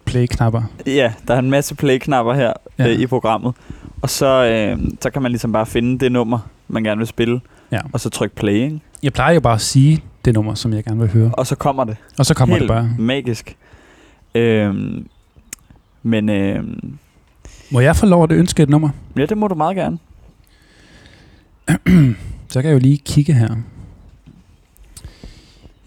play-knapper. 0.05 0.63
Ja, 0.87 1.13
der 1.29 1.35
er 1.35 1.39
en 1.39 1.51
masse 1.51 1.75
play-knapper 1.75 2.35
her 2.35 2.53
Ja. 2.79 2.89
øh, 2.89 2.99
i 3.01 3.07
programmet. 3.07 3.55
Og 4.03 4.11
så, 4.11 4.45
øh, 4.45 4.79
så 5.01 5.11
kan 5.11 5.23
man 5.23 5.31
ligesom 5.31 5.53
bare 5.53 5.67
finde 5.67 5.99
det 5.99 6.13
nummer, 6.13 6.39
man 6.69 6.85
gerne 6.85 6.99
vil 6.99 7.07
spille. 7.07 7.41
Ja. 7.73 7.81
Og 7.93 8.01
så 8.01 8.11
trykke 8.11 8.37
play, 8.37 8.53
ikke? 8.55 8.81
Jeg 9.03 9.13
plejer 9.13 9.35
jo 9.35 9.41
bare 9.41 9.55
at 9.55 9.61
sige 9.61 10.03
det 10.25 10.35
nummer, 10.35 10.55
som 10.55 10.73
jeg 10.73 10.85
gerne 10.85 11.01
vil 11.01 11.09
høre. 11.13 11.31
Og 11.35 11.47
så 11.47 11.57
kommer 11.57 11.85
det. 11.85 11.97
Og 12.19 12.27
så 12.27 12.35
kommer 12.35 12.55
Helt 12.57 12.63
det 12.63 12.69
bare. 12.69 12.91
magisk. 12.99 13.57
Øhm, 14.35 15.07
men 16.03 16.29
øhm, 16.29 16.99
Må 17.71 17.81
jeg 17.81 17.97
få 17.97 18.07
lov 18.07 18.23
at 18.25 18.33
ønske 18.33 18.63
et 18.63 18.69
nummer? 18.69 18.89
ja, 19.17 19.27
det 19.27 19.39
må 19.39 19.49
du 19.49 19.55
meget 19.55 19.77
gerne. 19.77 19.99
Så 22.49 22.63
kan 22.63 22.69
jeg 22.71 22.75
jo 22.75 22.79
lige 22.79 22.99
kigge 22.99 23.33
her. 23.33 23.57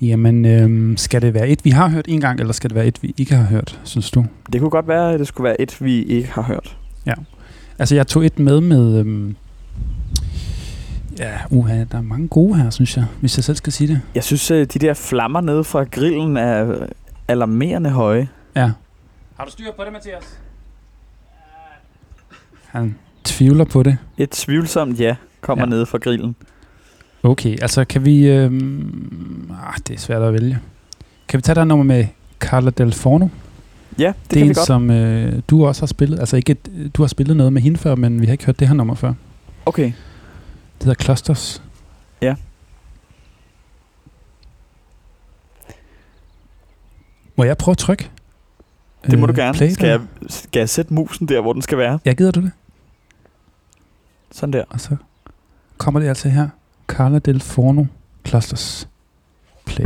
Jamen, 0.01 0.45
øhm, 0.45 0.97
skal 0.97 1.21
det 1.21 1.33
være 1.33 1.47
et, 1.47 1.65
vi 1.65 1.69
har 1.69 1.89
hørt 1.89 2.05
en 2.07 2.21
gang, 2.21 2.39
eller 2.39 2.53
skal 2.53 2.69
det 2.69 2.75
være 2.75 2.85
et, 2.85 3.03
vi 3.03 3.13
ikke 3.17 3.35
har 3.35 3.43
hørt, 3.43 3.79
synes 3.83 4.11
du? 4.11 4.25
Det 4.53 4.61
kunne 4.61 4.69
godt 4.69 4.87
være, 4.87 5.13
at 5.13 5.19
det 5.19 5.27
skulle 5.27 5.45
være 5.45 5.61
et, 5.61 5.81
vi 5.81 6.03
ikke 6.03 6.29
har 6.31 6.41
hørt. 6.41 6.77
Altså, 7.79 7.95
jeg 7.95 8.07
tog 8.07 8.25
et 8.25 8.39
med 8.39 8.61
med... 8.61 8.99
Øhm, 8.99 9.35
ja, 11.21 11.37
uha, 11.49 11.83
der 11.91 11.97
er 11.97 12.01
mange 12.01 12.27
gode 12.27 12.55
her, 12.57 12.69
synes 12.69 12.97
jeg, 12.97 13.05
hvis 13.19 13.37
jeg 13.37 13.43
selv 13.43 13.55
skal 13.57 13.73
sige 13.73 13.87
det. 13.87 14.01
Jeg 14.15 14.23
synes, 14.23 14.51
øh, 14.51 14.65
de 14.65 14.79
der 14.79 14.93
flammer 14.93 15.41
nede 15.41 15.63
fra 15.63 15.83
grillen 15.83 16.37
er 16.37 16.71
øh, 16.71 16.87
alarmerende 17.27 17.89
høje. 17.89 18.27
Ja, 18.55 18.71
Har 19.37 19.45
du 19.45 19.51
styr 19.51 19.71
på 19.77 19.83
det, 19.83 19.93
Mathias? 19.93 20.39
han 22.67 22.95
tvivler 23.23 23.63
på 23.65 23.83
det. 23.83 23.97
Et 24.17 24.29
tvivlsomt 24.29 24.99
ja 24.99 25.15
kommer 25.41 25.65
Ja. 25.65 25.69
nede 25.69 25.85
fra 25.85 25.97
grillen. 25.97 26.35
Okay, 27.23 27.57
altså 27.61 27.85
kan 27.85 28.05
vi... 28.05 28.27
Øhm, 28.27 29.51
ah, 29.67 29.73
det 29.87 29.93
er 29.95 29.99
svært 29.99 30.21
at 30.21 30.33
vælge. 30.33 30.59
Kan 31.27 31.37
vi 31.37 31.41
tage 31.41 31.55
der 31.55 31.63
nummer 31.63 31.83
med 31.85 32.05
Carla 32.39 32.69
Del 32.69 32.91
Forno? 32.93 33.27
Ja, 33.99 34.07
det, 34.07 34.15
Det, 34.15 34.29
det 34.31 34.35
er 34.35 34.39
kan 34.39 34.43
en, 34.43 34.49
vi 34.49 34.53
godt. 34.53 34.67
som 34.67 34.91
øh, 34.91 35.41
du 35.49 35.65
også 35.65 35.81
har 35.81 35.87
spillet. 35.87 36.19
Altså 36.19 36.35
ikke 36.37 36.51
et, 36.51 36.91
du 36.97 37.01
har 37.03 37.07
spillet 37.07 37.37
noget 37.37 37.53
med 37.53 37.61
hende 37.61 37.77
før, 37.77 37.95
men 37.95 38.21
vi 38.21 38.25
har 38.25 38.31
ikke 38.31 38.45
hørt 38.45 38.59
det 38.59 38.67
her 38.67 38.75
nummer 38.75 38.95
før. 38.95 39.13
Okay. 39.65 39.91
Det 40.81 40.85
hedder 40.87 41.03
Clusters. 41.03 41.63
Ja. 42.21 42.35
Må 47.35 47.43
jeg 47.43 47.57
prøve 47.57 47.73
at 47.73 47.77
trykke? 47.77 48.09
Det 49.05 49.19
må 49.19 49.25
Øh, 49.25 49.35
du 49.35 49.41
gerne. 49.41 49.53
play 49.57 49.69
Skal 49.69 49.87
jeg, 49.89 50.01
skal 50.29 50.59
jeg 50.59 50.69
sætte 50.69 50.93
musen 50.93 51.27
der, 51.27 51.41
hvor 51.41 51.53
den 51.53 51.61
skal 51.61 51.77
være? 51.77 51.99
Ja, 52.05 52.13
gider 52.13 52.31
du 52.31 52.41
det? 52.41 52.51
Sådan 54.31 54.53
der. 54.53 54.63
Og 54.69 54.79
så 54.81 54.95
kommer 55.77 55.99
det 55.99 56.07
altså 56.07 56.29
her. 56.29 56.49
Carla 56.87 57.19
Del 57.19 57.39
Forno 57.41 57.85
Clusters. 58.27 58.87
Play. 59.65 59.85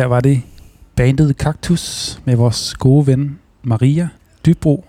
Her 0.00 0.06
var 0.06 0.20
det 0.20 0.42
bandet 0.96 1.36
Cactus 1.36 2.20
med 2.24 2.36
vores 2.36 2.74
gode 2.74 3.06
ven 3.06 3.38
Maria 3.62 4.08
Dybro 4.46 4.84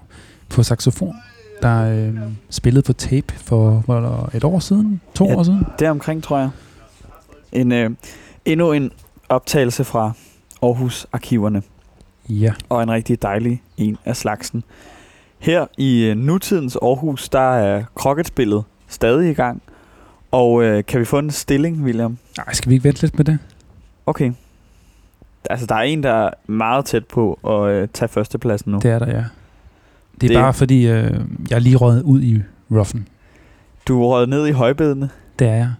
på 0.49 0.63
saxofon, 0.63 1.15
der 1.61 1.83
øh, 1.83 2.17
spillede 2.49 2.83
på 2.83 2.93
tape 2.93 3.33
for 3.37 3.83
der 3.87 4.29
et 4.35 4.43
år 4.43 4.59
siden, 4.59 5.01
to 5.15 5.25
Ja. 5.25 5.35
år 5.35 5.43
siden. 5.43 5.65
Det 5.79 5.87
er 5.87 5.91
omkring, 5.91 6.23
tror 6.23 6.37
jeg. 6.37 6.49
En, 7.51 7.71
øh, 7.71 7.89
endnu 8.45 8.71
en 8.71 8.91
optagelse 9.29 9.83
fra 9.83 10.11
Aarhus 10.61 11.07
Arkiverne. 11.13 11.61
Ja, 12.29 12.53
og 12.69 12.83
en 12.83 12.91
rigtig 12.91 13.21
dejlig 13.21 13.61
en 13.77 13.97
af 14.05 14.15
slagsen. 14.17 14.63
Her 15.39 15.65
i 15.77 16.03
øh, 16.03 16.17
nutidens 16.17 16.75
Aarhus, 16.81 17.29
der 17.29 17.53
er 17.55 17.83
krokketspillet 17.95 18.63
stadig 18.87 19.29
i 19.29 19.33
gang. 19.33 19.61
Og 20.31 20.63
øh, 20.63 20.83
kan 20.85 20.99
vi 20.99 21.05
få 21.05 21.19
en 21.19 21.31
stilling, 21.31 21.83
William? 21.83 22.17
Ej, 22.37 22.53
skal 22.53 22.69
vi 22.69 22.73
ikke 22.75 22.83
vente 22.83 23.01
lidt 23.01 23.17
med 23.17 23.25
det? 23.25 23.39
Okay. 24.05 24.31
Altså, 25.49 25.65
der 25.65 25.75
er 25.75 25.81
en, 25.81 26.03
der 26.03 26.09
er 26.11 26.29
meget 26.47 26.85
tæt 26.85 27.05
på 27.05 27.39
at 27.47 27.71
øh, 27.73 27.87
tage 27.93 28.09
førstepladsen 28.09 28.71
nu. 28.71 28.77
Det 28.79 28.91
er 28.91 28.99
der, 28.99 29.07
ja. 29.07 29.23
Det 30.21 30.23
er 30.23 30.27
Det- 30.27 30.35
bare 30.37 30.53
fordi, 30.53 30.87
øh, 30.87 31.13
jeg 31.49 31.55
er 31.55 31.59
lige 31.59 31.75
røget 31.77 32.01
ud 32.03 32.21
i 32.21 32.41
roughen. 32.71 33.07
Du 33.87 34.03
er 34.03 34.07
røget 34.07 34.29
ned 34.29 34.47
i 34.47 34.51
højbedene. 34.51 35.09
Det 35.39 35.47
er 35.47 35.53
jeg. 35.55 35.71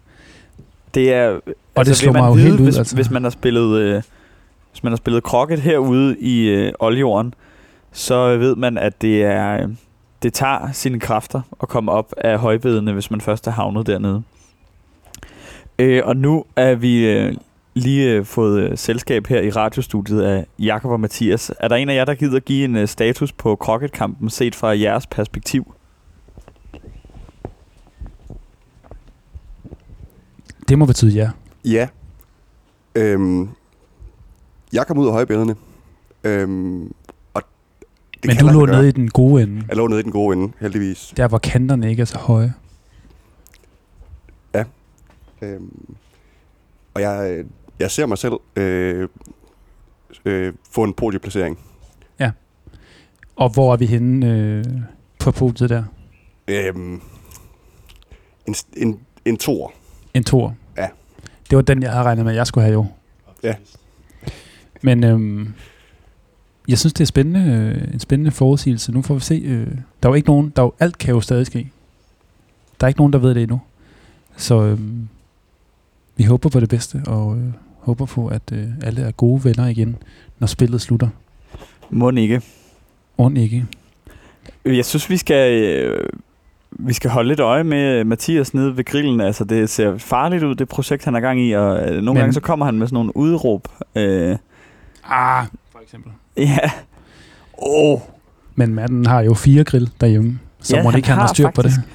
Det 0.93 1.13
er... 1.13 1.39
Og 1.75 1.85
det 1.85 1.97
slår 1.97 2.11
mig 2.13 2.27
jo 2.27 2.31
vide, 2.31 2.43
helt 2.47 2.59
ud, 2.59 2.65
hvis, 2.65 2.77
altså. 2.77 2.95
hvis 2.95 3.09
man 3.11 3.23
har 3.23 3.29
spillet... 3.29 3.79
Øh, 3.79 4.01
hvis 4.71 4.83
man 4.83 4.91
har 4.91 4.97
spillet 4.97 5.23
krokket 5.23 5.59
herude 5.61 6.15
i 6.19 6.47
øh, 6.49 6.73
oldjorden, 6.79 7.33
så 7.91 8.37
ved 8.37 8.55
man, 8.55 8.77
at 8.77 9.01
det 9.01 9.23
er... 9.23 9.61
Øh, 9.63 9.69
det 10.23 10.33
tager 10.33 10.71
sine 10.71 10.99
kræfter 10.99 11.41
at 11.61 11.67
komme 11.67 11.91
op 11.91 12.13
af 12.17 12.39
højbedene, 12.39 12.93
hvis 12.93 13.11
man 13.11 13.21
først 13.21 13.47
er 13.47 13.51
havnet 13.51 13.87
dernede. 13.87 14.23
Øh, 15.79 16.01
og 16.05 16.17
nu 16.17 16.45
er 16.55 16.75
vi 16.75 17.05
øh, 17.07 17.35
lige 17.73 18.11
øh, 18.11 18.25
fået 18.25 18.61
øh, 18.61 18.77
selskab 18.77 19.27
her 19.27 19.41
i 19.41 19.49
radiostudiet 19.49 20.21
af 20.21 20.45
Jakob 20.59 20.91
og 20.91 20.99
Mathias. 20.99 21.51
Er 21.59 21.67
der 21.67 21.75
en 21.75 21.89
af 21.89 21.95
jer, 21.95 22.05
der 22.05 22.13
gider 22.13 22.39
give 22.39 22.65
en 22.65 22.75
øh, 22.75 22.87
status 22.87 23.31
på 23.31 23.55
krokketkampen 23.55 24.29
set 24.29 24.55
fra 24.55 24.79
jeres 24.79 25.07
perspektiv? 25.07 25.73
Det 30.69 30.77
må 30.77 30.85
betyde 30.85 31.11
ja. 31.11 31.29
Ja. 31.65 31.87
Øhm, 32.95 33.49
jeg 34.73 34.87
kom 34.87 34.97
ud 34.97 35.07
af 35.07 35.13
højbælgerne. 35.13 35.55
Øhm, 36.23 36.93
og 37.33 37.41
det 38.13 38.25
Men 38.25 38.35
kan 38.35 38.45
du 38.45 38.45
lade 38.45 38.57
lå 38.57 38.65
nede 38.65 38.87
i 38.87 38.91
den 38.91 39.09
gode 39.09 39.43
ende. 39.43 39.63
Jeg 39.67 39.77
lå 39.77 39.87
nede 39.87 39.99
i 39.99 40.03
den 40.03 40.11
gode 40.11 40.37
ende, 40.37 40.53
heldigvis. 40.59 41.13
Der, 41.17 41.27
hvor 41.27 41.37
kanterne 41.37 41.89
ikke 41.89 42.01
er 42.01 42.05
så 42.05 42.17
høje. 42.17 42.53
Øhm, 45.41 45.95
og 46.93 47.01
jeg, 47.01 47.31
øh, 47.31 47.45
jeg 47.81 47.91
ser 47.91 48.05
mig 48.05 48.17
selv 48.17 48.33
øh, 48.55 49.07
øh, 50.25 50.53
få 50.71 50.83
en 50.83 50.93
podieplacering. 50.93 51.59
Og 53.41 53.49
hvor 53.49 53.73
er 53.73 53.77
vi 53.77 53.85
henne 53.85 54.27
øh, 54.27 54.65
på 55.19 55.31
podiet 55.31 55.69
der? 55.69 55.83
Øhm, 56.47 57.01
en, 58.47 58.55
en, 58.77 58.99
en 59.25 59.37
tor. 59.37 59.73
En 60.13 60.23
tor. 60.23 60.55
Ja. 60.77 60.87
Det 61.49 61.55
var 61.55 61.61
den, 61.61 61.83
jeg 61.83 61.91
havde 61.91 62.03
regnet 62.03 62.25
med, 62.25 62.31
at 62.31 62.37
jeg 62.37 62.47
skulle 62.47 62.63
have 62.63 62.73
jo. 62.73 62.85
Ja. 63.43 63.55
Men 64.81 65.03
øhm, 65.03 65.53
jeg 66.67 66.79
synes, 66.79 66.93
det 66.93 67.01
er 67.01 67.05
spændende, 67.05 67.51
øh, 67.51 67.93
en 67.93 67.99
spændende 67.99 68.31
forudsigelse. 68.31 68.91
Nu 68.91 69.01
får 69.01 69.13
vi 69.13 69.19
se. 69.19 69.35
Øh, 69.35 69.67
der 69.67 70.09
er 70.09 70.11
jo 70.11 70.13
ikke 70.13 70.27
nogen, 70.27 70.53
der 70.55 70.61
er 70.61 70.65
jo, 70.65 70.73
alt 70.79 70.97
kan 70.97 71.13
jo 71.13 71.21
stadig 71.21 71.45
ske. 71.45 71.71
Der 72.79 72.85
er 72.85 72.87
ikke 72.87 72.99
nogen, 72.99 73.13
der 73.13 73.19
ved 73.19 73.35
det 73.35 73.43
endnu. 73.43 73.61
Så 74.37 74.63
øhm, 74.63 75.07
vi 76.15 76.23
håber 76.23 76.49
på 76.49 76.59
det 76.59 76.69
bedste, 76.69 77.01
og 77.07 77.37
øh, 77.37 77.53
håber 77.81 78.05
på, 78.05 78.27
at 78.27 78.41
øh, 78.53 78.63
alle 78.83 79.01
er 79.01 79.11
gode 79.11 79.43
venner 79.43 79.67
igen, 79.67 79.95
når 80.39 80.47
spillet 80.47 80.81
slutter. 80.81 81.07
Må 81.89 82.09
ikke. 82.11 82.41
Und 83.17 83.37
ikke. 83.37 83.65
Jeg 84.65 84.85
synes, 84.85 85.09
vi 85.09 85.17
skal, 85.17 85.63
øh, 85.63 86.09
vi 86.69 86.93
skal 86.93 87.09
holde 87.09 87.27
lidt 87.27 87.39
øje 87.39 87.63
med 87.63 88.03
Mathias 88.03 88.53
nede 88.53 88.77
ved 88.77 88.83
grillen. 88.85 89.21
Altså, 89.21 89.43
det 89.43 89.69
ser 89.69 89.97
farligt 89.97 90.43
ud, 90.43 90.55
det 90.55 90.67
projekt, 90.69 91.05
han 91.05 91.15
er 91.15 91.19
gang 91.19 91.41
i. 91.41 91.51
Og 91.51 91.79
øh, 91.81 91.87
nogle 91.89 92.03
Men- 92.05 92.15
gange 92.15 92.33
så 92.33 92.39
kommer 92.41 92.65
han 92.65 92.75
med 92.79 92.87
sådan 92.87 92.95
nogle 92.95 93.17
udråb. 93.17 93.67
Øh, 93.95 94.35
Ah, 95.03 95.45
for 95.71 95.79
eksempel. 95.83 96.11
ja. 96.37 96.57
Åh. 97.57 97.91
Oh. 97.93 97.99
Men 98.55 98.75
manden 98.75 99.05
har 99.05 99.21
jo 99.21 99.33
fire 99.33 99.63
grill 99.63 99.89
derhjemme, 100.01 100.39
så 100.59 100.75
Ja, 100.75 100.83
må 100.83 100.87
det 100.87 100.91
han 100.93 100.99
ikke 100.99 101.09
han 101.09 101.17
har 101.17 101.27
styr 101.27 101.49
på 101.55 101.61
det. 101.61 101.71
faktisk. 101.71 101.87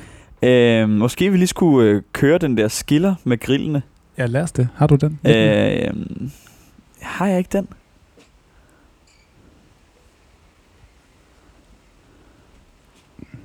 Øh, 0.43 0.89
måske 0.89 1.31
vi 1.31 1.37
lige 1.37 1.47
skulle 1.49 1.91
øh, 1.91 2.03
køre 2.13 2.39
den 2.39 2.57
der 2.57 2.69
skiller 2.69 3.15
med 3.25 3.41
grillene. 3.41 3.83
Ja, 4.19 4.27
lad 4.27 4.43
os 4.43 4.53
det. 4.53 4.69
Har 4.75 4.87
du 4.87 4.95
den? 4.97 5.21
Øh, 5.27 5.95
har 7.01 7.27
jeg 7.27 7.39
ikke 7.39 7.51
den? 7.53 7.69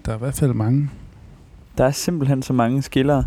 Der 0.06 0.12
er 0.12 0.16
i 0.16 0.20
hvert 0.20 0.34
fald 0.34 0.54
mange. 0.54 0.90
Der 1.78 1.86
er 1.86 1.92
simpelthen 1.92 2.42
så 2.44 2.54
mange 2.54 2.82
skillere. 2.82 3.26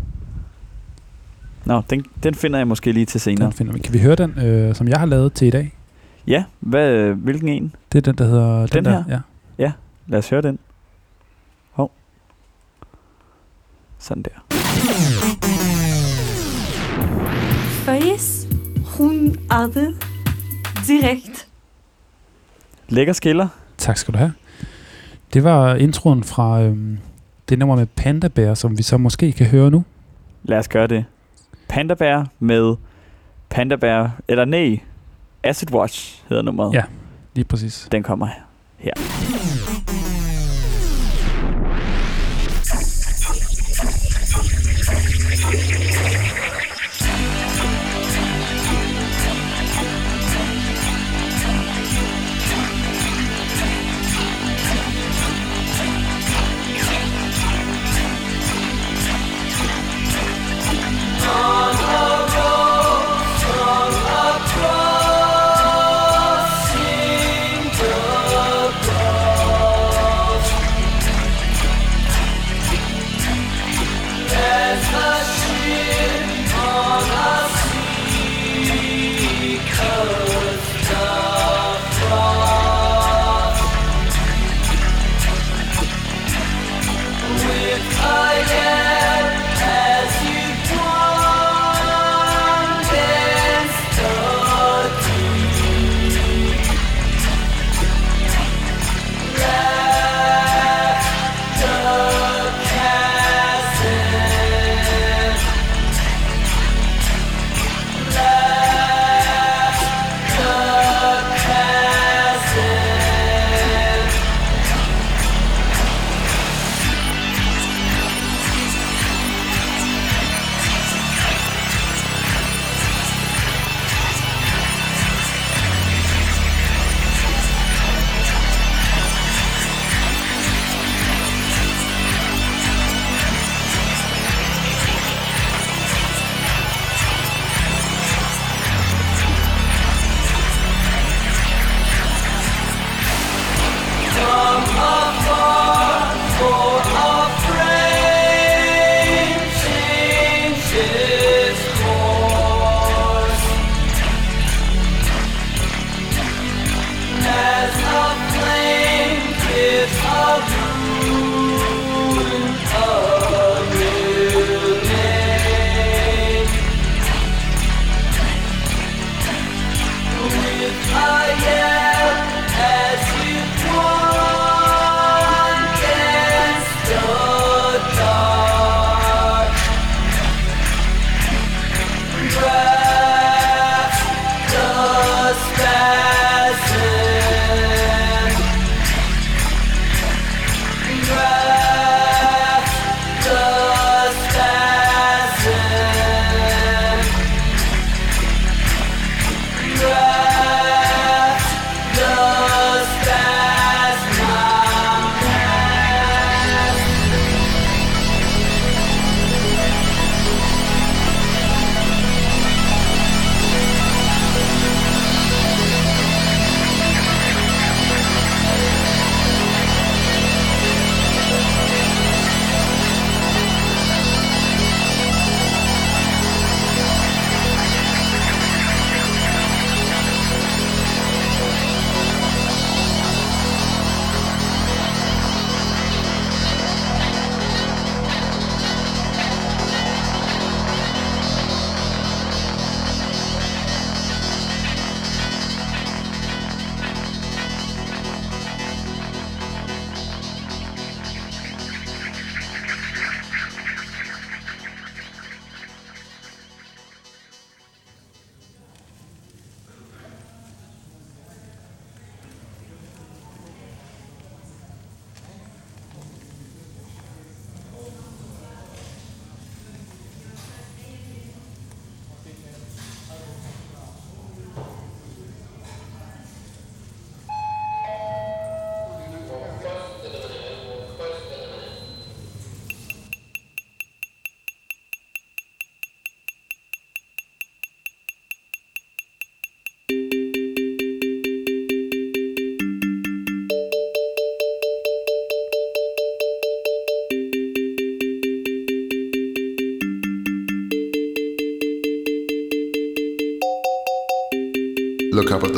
Nå, 1.65 1.81
den, 1.89 2.05
den 2.23 2.35
finder 2.35 2.59
jeg 2.59 2.67
måske 2.67 2.91
lige 2.91 3.05
til 3.05 3.21
senere. 3.21 3.45
Den 3.45 3.53
finder 3.53 3.73
vi. 3.73 3.79
Kan 3.79 3.93
vi 3.93 3.99
høre 3.99 4.15
den, 4.15 4.39
øh, 4.39 4.75
som 4.75 4.87
jeg 4.87 4.99
har 4.99 5.05
lavet 5.05 5.33
til 5.33 5.47
i 5.47 5.51
dag? 5.51 5.73
Ja, 6.27 6.43
hvad, 6.59 7.13
hvilken 7.13 7.49
en? 7.49 7.75
Det 7.91 7.97
er 7.97 8.01
den, 8.01 8.17
der 8.17 8.25
hedder... 8.25 8.59
Den, 8.59 8.69
Den 8.73 8.85
der, 8.85 9.03
her? 9.03 9.19
Ja. 9.57 9.71
Lad 10.07 10.19
os 10.19 10.29
høre 10.29 10.41
den. 10.41 10.59
Hov. 11.71 11.91
Sådan 13.99 14.23
der. 14.23 14.54
Hun 18.97 19.35
adde, 19.51 19.95
direkt. 20.87 21.47
Lækker 22.89 23.13
skiller. 23.13 23.47
Tak 23.77 23.97
skal 23.97 24.13
du 24.13 24.17
have. 24.17 24.33
Det 25.33 25.43
var 25.43 25.75
introen 25.75 26.23
fra 26.23 26.61
øhm, 26.61 26.97
det 27.49 27.59
nummer 27.59 27.75
med 27.75 27.85
Panda 27.85 28.27
Bear, 28.27 28.53
som 28.53 28.77
vi 28.77 28.83
så 28.83 28.97
måske 28.97 29.31
kan 29.31 29.47
høre 29.47 29.71
nu. 29.71 29.83
Lad 30.43 30.57
os 30.57 30.67
gøre 30.67 30.87
det. 30.87 31.05
Panda 31.69 31.93
Bear 31.93 32.27
med 32.39 32.75
Panda 33.49 33.75
Bear, 33.75 34.11
eller 34.27 34.45
nej, 34.45 34.79
Acid 35.43 35.71
Watch 35.73 36.23
hedder 36.29 36.43
nummeret. 36.43 36.73
Ja. 36.73 36.83
Lige 37.35 37.45
præcis. 37.45 37.87
Den 37.91 38.03
kommer 38.03 38.27
her. 38.77 38.93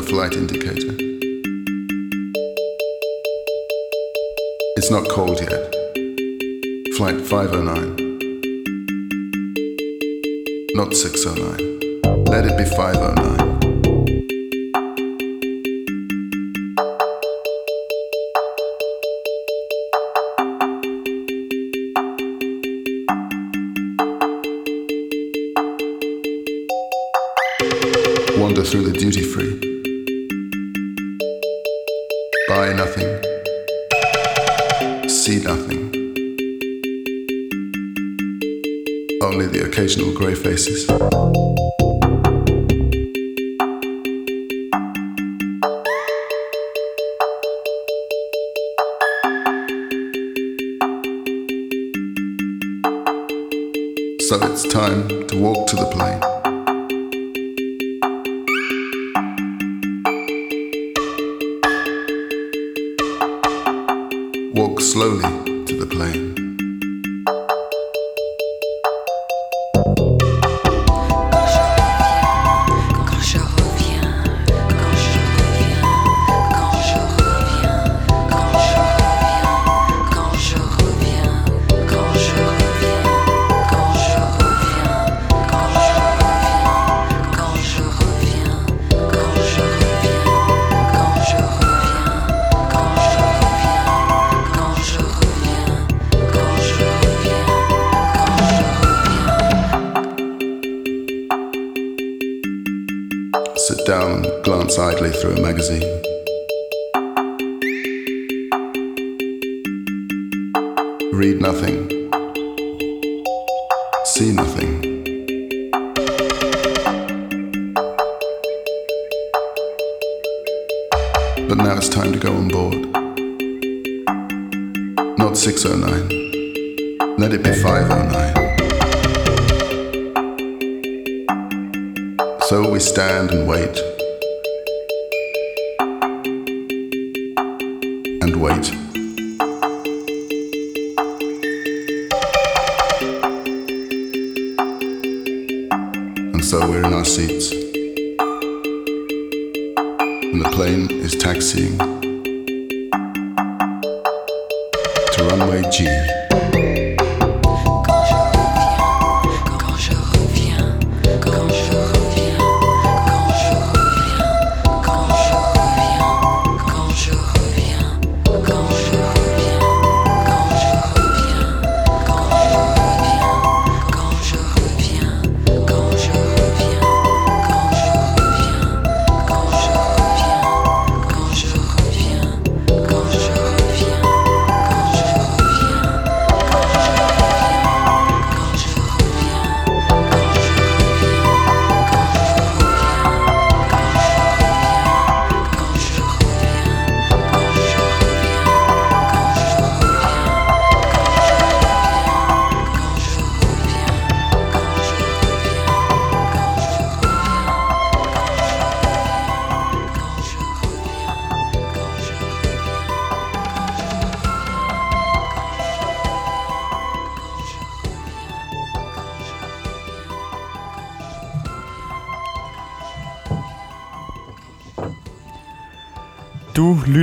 Flight 0.08 0.34
indicator. 0.38 0.96
It's 4.78 4.90
not 4.90 5.10
cold 5.10 5.42
yet. 5.42 5.74
Flight 6.96 7.20
509. 7.20 7.96
Not 10.76 10.96
609. 10.96 12.24
Let 12.24 12.46
it 12.46 12.58
be 12.58 12.64
509. 12.64 13.17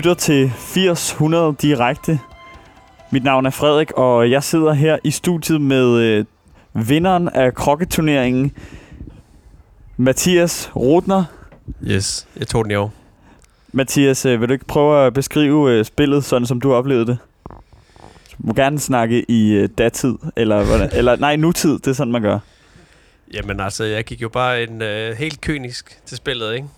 lytter 0.05 0.15
til 0.15 0.53
80-100 0.57 1.57
direkte. 1.63 2.21
Mit 3.11 3.25
navn 3.25 3.47
er 3.47 3.51
Frederik, 3.51 3.93
og 3.93 4.31
jeg 4.31 4.43
sidder 4.43 4.73
her 4.73 4.99
i 5.05 5.11
studiet 5.11 5.61
med 5.61 5.99
øh, 5.99 6.25
vinderen 6.89 7.29
af 7.29 7.55
krokketurneringen, 7.55 8.53
Mathias 9.97 10.71
Rotner. 10.77 11.25
Yes, 11.83 12.29
jeg 12.37 12.49
tog 12.49 12.65
den 12.65 12.71
i 12.71 12.75
år. 12.75 12.93
Mathias, 13.73 14.27
øh, 14.27 14.41
vil 14.41 14.49
du 14.49 14.53
ikke 14.53 14.65
prøve 14.65 15.07
at 15.07 15.15
beskrive 15.15 15.73
øh, 15.73 15.85
spillet, 15.85 16.25
sådan 16.25 16.47
som 16.47 16.61
du 16.61 16.75
oplevede 16.75 17.07
det? 17.07 17.19
Du 18.31 18.37
må 18.39 18.53
gerne 18.53 18.79
snakke 18.79 19.31
i 19.31 19.53
øh, 19.53 19.69
datid, 19.79 20.15
eller, 20.37 20.65
hvordan, 20.65 20.91
eller 20.99 21.17
nej, 21.17 21.37
nutid, 21.37 21.79
det 21.79 21.87
er 21.87 21.93
sådan, 21.93 22.13
man 22.13 22.23
gør. 22.23 22.39
Jamen 23.35 23.61
altså, 23.61 23.85
jeg 23.85 24.05
gik 24.05 24.23
jo 24.23 24.29
bare 24.29 24.63
en 24.63 24.83
øh, 24.83 25.17
helt 25.17 25.41
kynisk 25.41 26.01
til 26.07 26.17
spillet, 26.17 26.55
ikke? 26.55 26.69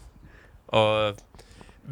Og 0.69 1.13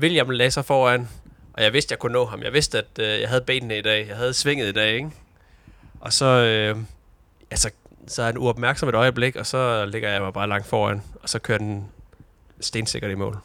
William 0.00 0.30
lagde 0.30 0.50
sig 0.50 0.64
foran, 0.64 1.08
og 1.54 1.62
jeg 1.62 1.72
vidste, 1.72 1.92
jeg 1.92 1.98
kunne 1.98 2.12
nå 2.12 2.24
ham. 2.24 2.42
Jeg 2.42 2.52
vidste, 2.52 2.78
at 2.78 2.98
øh, 3.00 3.20
jeg 3.20 3.28
havde 3.28 3.40
benene 3.40 3.78
i 3.78 3.82
dag. 3.82 4.08
Jeg 4.08 4.16
havde 4.16 4.34
svinget 4.34 4.68
i 4.68 4.72
dag, 4.72 4.94
ikke? 4.94 5.10
Og 6.00 6.12
så, 6.12 6.24
øh, 6.24 6.76
altså, 7.50 7.70
så 8.06 8.22
er 8.22 8.26
han 8.26 8.38
uopmærksom 8.38 8.88
et 8.88 8.94
øjeblik, 8.94 9.36
og 9.36 9.46
så 9.46 9.86
ligger 9.86 10.10
jeg 10.10 10.22
mig 10.22 10.32
bare 10.32 10.48
langt 10.48 10.66
foran, 10.66 11.02
og 11.22 11.28
så 11.28 11.38
kører 11.38 11.58
den 11.58 11.84
stensikkert 12.60 13.10
i 13.10 13.14
mål. 13.14 13.38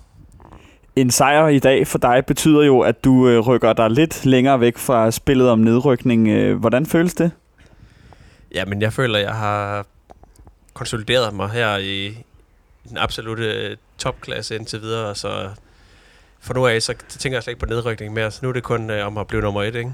En 0.95 1.11
sejr 1.11 1.47
i 1.47 1.59
dag 1.59 1.87
for 1.87 1.97
dig 1.97 2.25
betyder 2.25 2.63
jo, 2.63 2.79
at 2.79 3.03
du 3.03 3.29
øh, 3.29 3.39
rykker 3.39 3.73
dig 3.73 3.89
lidt 3.89 4.25
længere 4.25 4.59
væk 4.59 4.77
fra 4.77 5.11
spillet 5.11 5.49
om 5.49 5.59
nedrykning. 5.59 6.27
Øh, 6.27 6.57
hvordan 6.59 6.85
føles 6.85 7.13
det? 7.13 7.31
Ja, 8.53 8.65
men 8.65 8.81
jeg 8.81 8.93
føler, 8.93 9.19
jeg 9.19 9.35
har 9.35 9.85
konsolideret 10.73 11.33
mig 11.33 11.49
her 11.49 11.77
i, 11.77 12.17
den 12.89 12.97
absolute 12.97 13.43
øh, 13.43 13.77
topklasse 13.97 14.55
indtil 14.55 14.81
videre, 14.81 15.15
så 15.15 15.49
for 16.41 16.53
nu 16.53 16.67
af, 16.67 16.81
så 16.81 16.93
tænker 17.09 17.35
jeg 17.35 17.43
slet 17.43 17.51
ikke 17.51 17.59
på 17.59 17.65
nedrykning 17.65 18.13
mere, 18.13 18.31
så 18.31 18.39
nu 18.43 18.49
er 18.49 18.53
det 18.53 18.63
kun 18.63 18.89
øh, 18.89 19.07
om 19.07 19.17
at 19.17 19.27
blive 19.27 19.41
nummer 19.41 19.63
et, 19.63 19.75
ikke? 19.75 19.91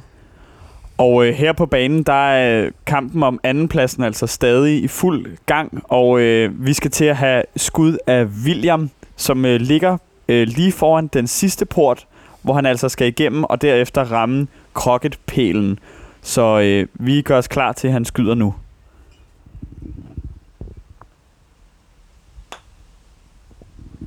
Og 0.97 1.27
øh, 1.27 1.33
her 1.33 1.53
på 1.53 1.65
banen, 1.65 2.03
der 2.03 2.29
er 2.29 2.69
kampen 2.85 3.23
om 3.23 3.39
andenpladsen 3.43 4.03
altså 4.03 4.27
stadig 4.27 4.83
i 4.83 4.87
fuld 4.87 5.37
gang, 5.45 5.83
og 5.83 6.19
øh, 6.19 6.65
vi 6.65 6.73
skal 6.73 6.91
til 6.91 7.05
at 7.05 7.15
have 7.15 7.43
skud 7.55 7.97
af 8.07 8.25
William, 8.45 8.89
som 9.15 9.45
øh, 9.45 9.61
ligger 9.61 9.97
øh, 10.27 10.47
lige 10.47 10.71
foran 10.71 11.07
den 11.07 11.27
sidste 11.27 11.65
port, 11.65 12.07
hvor 12.41 12.53
han 12.53 12.65
altså 12.65 12.89
skal 12.89 13.07
igennem, 13.07 13.43
og 13.43 13.61
derefter 13.61 14.03
ramme 14.11 14.47
kroketpælen. 14.73 15.79
Så 16.21 16.59
øh, 16.59 16.87
vi 16.93 17.21
gør 17.21 17.37
os 17.37 17.47
klar 17.47 17.71
til, 17.71 17.87
at 17.87 17.93
han 17.93 18.05
skyder 18.05 18.35
nu. 18.35 18.55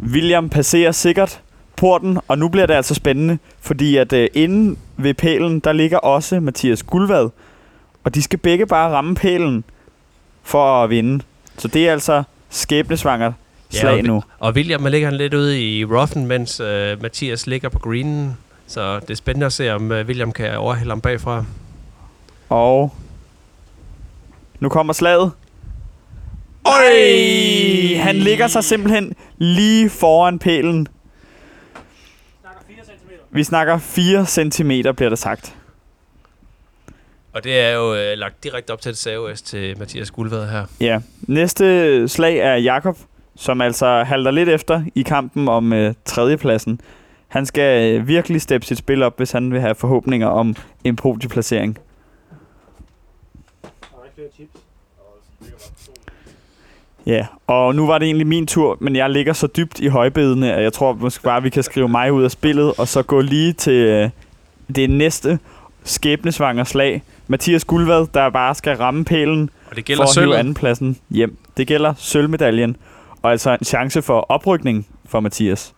William 0.02 0.48
passerer 0.48 0.92
sikkert 0.92 1.42
porten, 1.78 2.18
og 2.28 2.38
nu 2.38 2.48
bliver 2.48 2.66
det 2.66 2.74
altså 2.74 2.94
spændende, 2.94 3.38
fordi 3.60 3.96
at 3.96 4.12
øh, 4.12 4.28
inde 4.34 4.76
ved 4.96 5.14
pælen, 5.14 5.60
der 5.60 5.72
ligger 5.72 5.98
også 5.98 6.40
Mathias 6.40 6.82
Guldvad, 6.82 7.28
og 8.04 8.14
de 8.14 8.22
skal 8.22 8.38
begge 8.38 8.66
bare 8.66 8.90
ramme 8.90 9.14
pælen 9.14 9.64
for 10.42 10.84
at 10.84 10.90
vinde. 10.90 11.24
Så 11.58 11.68
det 11.68 11.88
er 11.88 11.92
altså 11.92 12.22
skæbnesvanger 12.50 13.32
slag 13.70 13.98
og, 13.98 14.04
nu. 14.04 14.22
Og 14.38 14.52
William 14.52 14.86
ligger 14.86 15.08
han 15.08 15.16
lidt 15.16 15.34
ude 15.34 15.62
i 15.62 15.84
roughen, 15.84 16.26
mens 16.26 16.60
øh, 16.60 17.02
Mathias 17.02 17.46
ligger 17.46 17.68
på 17.68 17.78
greenen. 17.78 18.36
Så 18.66 19.00
det 19.00 19.10
er 19.10 19.14
spændende 19.14 19.46
at 19.46 19.52
se, 19.52 19.74
om 19.74 19.92
øh, 19.92 20.06
William 20.06 20.32
kan 20.32 20.58
overhælde 20.58 20.90
ham 20.90 21.00
bagfra. 21.00 21.44
Og 22.48 22.94
nu 24.60 24.68
kommer 24.68 24.92
slaget. 24.92 25.32
Øj! 26.66 27.96
Han 27.96 28.16
ligger 28.16 28.46
sig 28.46 28.64
simpelthen 28.64 29.12
lige 29.38 29.90
foran 29.90 30.38
pælen. 30.38 30.88
Vi 33.38 33.44
snakker 33.44 33.78
4 33.78 34.26
cm, 34.26 34.70
bliver 34.96 35.08
der 35.08 35.16
sagt. 35.16 35.56
Og 37.32 37.44
det 37.44 37.60
er 37.60 37.70
jo 37.70 37.94
øh, 37.94 38.18
lagt 38.18 38.44
direkte 38.44 38.70
op 38.70 38.80
til 38.80 38.90
et 38.90 38.96
saves 38.96 39.42
til 39.42 39.78
Mathias 39.78 40.10
Guldvad 40.10 40.48
her. 40.48 40.64
Ja. 40.80 41.00
Næste 41.20 42.08
slag 42.08 42.36
er 42.36 42.54
Jakob, 42.54 42.98
som 43.36 43.60
altså 43.60 44.02
halter 44.02 44.30
lidt 44.30 44.48
efter 44.48 44.82
i 44.94 45.02
kampen 45.02 45.48
om 45.48 45.72
øh, 45.72 45.94
tredjepladsen. 46.04 46.80
Han 47.28 47.46
skal 47.46 47.94
øh, 47.94 48.08
virkelig 48.08 48.40
steppe 48.40 48.66
sit 48.66 48.78
spil 48.78 49.02
op, 49.02 49.16
hvis 49.16 49.30
han 49.30 49.52
vil 49.52 49.60
have 49.60 49.74
forhåbninger 49.74 50.26
om 50.26 50.54
en 50.84 50.96
podieplacering. 50.96 51.78
Ja, 57.08 57.26
og 57.46 57.74
nu 57.74 57.86
var 57.86 57.98
det 57.98 58.06
egentlig 58.06 58.26
min 58.26 58.46
tur, 58.46 58.76
men 58.80 58.96
jeg 58.96 59.10
ligger 59.10 59.32
så 59.32 59.46
dybt 59.46 59.80
i 59.80 59.86
højbedene, 59.86 60.52
at 60.54 60.62
jeg 60.62 60.72
tror 60.72 60.92
måske 60.92 61.22
bare, 61.22 61.42
vi 61.42 61.50
kan 61.50 61.62
skrive 61.62 61.88
mig 61.88 62.12
ud 62.12 62.24
af 62.24 62.30
spillet, 62.30 62.72
og 62.78 62.88
så 62.88 63.02
gå 63.02 63.20
lige 63.20 63.52
til 63.52 63.72
øh, 63.72 64.10
det 64.76 64.90
næste 64.90 65.38
skæbnesvanger 65.84 66.64
slag. 66.64 67.02
Mathias 67.28 67.64
Guldvad, 67.64 68.06
der 68.14 68.30
bare 68.30 68.54
skal 68.54 68.76
ramme 68.76 69.04
pælen 69.04 69.50
Og 69.70 69.76
det 69.76 69.84
gælder 69.84 70.02
for 70.02 70.08
at 70.08 70.14
hive 70.14 70.22
sølvet. 70.24 70.36
andenpladsen 70.36 70.96
hjem. 71.10 71.36
Det 71.56 71.66
gælder 71.66 71.94
sølvmedaljen, 71.96 72.76
og 73.22 73.30
altså 73.30 73.50
en 73.50 73.64
chance 73.64 74.02
for 74.02 74.20
oprykning 74.20 74.86
for 75.06 75.20
Mathias. 75.20 75.74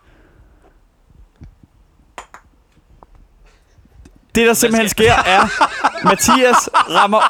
Det, 4.35 4.47
der 4.47 4.53
simpelthen 4.53 4.89
sker, 4.89 5.13
er, 5.13 5.41
Mathias 6.05 6.69
rammer 6.89 7.21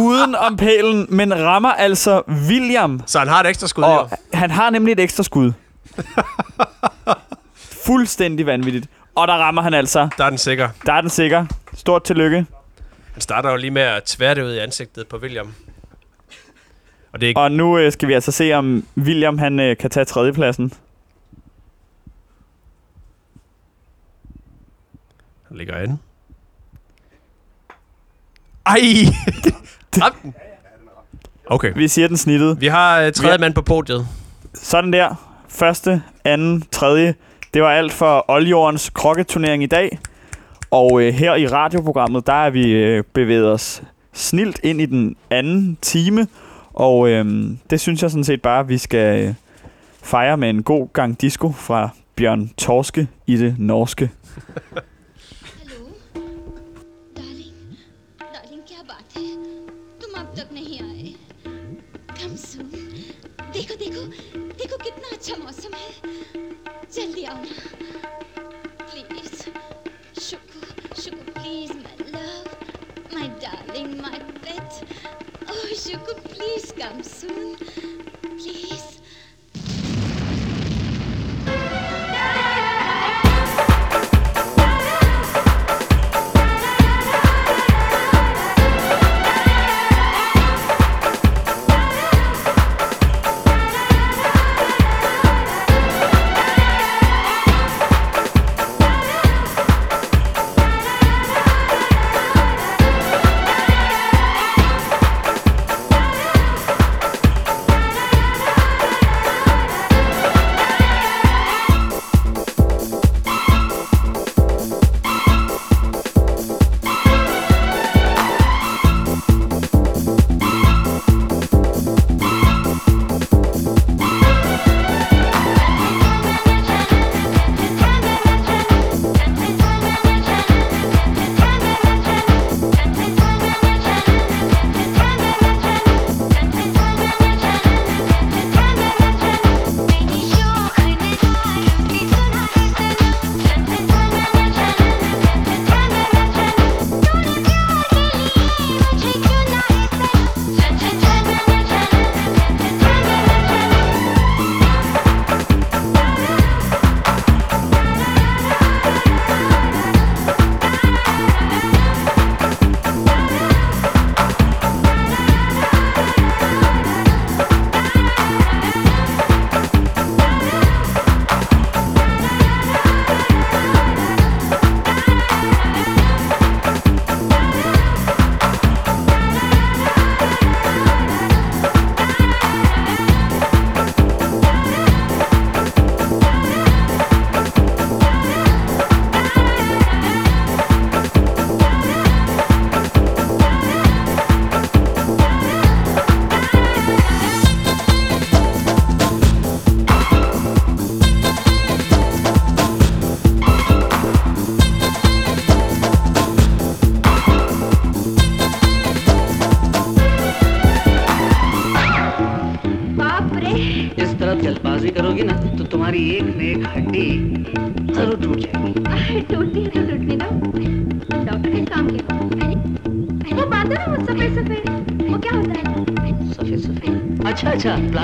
uden 0.00 0.34
om 0.34 0.56
pælen, 0.56 1.06
men 1.08 1.34
rammer 1.34 1.72
altså 1.72 2.22
William. 2.28 3.00
Så 3.06 3.18
han 3.18 3.28
har 3.28 3.40
et 3.40 3.46
ekstra 3.46 3.66
skud 3.66 3.84
Og 3.84 4.10
han 4.32 4.50
har 4.50 4.70
nemlig 4.70 4.92
et 4.92 5.00
ekstra 5.00 5.22
skud. 5.22 5.52
Fuldstændig 7.86 8.46
vanvittigt. 8.46 8.86
Og 9.14 9.28
der 9.28 9.34
rammer 9.34 9.62
han 9.62 9.74
altså. 9.74 10.08
Der 10.18 10.24
er 10.24 10.28
den 10.30 10.38
sikker. 10.38 10.68
Der 10.86 10.92
er 10.92 11.00
den 11.00 11.10
sikker. 11.10 11.46
Stort 11.74 12.04
tillykke. 12.04 12.46
Han 13.12 13.20
starter 13.20 13.50
jo 13.50 13.56
lige 13.56 13.70
med 13.70 13.82
at 13.82 14.02
tvære 14.04 14.34
det 14.34 14.42
ud 14.42 14.52
i 14.52 14.58
ansigtet 14.58 15.06
på 15.08 15.16
William. 15.16 15.54
Og 17.12 17.20
det 17.20 17.30
er 17.30 17.34
Og 17.36 17.52
nu 17.52 17.78
øh, 17.78 17.92
skal 17.92 18.08
vi 18.08 18.12
altså 18.12 18.32
se, 18.32 18.52
om 18.52 18.86
William 18.96 19.38
han 19.38 19.60
øh, 19.60 19.76
kan 19.76 19.90
tage 19.90 20.04
tredjepladsen. 20.04 20.72
Han 25.48 25.56
ligger 25.56 25.82
inde. 25.82 25.98
Ej! 28.66 28.80
Ramte 30.02 30.18
den. 30.22 30.34
Okay. 31.46 31.72
Vi 31.76 31.88
siger 31.88 32.08
den 32.08 32.16
snittet. 32.16 32.60
Vi 32.60 32.66
har 32.66 33.00
øh, 33.00 33.12
tredje 33.12 33.38
mand 33.38 33.54
på 33.54 33.62
podiet. 33.62 34.06
Sådan 34.54 34.92
der. 34.92 35.40
Første, 35.48 36.02
anden, 36.24 36.64
tredje. 36.72 37.14
Det 37.54 37.62
var 37.62 37.70
alt 37.70 37.92
for 37.92 38.24
Oljordens 38.28 38.90
krokketurnering 38.90 39.62
i 39.62 39.66
dag. 39.66 39.98
Og 40.70 41.02
øh, 41.02 41.14
her 41.14 41.34
i 41.34 41.46
radioprogrammet, 41.46 42.26
der 42.26 42.32
er 42.32 42.50
vi 42.50 42.72
øh, 42.72 43.04
bevæget 43.14 43.52
os 43.52 43.82
snilt 44.12 44.60
ind 44.62 44.80
i 44.80 44.86
den 44.86 45.16
anden 45.30 45.78
time. 45.82 46.26
Og 46.74 47.08
øh, 47.08 47.50
det 47.70 47.80
synes 47.80 48.02
jeg 48.02 48.10
sådan 48.10 48.24
set 48.24 48.42
bare, 48.42 48.66
vi 48.66 48.78
skal 48.78 49.26
øh, 49.26 49.34
fejre 50.02 50.36
med 50.36 50.50
en 50.50 50.62
god 50.62 50.88
gang 50.92 51.20
disco 51.20 51.52
fra 51.52 51.88
Bjørn 52.16 52.50
Torske 52.58 53.08
i 53.26 53.36
det 53.36 53.54
norske. 53.58 54.10
down. 67.36 67.46
Please. 68.88 69.48
Shuku, 70.14 70.62
Shuku, 70.94 71.34
please, 71.34 71.72
my 71.76 72.10
love. 72.10 72.56
My 73.12 73.28
darling, 73.40 74.00
my 74.00 74.20
pet. 74.42 74.84
Oh, 75.48 75.72
Shuku, 75.74 76.14
please 76.34 76.72
come 76.78 77.02
soon. 77.02 77.56
Please. 78.22 78.95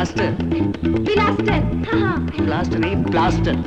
Plaster 0.02 0.36
plaster 1.06 1.64
plaster 2.38 2.80
plaster 3.04 3.60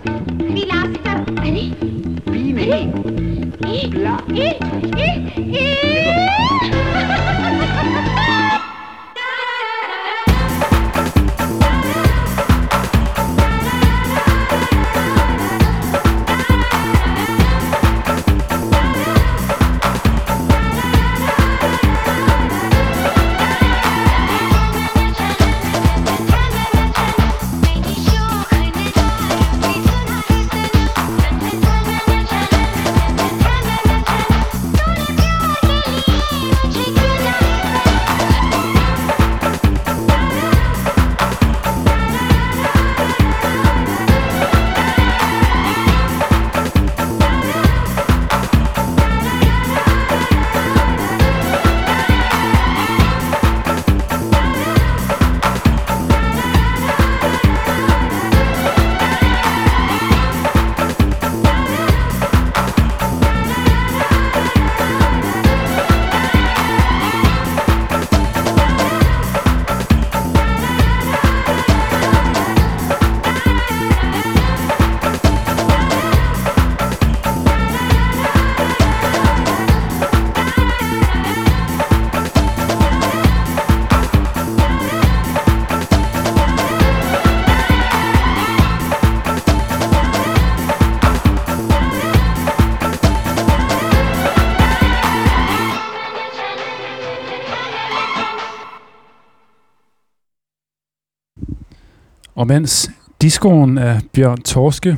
Og 102.46 102.50
mens 102.50 102.92
diskoen 103.22 103.78
af 103.78 104.02
Bjørn 104.14 104.42
Torske 104.42 104.98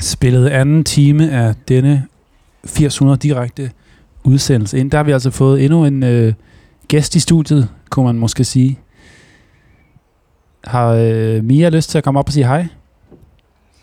spillede 0.00 0.52
anden 0.52 0.84
time 0.84 1.30
af 1.30 1.54
denne 1.68 2.06
800 2.82 3.18
direkte 3.18 3.70
udsendelse 4.24 4.78
ind, 4.78 4.90
der 4.90 4.96
har 4.96 5.04
vi 5.04 5.12
altså 5.12 5.30
fået 5.30 5.64
endnu 5.64 5.84
en 5.84 6.02
øh, 6.02 6.34
gæst 6.88 7.14
i 7.14 7.20
studiet, 7.20 7.68
kunne 7.90 8.06
man 8.06 8.18
måske 8.18 8.44
sige. 8.44 8.78
Har 10.64 10.88
øh, 10.88 11.44
Mia 11.44 11.68
lyst 11.68 11.90
til 11.90 11.98
at 11.98 12.04
komme 12.04 12.20
op 12.20 12.28
og 12.28 12.32
sige 12.32 12.46
hej? 12.46 12.66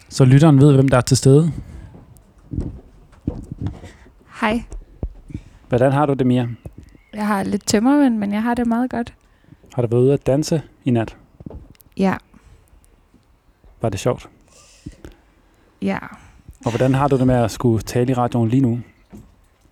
Så 0.09 0.25
lytteren 0.25 0.61
ved, 0.61 0.73
hvem 0.73 0.87
der 0.87 0.97
er 0.97 1.01
til 1.01 1.17
stede. 1.17 1.51
Hej. 4.41 4.63
Hvordan 5.69 5.91
har 5.91 6.05
du 6.05 6.13
det, 6.13 6.27
Mia? 6.27 6.47
Jeg 7.13 7.27
har 7.27 7.43
lidt 7.43 7.67
tømmermænd, 7.67 8.17
men 8.17 8.33
jeg 8.33 8.43
har 8.43 8.53
det 8.53 8.67
meget 8.67 8.89
godt. 8.89 9.13
Har 9.75 9.81
du 9.81 9.87
været 9.87 10.01
ude 10.01 10.13
at 10.13 10.27
danse 10.27 10.61
i 10.85 10.91
nat? 10.91 11.17
Ja, 11.97 12.15
Var 13.85 13.89
det 13.89 13.99
sjovt? 13.99 14.29
ja. 15.81 15.97
Og 16.65 16.71
hvordan 16.71 16.93
har 16.93 17.07
du 17.07 17.17
det 17.17 17.27
med 17.27 17.35
at 17.35 17.51
skulle 17.51 17.81
tale 17.81 18.11
i 18.11 18.13
radioen 18.13 18.49
lige 18.49 18.61
nu? 18.61 18.79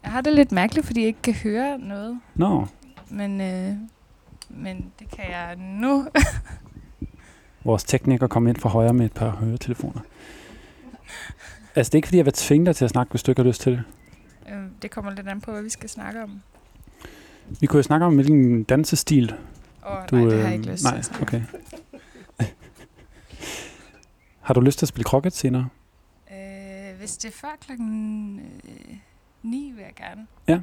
Jeg 0.04 0.12
har 0.12 0.22
det 0.22 0.34
lidt 0.34 0.52
mærkeligt, 0.52 0.88
fordi 0.88 1.00
jeg 1.00 1.08
ikke 1.08 1.22
kan 1.22 1.34
høre 1.34 1.78
noget. 1.80 2.20
Nå, 2.36 2.68
Men, 3.10 3.42
øh, 3.42 3.74
men 4.50 4.92
det 5.00 5.10
kan 5.10 5.26
jeg 5.30 5.56
nu. 5.56 6.08
vores 7.64 7.84
tekniker 7.84 8.28
kom 8.28 8.48
ind 8.48 8.58
fra 8.58 8.70
højre 8.70 8.94
med 8.94 9.06
et 9.06 9.14
par 9.14 9.30
høretelefoner. 9.30 10.02
Altså, 11.76 11.90
det 11.90 11.96
er 11.96 11.98
ikke 11.98 12.08
fordi, 12.08 12.18
jeg 12.18 12.26
vil 12.26 12.34
tvinge 12.34 12.66
dig 12.66 12.76
til 12.76 12.86
at 12.86 12.92
snakke, 12.92 13.12
hvis 13.12 13.24
du 13.24 13.32
ikke 13.32 13.42
har 13.42 13.48
lyst 13.48 13.62
til 13.62 13.72
det. 13.72 13.84
øh, 14.50 14.64
det 14.82 14.92
kommer 14.92 15.12
lidt 15.12 15.28
an 15.28 15.42
på, 15.42 15.52
hvad 15.52 15.62
vi 15.62 15.70
skal 15.70 15.90
snakke 15.90 16.24
om. 16.24 16.42
Vi 17.60 17.68
kunne 17.68 17.78
jo 17.78 17.84
snakke 17.84 18.06
om, 18.06 18.16
hvilken 18.16 18.64
dansestil 18.64 19.36
Åh, 19.86 19.92
nej, 20.12 20.22
det 20.24 20.34
har 20.34 20.44
jeg 20.44 20.54
ikke 20.54 20.72
lyst 20.72 20.84
til 20.84 20.94
nej, 20.94 21.22
okay. 21.22 21.42
Har 24.44 24.54
du 24.54 24.62
lyst 24.62 24.80
til 24.80 24.86
at 24.86 24.88
spille 24.88 25.04
krokket 25.04 25.34
senere? 25.34 25.68
Øh, 26.32 27.00
hvis 27.00 27.18
det 27.18 27.28
er 27.28 27.34
før 27.34 27.56
klokken 27.66 28.40
øh, 28.40 28.96
9, 29.42 29.72
vil 29.76 29.84
jeg 29.84 29.94
gerne. 29.96 30.28
Ja. 30.48 30.60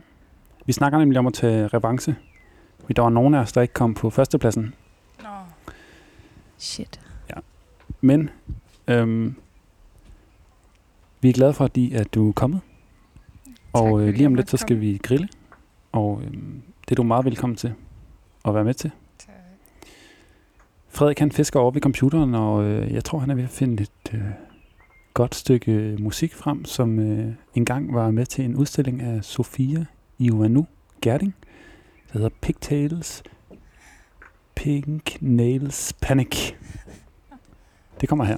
Vi 0.66 0.73
snakker 0.73 0.98
nemlig 0.98 1.19
om 1.19 1.27
at 1.27 1.35
tage 1.35 1.66
revanche. 1.66 2.16
Fordi 2.81 2.93
der 2.93 3.02
var 3.02 3.11
nogen 3.11 3.35
af 3.35 3.39
os, 3.39 3.52
der 3.52 3.61
ikke 3.61 3.74
kom 3.74 3.94
på 3.94 4.11
førstepladsen. 4.11 4.74
Nå. 5.23 5.28
Shit. 6.59 7.01
Ja. 7.31 7.40
Men 8.01 8.31
øhm, 8.89 9.35
vi 11.20 11.28
er 11.28 11.32
glade 11.32 11.52
for, 11.52 11.65
fordi, 11.65 11.94
at 11.94 12.15
du 12.15 12.28
er 12.28 12.32
kommet. 12.32 12.61
Og 13.73 13.90
fordi 13.90 14.09
øh, 14.09 14.15
lige 14.15 14.27
om 14.27 14.35
lidt, 14.35 14.51
så 14.51 14.57
skal 14.57 14.81
vi 14.81 15.01
grille. 15.02 15.28
Og 15.93 16.23
øhm, 16.24 16.62
det 16.81 16.90
er 16.90 16.97
du 16.97 17.02
meget 17.02 17.24
velkommen 17.24 17.57
til 17.57 17.74
at 18.44 18.55
være 18.55 18.65
med 18.65 18.74
til. 18.74 18.90
Frederik 20.92 21.18
han 21.18 21.32
fisker 21.32 21.60
over 21.60 21.70
ved 21.70 21.80
computeren, 21.80 22.34
og 22.34 22.64
øh, 22.64 22.92
jeg 22.92 23.04
tror, 23.04 23.18
han 23.18 23.30
er 23.30 23.34
ved 23.34 23.44
at 23.44 23.50
finde 23.50 23.82
et 23.82 24.14
øh, 24.14 24.20
godt 25.14 25.34
stykke 25.34 25.72
øh, 25.72 26.00
musik 26.00 26.34
frem, 26.34 26.64
som 26.64 26.98
øh, 26.98 27.32
engang 27.54 27.94
var 27.94 28.10
med 28.10 28.26
til 28.26 28.44
en 28.44 28.56
udstilling 28.56 29.02
af 29.02 29.24
Sofia 29.24 29.84
Ioannou 30.18 30.66
Gerding, 31.02 31.34
der 32.12 32.18
hedder 32.18 32.28
Pigtails 32.40 33.22
Pink 34.54 35.22
Nails 35.22 35.92
Panic. 36.00 36.52
Det 38.00 38.08
kommer 38.08 38.24
her. 38.24 38.36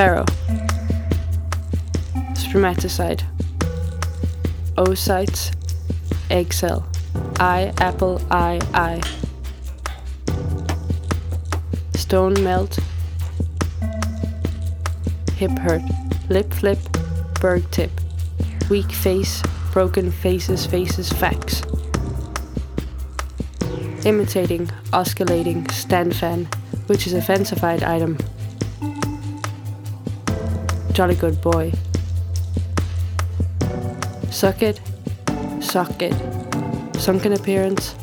Sparrow. 0.00 0.24
Spermaticide. 2.32 3.22
Oocytes. 4.78 5.54
Egg 6.30 6.54
cell. 6.54 6.88
I, 7.38 7.74
apple, 7.80 8.18
I, 8.30 8.60
I. 8.72 9.02
Stone 11.98 12.42
melt. 12.42 12.78
Hip 15.34 15.50
hurt. 15.58 15.82
Lip 16.30 16.50
flip. 16.54 16.78
Berg 17.38 17.70
tip. 17.70 17.90
Weak 18.70 18.90
face. 18.90 19.42
Broken 19.70 20.10
faces, 20.10 20.64
faces, 20.64 21.12
facts. 21.12 21.60
Imitating, 24.06 24.70
oscillating, 24.94 25.68
stand 25.68 26.16
fan, 26.16 26.48
which 26.86 27.06
is 27.06 27.12
a 27.12 27.20
fancified 27.20 27.82
item. 27.82 28.16
Jolly 31.00 31.14
good 31.14 31.40
boy. 31.40 31.72
Suck 34.30 34.60
it, 34.60 34.82
suck 35.58 36.02
it. 36.02 36.12
Sunken 36.96 37.32
appearance. 37.32 37.94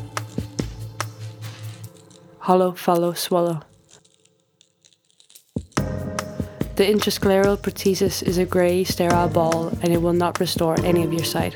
Hollow, 2.40 2.72
follow, 2.72 3.12
swallow. 3.12 3.62
The 5.76 6.86
intrascleral 6.92 7.58
protesis 7.58 8.20
is 8.20 8.36
a 8.36 8.44
grey, 8.44 8.82
sterile 8.82 9.28
ball 9.28 9.68
and 9.80 9.92
it 9.92 10.02
will 10.02 10.12
not 10.12 10.40
restore 10.40 10.74
any 10.80 11.04
of 11.04 11.12
your 11.12 11.24
sight. 11.24 11.54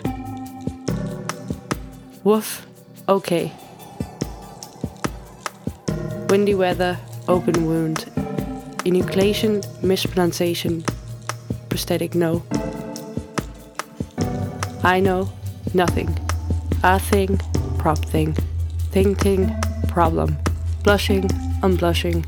Woof, 2.22 2.64
okay. 3.08 3.52
Windy 6.30 6.54
weather, 6.54 7.00
open 7.26 7.66
wound. 7.66 8.06
Enucleation, 8.84 9.60
mispronunciation, 9.82 10.84
prosthetic 11.72 12.14
no. 12.14 12.42
I 14.84 15.00
know 15.00 15.32
nothing. 15.72 16.14
A 16.84 17.00
thing, 17.00 17.40
prop 17.78 17.96
thing. 17.96 18.34
Thing 18.90 19.14
problem. 19.88 20.36
Blushing, 20.84 21.22
unblushing. 21.62 22.26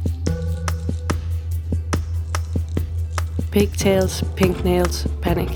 Pigtails, 3.50 4.24
pink 4.34 4.64
nails, 4.64 5.06
panic. 5.20 5.50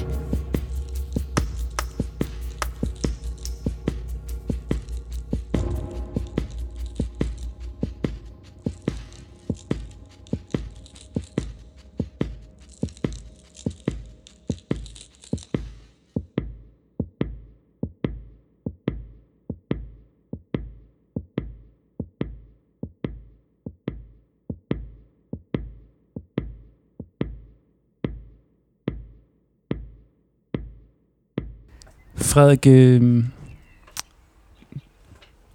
Frederik, 32.29 32.67
øh, 32.67 33.25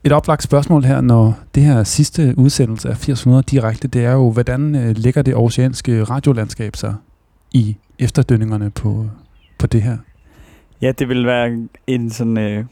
et 0.04 0.12
oplagt 0.12 0.44
spørgsmål 0.44 0.84
her, 0.84 1.02
når 1.02 1.40
det 1.56 1.64
her 1.64 1.84
sidste 1.84 2.34
udsendelse 2.38 2.90
af 2.90 2.94
800 2.94 3.44
direkte, 3.44 3.88
det 3.88 4.06
er 4.06 4.12
jo, 4.12 4.32
hvordan 4.32 4.76
øh, 4.76 4.96
ligger 4.96 5.22
det 5.22 5.36
oceanske 5.36 6.04
radiolandskab 6.04 6.76
sig 6.76 6.96
i 7.52 7.78
efterdønningerne 8.00 8.70
på, 8.70 9.10
på 9.60 9.68
det 9.68 9.82
her? 9.82 9.98
Ja, 10.82 10.92
det 10.92 11.10
vil 11.10 11.26
være 11.26 11.68
en 11.88 12.10
sådan 12.10 12.38
øh, 12.38 12.66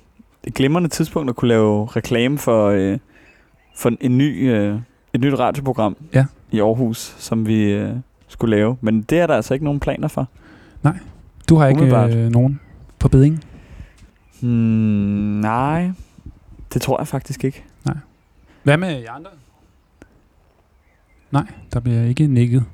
et 0.43 0.53
glimrende 0.53 0.89
tidspunkt 0.89 1.29
at 1.29 1.35
kunne 1.35 1.49
lave 1.49 1.85
reklame 1.85 2.37
for, 2.37 2.69
øh, 2.69 2.97
for 3.77 3.91
en 4.01 4.17
ny, 4.17 4.51
øh, 4.51 4.79
et 5.13 5.21
nyt 5.21 5.39
radioprogram 5.39 5.97
ja. 6.13 6.25
i 6.51 6.59
Aarhus, 6.59 7.15
som 7.17 7.47
vi 7.47 7.63
øh, 7.63 7.93
skulle 8.27 8.55
lave. 8.55 8.77
Men 8.81 9.01
det 9.01 9.19
er 9.19 9.27
der 9.27 9.35
altså 9.35 9.53
ikke 9.53 9.65
nogen 9.65 9.79
planer 9.79 10.07
for. 10.07 10.27
Nej, 10.83 10.97
du 11.49 11.55
har 11.55 11.67
ikke 11.67 12.17
øh, 12.17 12.29
nogen 12.29 12.59
på 12.99 13.07
beding? 13.07 13.43
Hmm, 14.41 15.39
nej, 15.41 15.91
det 16.73 16.81
tror 16.81 16.99
jeg 16.99 17.07
faktisk 17.07 17.43
ikke. 17.43 17.63
Nej. 17.85 17.97
Hvad 18.63 18.77
med 18.77 19.01
jer 19.01 19.11
andre? 19.11 19.29
Nej, 21.31 21.45
der 21.73 21.79
bliver 21.79 22.03
ikke 22.03 22.27
nikket. 22.27 22.65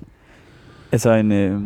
Altså 0.92 1.12
en, 1.12 1.32
øh, 1.32 1.62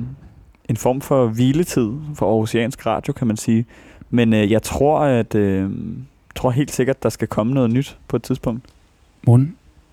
en 0.69 0.77
form 0.77 1.01
for 1.01 1.27
hviletid 1.27 1.91
for 2.15 2.25
Aarhusiansk 2.31 2.85
Radio, 2.85 3.13
kan 3.13 3.27
man 3.27 3.37
sige. 3.37 3.65
Men 4.09 4.33
øh, 4.33 4.51
jeg 4.51 4.63
tror, 4.63 4.99
at 4.99 5.35
øh, 5.35 5.71
tror 6.35 6.51
helt 6.51 6.71
sikkert, 6.71 7.03
der 7.03 7.09
skal 7.09 7.27
komme 7.27 7.53
noget 7.53 7.71
nyt 7.71 7.97
på 8.07 8.15
et 8.15 8.23
tidspunkt. 8.23 8.65
Mund 9.27 9.47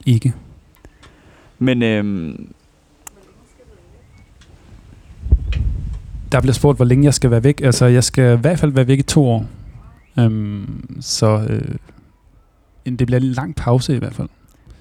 ikke. 0.06 0.32
Men 1.58 1.82
øh, 1.82 2.34
Der 6.32 6.40
bliver 6.40 6.54
spurgt, 6.54 6.78
hvor 6.78 6.84
længe 6.84 7.04
jeg 7.04 7.14
skal 7.14 7.30
være 7.30 7.44
væk. 7.44 7.60
Altså, 7.60 7.86
jeg 7.86 8.04
skal 8.04 8.38
i 8.38 8.40
hvert 8.40 8.58
fald 8.58 8.72
være 8.72 8.86
væk 8.86 8.98
i 8.98 9.02
to 9.02 9.28
år. 9.28 9.46
Øhm, 10.18 10.96
så 11.00 11.46
øh, 11.50 11.74
det 12.98 13.06
bliver 13.06 13.20
en 13.20 13.26
lang 13.26 13.54
pause 13.56 13.96
i 13.96 13.98
hvert 13.98 14.14
fald. 14.14 14.28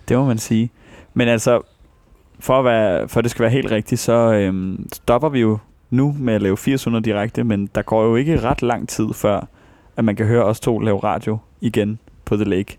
Det 0.09 0.18
må 0.18 0.26
man 0.26 0.38
sige. 0.38 0.69
Men 1.14 1.27
altså, 1.27 1.61
for 2.39 2.59
at, 2.59 2.65
være, 2.65 3.07
for 3.07 3.19
at 3.19 3.23
det 3.23 3.31
skal 3.31 3.43
være 3.43 3.51
helt 3.51 3.72
rigtigt, 3.72 4.01
så 4.01 4.14
øhm, 4.34 4.88
stopper 4.93 5.30
vi 5.30 5.39
jo 5.39 5.57
nu 5.89 6.15
med 6.19 6.34
at 6.34 6.41
lave 6.41 6.53
800 6.53 7.03
direkte, 7.03 7.43
men 7.43 7.69
der 7.76 7.81
går 7.81 8.03
jo 8.03 8.15
ikke 8.15 8.39
ret 8.41 8.61
lang 8.61 8.89
tid 8.89 9.05
før, 9.14 9.47
at 9.97 10.05
man 10.05 10.15
kan 10.15 10.26
høre 10.26 10.43
os 10.43 10.59
to 10.59 10.80
lave 10.80 10.99
radio 10.99 11.38
igen 11.61 11.99
på 12.26 12.35
The 12.35 12.45
Lake. 12.45 12.77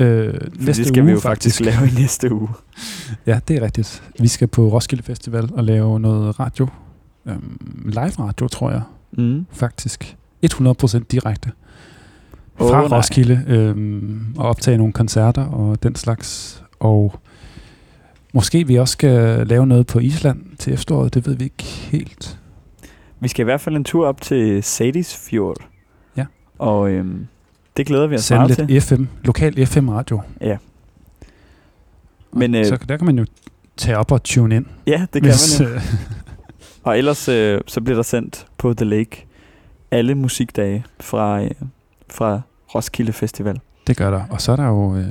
Øh, 0.00 0.34
For 0.34 0.64
næste 0.66 0.82
det 0.82 0.86
skal 0.86 1.00
uge, 1.00 1.06
vi 1.06 1.12
jo 1.12 1.20
faktisk, 1.20 1.58
faktisk. 1.64 1.80
lave 1.80 1.90
i 1.90 2.00
næste 2.02 2.32
uge. 2.34 2.48
Ja, 3.26 3.40
det 3.48 3.56
er 3.56 3.62
rigtigt. 3.62 4.02
Vi 4.20 4.28
skal 4.28 4.48
på 4.48 4.68
Roskilde 4.68 5.02
Festival 5.02 5.48
og 5.54 5.64
lave 5.64 6.00
noget 6.00 6.40
radio. 6.40 6.68
Øhm, 7.26 7.82
live 7.84 8.02
radio, 8.18 8.48
tror 8.48 8.70
jeg. 8.70 8.82
Mm. 9.12 9.46
Faktisk. 9.52 10.16
100% 10.54 10.98
direkte. 10.98 11.52
Fra 12.58 12.88
nej. 12.88 12.98
Roskilde. 12.98 13.44
Øhm, 13.48 14.34
og 14.36 14.48
optage 14.48 14.76
nogle 14.76 14.92
koncerter 14.92 15.44
og 15.44 15.82
den 15.82 15.94
slags. 15.94 16.62
Og 16.80 17.14
måske 18.32 18.66
vi 18.66 18.76
også 18.76 18.92
skal 18.92 19.46
lave 19.46 19.66
noget 19.66 19.86
på 19.86 19.98
Island 19.98 20.42
til 20.58 20.72
efteråret. 20.72 21.14
Det 21.14 21.26
ved 21.26 21.34
vi 21.36 21.44
ikke 21.44 21.62
helt. 21.64 22.38
Vi 23.20 23.28
skal 23.28 23.42
i 23.42 23.44
hvert 23.44 23.60
fald 23.60 23.76
en 23.76 23.84
tur 23.84 24.06
op 24.06 24.20
til 24.20 24.62
Sadis 24.62 25.16
Fjord. 25.30 25.56
Ja. 26.16 26.24
Og 26.58 26.90
øhm, 26.90 27.26
det 27.76 27.86
glæder 27.86 28.06
vi 28.06 28.14
os 28.14 28.24
Sende 28.24 28.40
meget 28.40 28.56
til. 28.56 28.66
lidt 28.66 28.84
FM, 28.84 29.04
lokal 29.24 29.66
FM-radio. 29.66 30.20
Ja. 30.40 30.56
Men, 32.32 32.54
øh, 32.54 32.66
så 32.66 32.78
der 32.88 32.96
kan 32.96 33.06
man 33.06 33.18
jo 33.18 33.26
tage 33.76 33.98
op 33.98 34.12
og 34.12 34.22
tune 34.22 34.56
ind. 34.56 34.66
Ja, 34.86 35.06
det 35.12 35.22
kan 35.22 35.30
hvis, 35.30 35.60
man 35.60 35.68
jo. 35.68 35.74
øh, 35.74 35.82
Og 36.82 36.98
ellers 36.98 37.28
øh, 37.28 37.60
så 37.66 37.80
bliver 37.80 37.96
der 37.96 38.02
sendt 38.02 38.46
på 38.58 38.74
The 38.74 38.84
Lake 38.84 39.26
alle 39.90 40.14
musikdage 40.14 40.84
fra, 41.00 41.42
øh, 41.42 41.50
fra 42.12 42.40
Roskilde 42.74 43.12
Festival. 43.12 43.60
Det 43.86 43.96
gør 43.96 44.10
der. 44.10 44.22
Og 44.30 44.40
så 44.40 44.52
er 44.52 44.56
der 44.56 44.66
jo 44.66 44.96
øh, 44.96 45.04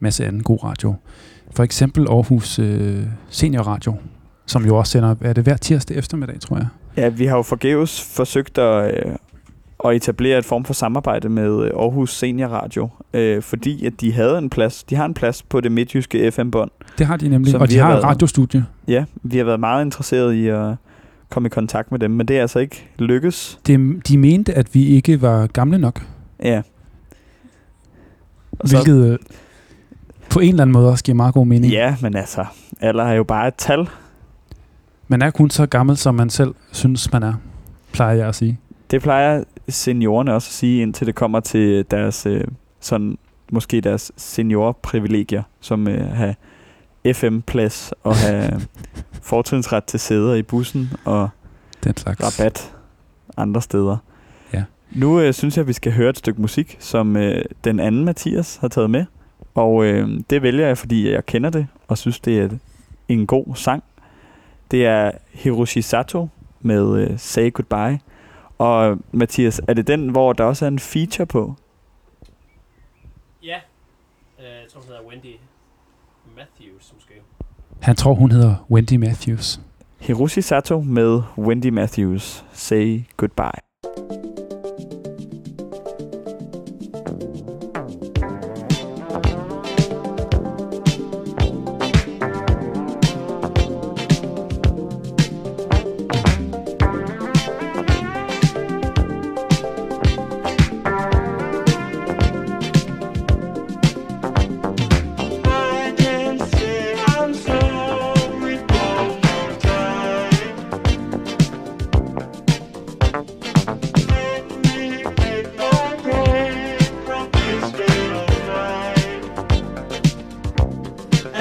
masse 0.00 0.26
anden 0.26 0.42
god 0.42 0.64
radio. 0.64 0.94
For 1.56 1.62
eksempel 1.62 2.06
Aarhus 2.08 2.58
øh, 2.58 3.02
Senior 3.28 3.62
Radio, 3.62 3.94
som 4.46 4.64
jo 4.66 4.76
også 4.76 4.92
sender, 4.92 5.14
er 5.20 5.32
det 5.32 5.44
hver 5.44 5.56
tirsdag 5.56 5.96
eftermiddag, 5.96 6.40
tror 6.40 6.56
jeg. 6.56 6.66
Ja, 6.96 7.08
vi 7.08 7.26
har 7.26 7.36
jo 7.36 7.42
forgæves 7.42 8.02
forsøgt 8.16 8.58
at, 8.58 8.94
øh, 9.06 9.12
at 9.84 9.94
etablere 9.96 10.38
et 10.38 10.44
form 10.44 10.64
for 10.64 10.72
samarbejde 10.74 11.28
med 11.28 11.64
øh, 11.64 11.70
Aarhus 11.76 12.14
Senior 12.16 12.48
Radio, 12.48 12.88
øh, 13.14 13.42
fordi 13.42 13.86
at 13.86 14.00
de 14.00 14.12
havde 14.12 14.38
en 14.38 14.50
plads, 14.50 14.84
de 14.84 14.94
har 14.96 15.04
en 15.04 15.14
plads 15.14 15.42
på 15.42 15.60
det 15.60 15.72
midtjyske 15.72 16.30
FM-bånd. 16.32 16.70
Det 16.98 17.06
har 17.06 17.16
de 17.16 17.28
nemlig, 17.28 17.58
og 17.58 17.70
de 17.70 17.78
har 17.78 17.88
et 17.88 17.92
været- 17.94 18.04
radiostudie. 18.04 18.64
Ja, 18.88 19.04
vi 19.22 19.38
har 19.38 19.44
været 19.44 19.60
meget 19.60 19.84
interesseret 19.84 20.32
i 20.34 20.48
at 20.48 20.74
komme 21.32 21.46
i 21.46 21.50
kontakt 21.50 21.90
med 21.90 21.98
dem, 21.98 22.10
men 22.10 22.28
det 22.28 22.36
er 22.36 22.40
altså 22.40 22.58
ikke 22.58 22.88
lykkes. 22.98 23.58
Det, 23.66 24.08
de 24.08 24.18
mente, 24.18 24.54
at 24.54 24.74
vi 24.74 24.86
ikke 24.86 25.22
var 25.22 25.46
gamle 25.46 25.78
nok, 25.78 26.06
Ja. 26.44 26.62
Og 28.58 28.68
så- 28.68 28.76
hvilket 28.76 29.12
øh, 29.12 29.18
på 30.30 30.40
en 30.40 30.48
eller 30.48 30.62
anden 30.62 30.72
måde 30.72 30.90
også 30.90 31.04
giver 31.04 31.16
meget 31.16 31.34
god 31.34 31.46
mening. 31.46 31.72
Ja, 31.72 31.96
men 32.02 32.16
altså, 32.16 32.44
alder 32.80 33.04
er 33.04 33.12
jo 33.14 33.24
bare 33.24 33.48
et 33.48 33.54
tal. 33.54 33.88
Man 35.08 35.22
er 35.22 35.30
kun 35.30 35.50
så 35.50 35.66
gammel, 35.66 35.96
som 35.96 36.14
man 36.14 36.30
selv 36.30 36.54
synes, 36.72 37.12
man 37.12 37.22
er, 37.22 37.34
plejer 37.92 38.14
jeg 38.16 38.28
at 38.28 38.34
sige. 38.34 38.58
Det 38.90 39.02
plejer 39.02 39.44
seniorerne 39.68 40.34
også 40.34 40.48
at 40.48 40.52
sige, 40.52 40.82
indtil 40.82 41.06
det 41.06 41.14
kommer 41.14 41.40
til 41.40 41.84
deres, 41.90 42.26
øh, 42.26 42.44
sådan, 42.80 43.18
måske 43.52 43.80
deres 43.80 44.12
seniorprivilegier, 44.16 45.42
som 45.60 45.88
øh, 45.88 46.10
have 46.10 46.34
FM-plads 47.12 47.92
og 48.02 48.16
have 48.16 48.60
fortrinsret 49.30 49.84
til 49.84 50.00
sæder 50.00 50.34
i 50.34 50.42
bussen 50.42 50.90
og 51.04 51.28
Den 51.84 51.96
slags. 51.96 52.20
rabat 52.40 52.74
andre 53.36 53.62
steder. 53.62 53.96
Ja. 54.52 54.64
Nu 54.90 55.20
øh, 55.20 55.34
synes 55.34 55.56
jeg, 55.56 55.62
at 55.62 55.68
vi 55.68 55.72
skal 55.72 55.92
høre 55.92 56.10
et 56.10 56.18
stykke 56.18 56.40
musik, 56.40 56.76
som 56.80 57.16
øh, 57.16 57.44
den 57.64 57.80
anden 57.80 58.04
Mathias 58.04 58.56
har 58.56 58.68
taget 58.68 58.90
med. 58.90 59.04
Og 59.54 59.84
øh, 59.84 60.20
det 60.30 60.42
vælger 60.42 60.66
jeg, 60.66 60.78
fordi 60.78 61.10
jeg 61.12 61.26
kender 61.26 61.50
det 61.50 61.66
og 61.88 61.98
synes, 61.98 62.20
det 62.20 62.38
er 62.38 62.48
en 63.08 63.26
god 63.26 63.54
sang. 63.56 63.84
Det 64.70 64.86
er 64.86 65.10
Hiroshi 65.32 65.82
Sato 65.82 66.28
med 66.60 66.98
øh, 67.00 67.18
Say 67.18 67.52
Goodbye. 67.52 68.00
Og 68.58 68.98
Mathias, 69.12 69.60
er 69.68 69.74
det 69.74 69.86
den, 69.86 70.08
hvor 70.08 70.32
der 70.32 70.44
også 70.44 70.64
er 70.64 70.68
en 70.68 70.78
feature 70.78 71.26
på? 71.26 71.54
Ja. 73.42 73.56
Øh, 74.38 74.44
jeg 74.44 74.64
tror, 74.72 74.80
hun 74.80 74.88
hedder 74.88 75.02
Wendy. 75.08 75.36
Han 77.82 77.96
tror, 77.96 78.14
hun 78.14 78.30
hedder 78.30 78.66
Wendy 78.70 78.92
Matthews. 78.92 79.60
Hiroshi 80.00 80.40
Sato 80.42 80.80
med 80.80 81.22
Wendy 81.38 81.66
Matthews. 81.66 82.44
Say 82.52 83.00
Goodbye. 83.16 83.71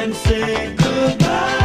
And 0.01 0.15
say 0.15 0.73
goodbye. 0.77 1.60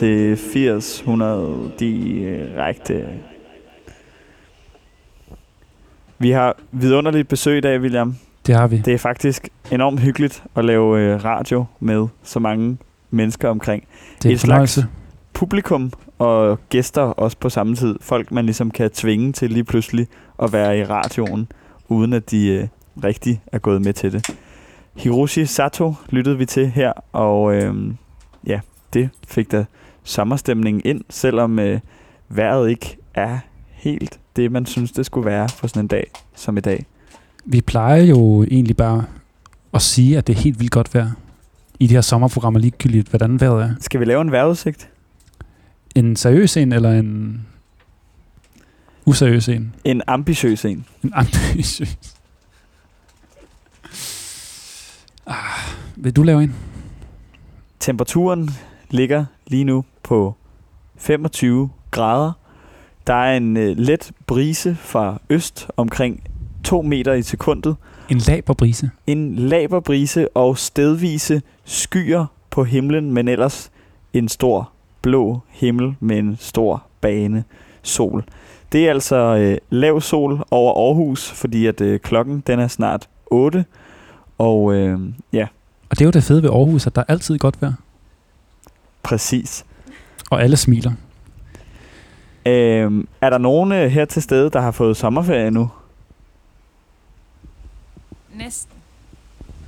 Til 0.00 0.34
80-100 0.34 1.78
direkte. 1.78 3.08
Vi 6.18 6.30
har 6.30 6.56
vidunderligt 6.72 7.28
besøg 7.28 7.58
i 7.58 7.60
dag, 7.60 7.80
William. 7.80 8.16
Det 8.46 8.54
har 8.54 8.66
vi. 8.66 8.78
Det 8.78 8.94
er 8.94 8.98
faktisk 8.98 9.48
enormt 9.72 10.00
hyggeligt 10.00 10.42
at 10.56 10.64
lave 10.64 11.00
øh, 11.00 11.24
radio 11.24 11.64
med 11.80 12.08
så 12.22 12.38
mange 12.38 12.78
mennesker 13.10 13.48
omkring. 13.48 13.84
Det 14.22 14.28
er 14.28 14.34
Et 14.34 14.40
slags 14.40 14.78
publikum 15.32 15.92
og 16.18 16.58
gæster 16.68 17.02
også 17.02 17.36
på 17.36 17.48
samme 17.48 17.76
tid. 17.76 17.96
Folk, 18.00 18.32
man 18.32 18.44
ligesom 18.44 18.70
kan 18.70 18.90
tvinge 18.90 19.32
til 19.32 19.50
lige 19.50 19.64
pludselig 19.64 20.06
at 20.42 20.52
være 20.52 20.78
i 20.78 20.84
radioen, 20.84 21.48
uden 21.88 22.12
at 22.12 22.30
de 22.30 22.48
øh, 22.48 22.68
rigtig 23.04 23.42
er 23.46 23.58
gået 23.58 23.82
med 23.82 23.92
til 23.92 24.12
det. 24.12 24.36
Hiroshi 24.94 25.44
Sato 25.44 25.94
lyttede 26.08 26.38
vi 26.38 26.46
til 26.46 26.66
her, 26.66 26.92
og 27.12 27.54
øh, 27.54 27.74
ja, 28.46 28.60
det 28.94 29.10
fik 29.28 29.52
da 29.52 29.64
sommerstemningen 30.10 30.82
ind, 30.84 31.04
selvom 31.10 31.58
øh, 31.58 31.80
vejret 32.28 32.70
ikke 32.70 32.96
er 33.14 33.38
helt 33.70 34.20
det, 34.36 34.52
man 34.52 34.66
synes, 34.66 34.92
det 34.92 35.06
skulle 35.06 35.26
være 35.26 35.48
for 35.48 35.66
sådan 35.66 35.82
en 35.82 35.86
dag 35.86 36.10
som 36.34 36.56
i 36.56 36.60
dag. 36.60 36.86
Vi 37.44 37.60
plejer 37.60 38.02
jo 38.02 38.42
egentlig 38.42 38.76
bare 38.76 39.04
at 39.74 39.82
sige, 39.82 40.18
at 40.18 40.26
det 40.26 40.36
er 40.36 40.40
helt 40.40 40.58
vildt 40.58 40.72
godt 40.72 40.94
vejr. 40.94 41.10
I 41.80 41.86
de 41.86 41.94
her 41.94 42.00
sommerprogrammer 42.00 42.60
ligegyldigt, 42.60 43.08
hvordan 43.08 43.40
vejret 43.40 43.62
er. 43.62 43.74
Skal 43.80 44.00
vi 44.00 44.04
lave 44.04 44.20
en 44.20 44.32
vejrudsigt? 44.32 44.88
En 45.94 46.16
seriøs 46.16 46.56
en, 46.56 46.72
eller 46.72 46.92
en 46.92 47.40
useriøs 49.06 49.48
en? 49.48 49.74
En 49.84 50.02
ambitiøs 50.06 50.64
en. 50.64 50.86
En 51.02 51.12
ambitiøs. 51.14 51.98
Ah, 55.26 55.36
vil 55.96 56.16
du 56.16 56.22
lave 56.22 56.42
en? 56.42 56.54
Temperaturen 57.80 58.50
ligger 58.90 59.24
lige 59.46 59.64
nu 59.64 59.84
på 60.02 60.34
25 60.96 61.70
grader. 61.90 62.32
Der 63.06 63.14
er 63.14 63.36
en 63.36 63.56
øh, 63.56 63.76
let 63.78 64.10
brise 64.26 64.74
fra 64.80 65.20
øst 65.30 65.68
omkring 65.76 66.22
2 66.64 66.82
meter 66.82 67.12
i 67.12 67.22
sekundet. 67.22 67.76
En 68.08 68.18
laberbrise. 68.18 68.90
En 69.06 69.36
laberbrise 69.36 70.28
og 70.36 70.58
stedvise 70.58 71.42
skyer 71.64 72.26
på 72.50 72.64
himlen, 72.64 73.12
men 73.12 73.28
ellers 73.28 73.70
en 74.12 74.28
stor 74.28 74.70
blå 75.02 75.40
himmel 75.48 75.94
med 76.00 76.18
en 76.18 76.36
stor 76.40 76.82
bane 77.00 77.44
sol. 77.82 78.24
Det 78.72 78.86
er 78.86 78.90
altså 78.90 79.16
øh, 79.16 79.58
lav 79.70 80.00
sol 80.00 80.44
over 80.50 80.88
Aarhus, 80.88 81.30
fordi 81.30 81.66
at 81.66 81.80
øh, 81.80 82.00
klokken 82.00 82.42
den 82.46 82.58
er 82.58 82.68
snart 82.68 83.08
8. 83.26 83.64
Og 84.38 84.74
øh, 84.74 85.00
ja, 85.32 85.46
Og 85.90 85.98
det 85.98 86.00
er 86.00 86.04
jo 86.04 86.10
det 86.10 86.24
fede 86.24 86.42
ved 86.42 86.50
Aarhus, 86.50 86.86
at 86.86 86.94
der 86.94 87.00
er 87.00 87.12
altid 87.12 87.38
godt 87.38 87.62
vejr. 87.62 87.72
præcis. 89.02 89.64
Og 90.30 90.42
alle 90.42 90.56
smiler. 90.56 90.92
Øh, 92.46 93.04
er 93.20 93.30
der 93.30 93.38
nogen 93.38 93.72
øh, 93.72 93.90
her 93.90 94.04
til 94.04 94.22
stede, 94.22 94.50
der 94.50 94.60
har 94.60 94.70
fået 94.70 94.96
sommerferie 94.96 95.50
nu? 95.50 95.70
Næsten. 98.34 98.76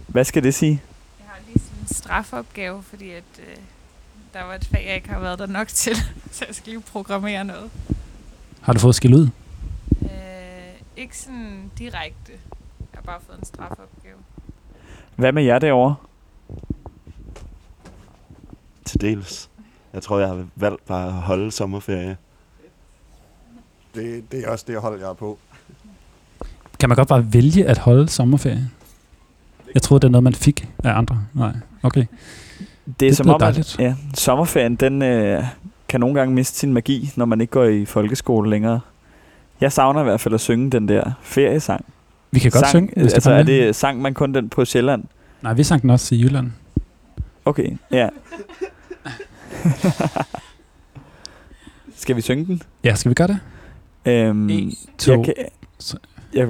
Hvad 0.07 0.25
skal 0.25 0.43
det 0.43 0.55
sige? 0.55 0.83
Jeg 1.19 1.27
har 1.29 1.39
lige 1.47 1.59
sådan 1.59 1.83
en 1.83 1.95
strafopgave, 1.95 2.83
fordi 2.83 3.11
at, 3.11 3.25
øh, 3.39 3.57
der 4.35 4.43
var 4.45 4.55
et 4.55 4.65
fag, 4.65 4.85
jeg 4.87 4.95
ikke 4.95 5.09
har 5.09 5.21
været 5.21 5.39
der 5.39 5.47
nok 5.47 5.69
til, 5.83 5.97
så 6.31 6.45
jeg 6.49 6.55
skal 6.55 6.73
lige 6.73 6.83
programmere 6.93 7.45
noget. 7.45 7.71
Har 8.61 8.73
du 8.73 8.79
fået 8.79 8.95
skæld 8.95 9.15
ud? 9.15 9.29
Øh, 10.03 10.09
ikke 10.97 11.19
sådan 11.19 11.71
direkte. 11.79 12.33
Jeg 12.79 12.95
har 12.95 13.03
bare 13.03 13.21
fået 13.27 13.39
en 13.39 13.45
strafopgave. 13.45 14.17
Hvad 15.17 15.33
med 15.33 15.43
jer 15.43 15.59
derovre? 15.59 15.95
Til 18.85 19.01
dels. 19.01 19.51
Jeg 19.95 20.03
tror, 20.03 20.19
jeg 20.19 20.29
har 20.29 20.45
valgt 20.57 20.87
bare 20.87 21.07
at 21.07 21.13
holde 21.13 21.51
sommerferie. 21.51 22.17
Det, 23.95 24.33
det 24.33 24.45
er 24.45 24.51
også 24.51 24.65
det 24.69 24.77
hold, 24.81 25.01
jeg 25.01 25.09
er 25.11 25.15
på. 25.15 25.39
Kan 26.81 26.89
man 26.89 26.97
godt 26.97 27.09
bare 27.09 27.33
vælge 27.33 27.67
at 27.67 27.79
holde 27.79 28.09
sommerferie? 28.09 28.69
Jeg 29.75 29.83
troede, 29.83 30.01
det 30.01 30.07
er 30.09 30.11
noget, 30.13 30.23
man 30.25 30.35
fik 30.35 30.69
af 30.85 30.93
andre. 30.99 31.25
Nej, 31.35 31.53
okay. 31.83 32.01
Det 32.01 32.09
er 32.89 32.93
Det 32.99 33.17
som 33.17 33.27
lyder 33.27 33.35
om, 33.35 33.41
dejligt. 33.41 33.77
at 33.79 33.85
ja, 33.85 33.95
sommerferien 34.15 34.77
den, 34.77 35.03
øh, 35.03 35.45
kan 35.89 36.01
nogle 36.01 36.15
gange 36.15 36.35
miste 36.35 36.59
sin 36.59 36.73
magi, 36.73 37.11
når 37.17 37.25
man 37.25 37.41
ikke 37.41 37.51
går 37.51 37.65
i 37.65 37.85
folkeskole 37.85 38.51
længere. 38.51 38.81
Jeg 39.61 39.73
savner 39.73 40.01
i 40.01 40.05
hvert 40.05 40.21
fald 40.21 40.35
at 40.35 40.41
synge 40.41 40.71
den 40.71 40.89
der 40.89 41.11
feriesang. 41.23 41.85
Vi 42.31 42.39
kan 42.39 42.51
godt 42.51 42.61
sang, 42.61 42.71
synge, 42.71 42.87
hvis 42.87 43.13
det 43.13 43.15
Altså, 43.15 43.31
kommer 43.31 43.41
er 43.41 43.45
med. 43.45 43.67
det, 43.67 43.77
sang 43.77 44.03
man 44.03 44.15
kun 44.15 44.35
den 44.35 44.49
på 44.49 44.65
Sjælland? 44.65 45.05
Nej, 45.43 45.53
vi 45.53 45.63
sang 45.65 45.83
den 45.83 45.91
også 45.91 46.15
i 46.15 46.21
Jylland. 46.23 46.51
Okay, 47.45 47.77
ja. 47.91 48.09
Skal 51.97 52.17
vi 52.17 52.21
synge 52.21 52.47
den? 52.47 52.63
Ja, 52.85 52.95
skal 52.95 53.09
vi 53.09 53.15
gøre 53.15 53.29
det? 53.29 53.39
Øhm, 54.05 54.51
En, 54.51 54.73
to, 54.99 55.13
jeg, 55.13 55.25
kan, 55.25 55.35
jeg, 56.35 56.49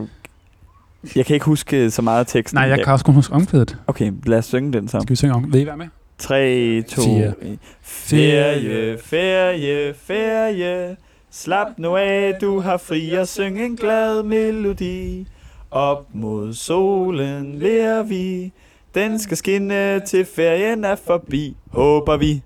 jeg 1.17 1.27
kan 1.27 1.35
ikke 1.35 1.47
huske 1.47 1.91
så 1.91 2.03
meget 2.03 2.21
af 2.21 2.27
teksten. 2.27 2.57
Nej, 2.57 2.69
jeg 2.69 2.85
kan 2.85 2.93
også 2.93 3.05
kun 3.05 3.15
huske 3.15 3.35
omkvædet. 3.35 3.79
Okay, 3.87 4.13
lad 4.27 4.39
os 4.39 4.45
synge 4.45 4.73
den 4.73 4.89
sammen. 4.89 5.07
Skal 5.07 5.13
vi 5.13 5.17
synge 5.17 5.35
om? 5.35 5.53
Vil 5.53 5.61
I 5.61 5.67
være 5.67 5.77
med? 5.77 5.87
3, 6.19 6.83
2, 6.83 7.03
Fire. 7.03 7.33
1. 7.43 7.59
Ferie, 7.83 8.99
ferie, 9.05 9.95
ferie. 9.95 10.97
Slap 11.31 11.67
nu 11.79 11.97
af, 11.97 12.35
du 12.41 12.61
har 12.61 12.77
fri 12.77 13.13
og 13.13 13.29
syng 13.29 13.61
en 13.61 13.77
glad 13.77 14.23
melodi. 14.23 15.27
Op 15.71 16.07
mod 16.15 16.55
solen 16.55 17.55
lærer 17.59 18.03
vi. 18.03 18.53
Den 18.95 19.19
skal 19.19 19.37
skinne 19.37 20.01
til 20.01 20.25
ferien 20.25 20.85
er 20.85 20.97
forbi, 21.07 21.57
håber 21.71 22.17
vi. 22.17 22.43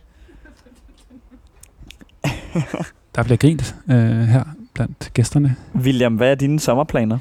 Der 3.15 3.23
bliver 3.23 3.37
grint 3.37 3.77
øh, 3.91 4.21
her 4.21 4.45
blandt 4.75 5.11
gæsterne. 5.15 5.57
William, 5.75 6.15
hvad 6.15 6.31
er 6.31 6.35
dine 6.35 6.61
sommerplaner? 6.61 7.19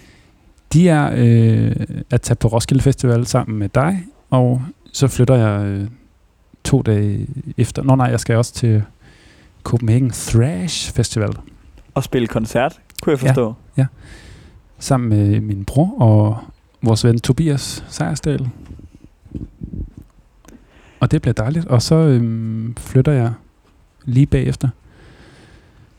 De 0.73 0.89
er 0.89 1.11
øh, 1.15 1.75
at 2.09 2.21
tage 2.21 2.35
på 2.35 2.47
Roskilde 2.47 2.83
Festival 2.83 3.25
sammen 3.25 3.59
med 3.59 3.69
dig, 3.69 4.05
og 4.29 4.63
så 4.93 5.07
flytter 5.07 5.35
jeg 5.35 5.65
øh, 5.65 5.87
to 6.63 6.81
dage 6.81 7.27
efter. 7.57 7.83
Nå 7.83 7.95
nej, 7.95 8.07
jeg 8.07 8.19
skal 8.19 8.35
også 8.35 8.53
til 8.53 8.83
Copenhagen 9.63 10.09
Thrash 10.09 10.93
Festival. 10.93 11.33
Og 11.93 12.03
spille 12.03 12.27
koncert, 12.27 12.79
kunne 13.01 13.11
jeg 13.11 13.19
forstå. 13.19 13.53
Ja, 13.77 13.81
ja. 13.81 13.87
Sammen 14.79 15.09
med 15.09 15.41
min 15.41 15.65
bror 15.65 16.01
og 16.01 16.37
vores 16.81 17.05
ven 17.05 17.19
Tobias 17.19 17.85
Sejersdal. 17.89 18.49
Og 20.99 21.11
det 21.11 21.21
bliver 21.21 21.33
dejligt. 21.33 21.65
Og 21.65 21.81
så 21.81 21.95
øhm, 21.95 22.75
flytter 22.77 23.11
jeg 23.11 23.33
lige 24.05 24.25
bagefter. 24.25 24.69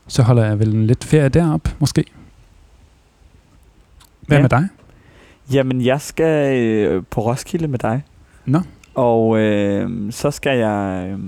Så 0.07 0.23
holder 0.23 0.45
jeg 0.45 0.59
vel 0.59 0.75
en 0.75 0.87
lidt 0.87 1.03
ferie 1.03 1.29
derop, 1.29 1.69
måske. 1.79 2.03
Hvad 4.27 4.37
Ja. 4.37 4.41
med 4.41 4.49
dig? 4.49 4.67
Jamen, 5.53 5.81
jeg 5.85 6.01
skal 6.01 6.57
øh, 6.57 7.03
på 7.11 7.21
Roskilde 7.21 7.67
med 7.67 7.79
dig. 7.79 8.03
Nå. 8.45 8.59
Og 8.95 9.37
øh, 9.39 10.11
så 10.11 10.31
skal 10.31 10.57
jeg 10.57 11.07
øh, 11.11 11.19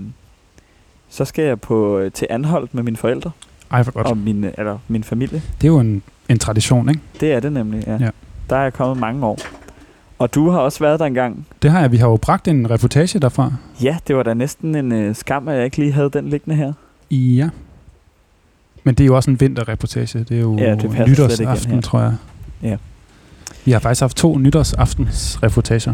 så 1.09 1.25
skal 1.25 1.45
jeg 1.45 1.61
på 1.61 1.97
øh, 1.99 2.11
til 2.11 2.27
Anholdt 2.29 2.73
med 2.73 2.83
mine 2.83 2.97
forældre 2.97 3.31
Ej, 3.71 3.83
hvor 3.83 3.91
godt. 3.91 4.07
og 4.07 4.17
min 4.17 4.43
øh, 4.43 4.53
eller 4.57 4.77
min 4.87 5.03
familie. 5.03 5.41
Det 5.61 5.63
er 5.67 5.71
jo 5.71 5.79
en, 5.79 6.01
en 6.29 6.39
tradition, 6.39 6.89
ikke? 6.89 7.01
Det 7.19 7.33
er 7.33 7.39
det 7.39 7.53
nemlig, 7.53 7.83
ja. 7.87 7.97
Ja. 7.99 8.09
Der 8.49 8.55
er 8.55 8.63
jeg 8.63 8.73
kommet 8.73 8.97
mange 8.97 9.25
år. 9.25 9.37
Og 10.19 10.35
du 10.35 10.49
har 10.49 10.59
også 10.59 10.79
været 10.79 10.99
der 10.99 11.05
engang. 11.05 11.47
Det 11.61 11.71
har 11.71 11.79
jeg. 11.81 11.91
Vi 11.91 11.97
har 11.97 12.07
jo 12.07 12.15
bragt 12.17 12.47
en 12.47 12.69
reportage 12.69 13.19
derfra. 13.19 13.53
Ja, 13.83 13.97
det 14.07 14.15
var 14.15 14.23
da 14.23 14.33
næsten 14.33 14.75
en 14.75 14.91
øh, 14.91 15.15
skam, 15.15 15.47
at 15.47 15.55
jeg 15.55 15.65
ikke 15.65 15.77
lige 15.77 15.91
havde 15.91 16.09
den 16.09 16.29
liggende 16.29 16.55
her. 16.55 16.73
Ja. 17.11 17.49
Men 18.83 18.95
det 18.95 19.03
er 19.03 19.05
jo 19.07 19.15
også 19.15 19.31
en 19.31 19.39
vinterreportage. 19.39 20.19
Det 20.19 20.37
er 20.37 20.41
jo 20.41 20.57
Ja, 20.57 20.75
det 20.75 21.07
nytårsaften, 21.07 21.73
her. 21.73 21.81
tror 21.81 21.99
jeg. 22.01 22.15
Ja. 22.63 22.77
Vi 23.65 23.71
har 23.71 23.79
faktisk 23.79 24.01
haft 24.01 24.17
to 24.17 24.37
nytårsaftens 24.37 25.43
reportager. 25.43 25.93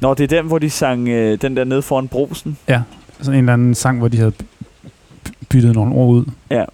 Nå, 0.00 0.14
det 0.14 0.24
er 0.32 0.36
den, 0.42 0.46
hvor 0.46 0.58
de 0.58 0.70
sang 0.70 1.08
øh, 1.08 1.38
den 1.42 1.56
der 1.56 1.64
nede 1.64 1.82
foran 1.82 2.08
brosen. 2.08 2.56
Ja, 2.68 2.82
sådan 3.20 3.34
en 3.34 3.38
eller 3.44 3.52
anden 3.52 3.74
sang, 3.74 3.98
hvor 3.98 4.08
de 4.08 4.16
havde 4.18 4.30
by- 4.30 4.42
byttet 5.48 5.74
nogle 5.74 5.94
ord 5.94 6.14
ud. 6.14 6.24
Ja. 6.50 6.64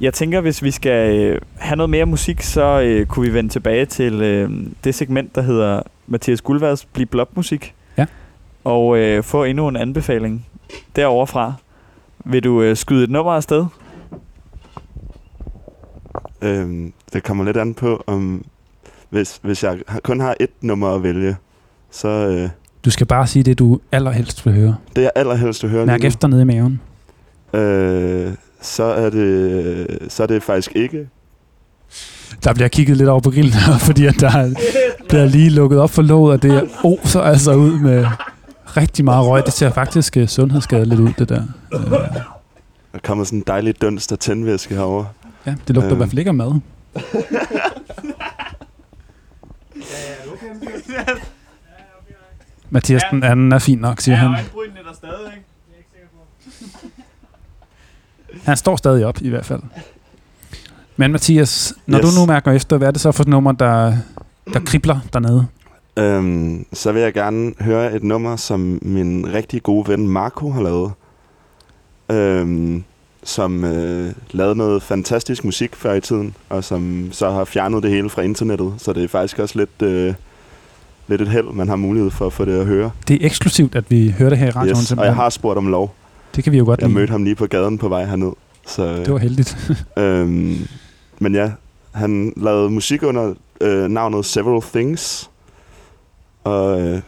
Jeg 0.00 0.14
tænker, 0.14 0.40
hvis 0.40 0.62
vi 0.62 0.70
skal 0.70 1.16
øh, 1.18 1.40
have 1.56 1.76
noget 1.76 1.90
mere 1.90 2.06
musik, 2.06 2.42
så 2.42 2.80
øh, 2.80 3.06
kunne 3.06 3.26
vi 3.28 3.34
vende 3.34 3.50
tilbage 3.50 3.86
til 3.86 4.22
øh, 4.22 4.50
det 4.84 4.94
segment, 4.94 5.34
der 5.34 5.42
hedder 5.42 5.82
Mathias 6.06 6.40
Guldvads 6.40 6.84
Bliv 6.84 7.06
Blop-musik. 7.06 7.74
Ja. 7.98 8.06
Og 8.64 8.98
øh, 8.98 9.22
få 9.22 9.44
endnu 9.44 9.68
en 9.68 9.76
anbefaling 9.76 10.46
derovre 10.96 11.26
fra. 11.26 11.52
Vil 12.24 12.44
du 12.44 12.62
øh, 12.62 12.76
skyde 12.76 13.04
et 13.04 13.10
nummer 13.10 13.32
afsted? 13.32 13.66
Øhm, 16.42 16.92
det 17.12 17.22
kommer 17.22 17.44
lidt 17.44 17.56
an 17.56 17.74
på, 17.74 18.04
om 18.06 18.44
hvis, 19.10 19.38
hvis 19.42 19.62
jeg 19.64 19.78
kun 20.02 20.20
har 20.20 20.34
et 20.40 20.50
nummer 20.60 20.88
at 20.94 21.02
vælge, 21.02 21.36
så 21.90 22.08
øh, 22.08 22.48
Du 22.84 22.90
skal 22.90 23.06
bare 23.06 23.26
sige 23.26 23.42
det, 23.42 23.58
du 23.58 23.80
allerhelst 23.92 24.46
vil 24.46 24.54
høre. 24.54 24.76
det 24.96 25.02
jeg 25.02 25.10
allerhelst 25.14 25.62
vil 25.62 25.70
høre 25.70 25.86
Mærk 25.86 26.04
efter 26.04 26.28
nede 26.28 26.42
i 26.42 26.44
maven. 26.44 26.80
øh, 27.54 28.32
så, 28.60 28.82
er 28.84 29.10
det, 29.10 29.98
så 30.08 30.22
er 30.22 30.26
det 30.26 30.42
faktisk 30.42 30.72
ikke 30.74 31.08
Der 32.44 32.54
bliver 32.54 32.68
kigget 32.68 32.96
lidt 32.96 33.08
over 33.08 33.20
på 33.20 33.30
grillen 33.30 33.52
her, 33.52 33.78
fordi 33.88 34.06
at 34.06 34.14
der 34.20 34.30
er- 34.30 34.54
bliver 35.08 35.24
lige 35.24 35.50
lukket 35.50 35.78
op 35.80 35.90
for 35.90 36.02
låget, 36.02 36.32
og 36.34 36.42
det 36.42 36.68
oser 36.84 37.20
altså 37.20 37.54
ud 37.54 37.78
med 37.78 38.06
rigtig 38.76 39.04
meget 39.04 39.26
røg. 39.26 39.44
Det 39.46 39.52
ser 39.52 39.70
faktisk 39.70 40.16
uh, 40.20 40.26
sundhedsskadeligt 40.26 41.00
ud, 41.00 41.12
det 41.18 41.28
der. 41.28 41.42
Uh, 41.74 41.90
Der 42.92 42.98
kommer 43.04 43.24
sådan 43.24 43.38
en 43.38 43.44
dejlig 43.46 43.82
dunst 43.82 44.12
af 44.12 44.18
tændvæske 44.18 44.74
herovre. 44.74 45.06
Ja, 45.46 45.54
det 45.68 45.74
lugter 45.74 45.88
i 45.90 45.92
Øhm. 45.92 45.96
hvert 45.96 46.08
fald 46.10 46.18
ikke 46.18 46.28
af 46.28 46.34
mad. 46.34 46.60
Mathias, 52.70 53.02
den 53.10 53.22
anden 53.22 53.52
er 53.52 53.58
fin 53.58 53.78
nok, 53.78 54.00
siger 54.00 54.16
han. 54.16 54.30
øjenbrynene 54.34 54.78
der 54.88 54.94
stadig, 54.94 55.32
ikke? 55.36 55.46
Han 58.46 58.56
står 58.56 58.76
stadig 58.76 59.06
op, 59.06 59.18
i 59.20 59.28
hvert 59.28 59.46
fald. 59.46 59.60
Men 60.96 61.12
Mathias, 61.12 61.74
når. 61.86 61.98
Yes. 61.98 62.14
du 62.14 62.20
nu 62.20 62.26
mærker 62.26 62.52
efter, 62.52 62.76
hvad 62.78 62.88
er 62.88 62.92
det 62.92 63.00
så 63.00 63.12
for 63.12 63.22
et 63.22 63.28
nummer, 63.28 63.52
der, 63.52 63.96
der 64.52 64.60
kribler 64.60 65.00
dernede? 65.12 65.46
Øhm, 65.96 66.66
så 66.72 66.92
vil 66.92 67.02
jeg 67.02 67.12
gerne 67.12 67.52
høre 67.60 67.94
et 67.96 68.02
nummer, 68.02 68.36
som 68.36 68.78
min 68.82 69.32
rigtig 69.32 69.62
gode 69.62 69.88
ven 69.88 70.08
Marco 70.08 70.50
har 70.50 70.62
lavet. 70.62 70.92
Øhm, 72.10 72.84
som 73.24 73.64
øh, 73.64 74.12
lavede 74.30 74.54
noget 74.56 74.82
fantastisk 74.82 75.44
musik 75.44 75.76
før 75.76 75.94
i 75.94 76.00
tiden, 76.00 76.34
og 76.48 76.64
som 76.64 77.08
så 77.12 77.30
har 77.30 77.44
fjernet 77.44 77.82
det 77.82 77.90
hele 77.90 78.10
fra 78.10 78.22
internettet. 78.22 78.74
Så 78.78 78.92
det 78.92 79.04
er 79.04 79.08
faktisk 79.08 79.38
også 79.38 79.58
lidt, 79.58 79.82
øh, 79.82 80.14
lidt 81.08 81.20
et 81.20 81.28
held, 81.28 81.52
man 81.52 81.68
har 81.68 81.76
mulighed 81.76 82.10
for 82.10 82.26
at 82.26 82.32
få 82.32 82.44
det 82.44 82.60
at 82.60 82.66
høre. 82.66 82.90
Det 83.08 83.22
er 83.22 83.26
eksklusivt, 83.26 83.74
at 83.74 83.90
vi 83.90 84.14
hører 84.18 84.28
det 84.30 84.38
her 84.38 84.46
i 84.46 84.50
radioen. 84.50 84.78
Yes, 84.80 84.92
og 84.92 85.04
jeg 85.04 85.14
har 85.14 85.30
spurgt 85.30 85.58
om 85.58 85.66
lov. 85.66 85.94
Det 86.36 86.44
kan 86.44 86.52
vi 86.52 86.58
jo 86.58 86.64
godt 86.64 86.80
Jeg 86.80 86.88
lide. 86.88 86.98
mødte 86.98 87.10
ham 87.10 87.24
lige 87.24 87.34
på 87.36 87.46
gaden 87.46 87.78
på 87.78 87.88
vej 87.88 88.04
herned. 88.04 88.32
Så, 88.66 88.96
Det 88.96 89.12
var 89.12 89.18
heldigt. 89.18 89.56
øhm, 89.98 90.56
men 91.18 91.34
ja, 91.34 91.50
han 91.92 92.32
lavede 92.36 92.70
musik 92.70 93.02
under 93.02 93.34
øh, 93.60 93.88
navnet 93.88 94.24
Several 94.24 94.62
Things, 94.62 95.30
og 96.44 96.80
øh, 96.80 97.00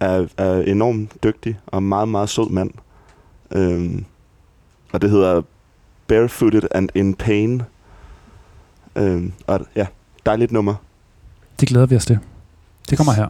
er, 0.00 0.26
er 0.36 0.62
enormt 0.62 1.24
dygtig 1.24 1.58
og 1.66 1.82
meget, 1.82 2.08
meget 2.08 2.28
sød 2.28 2.50
mand. 2.50 2.70
Øhm, 3.52 4.04
og 4.92 5.02
det 5.02 5.10
hedder 5.10 5.42
Barefooted 6.08 6.62
and 6.70 6.88
in 6.94 7.14
Pain. 7.14 7.62
Øhm, 8.96 9.32
og 9.46 9.60
ja, 9.76 9.86
dejligt 10.26 10.52
nummer. 10.52 10.74
Det 11.60 11.68
glæder 11.68 11.86
vi 11.86 11.96
os 11.96 12.06
til. 12.06 12.18
Det 12.90 12.96
kommer 12.98 13.12
her. 13.12 13.28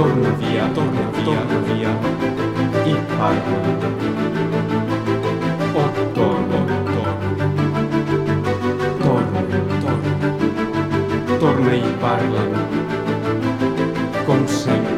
torna 0.00 0.30
via 0.30 0.64
tornavia 1.24 1.90
e 2.86 2.94
para. 3.18 3.34
via. 3.34 3.90
torno, 9.04 9.36
torno, 9.82 10.08
torna 11.38 11.74
e 11.74 11.82
parla, 12.00 12.42
como 14.24 14.48
sempre, 14.48 14.96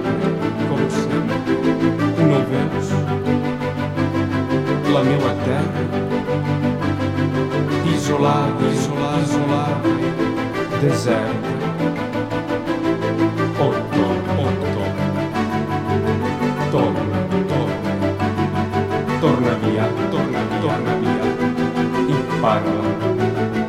como 0.68 0.88
sempre, 0.90 1.36
novemos 2.24 2.88
pela 4.84 5.02
minha 5.02 5.34
terra, 5.44 5.82
isolado, 7.92 8.62
isolado, 8.72 9.22
isolado, 9.22 9.88
deserto. 10.80 11.51
I 22.52 23.61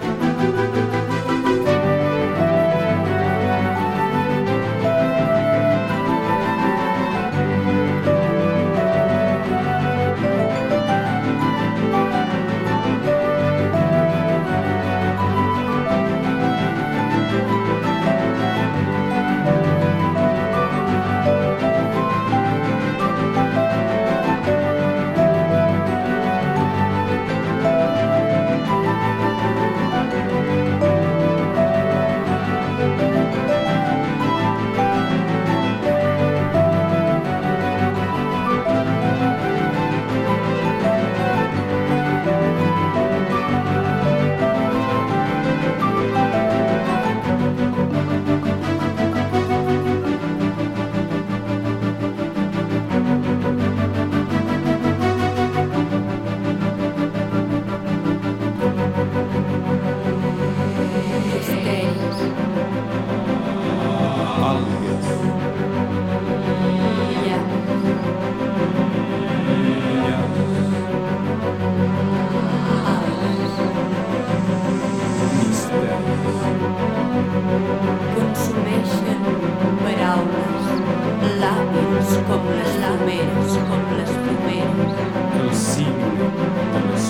com 83.67 83.81
les 83.97 84.11
pomeres. 84.25 84.93
el 85.39 85.53
signe 85.53 86.29
de 86.73 86.79
les 86.87 87.05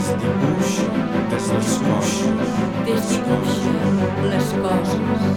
desdibuixa, 0.00 0.84
desdibuixa, 1.30 2.28
Desdibuixa 2.86 3.72
les 4.30 4.48
coses. 4.62 5.36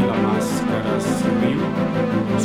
i 0.00 0.04
la 0.10 0.18
màscara 0.24 0.94
riu 1.40 1.62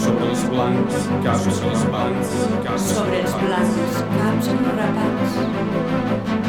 sobre 0.04 0.30
els 0.30 0.44
blancs 0.54 0.96
caps 1.26 1.44
sobre 1.50 1.72
els 1.74 1.84
blancs 1.92 2.30
caps 2.68 2.88
Sobre 2.96 3.22
els 3.24 3.36
blancs 3.44 4.02
caps 4.16 4.48
enrapats. 4.56 6.49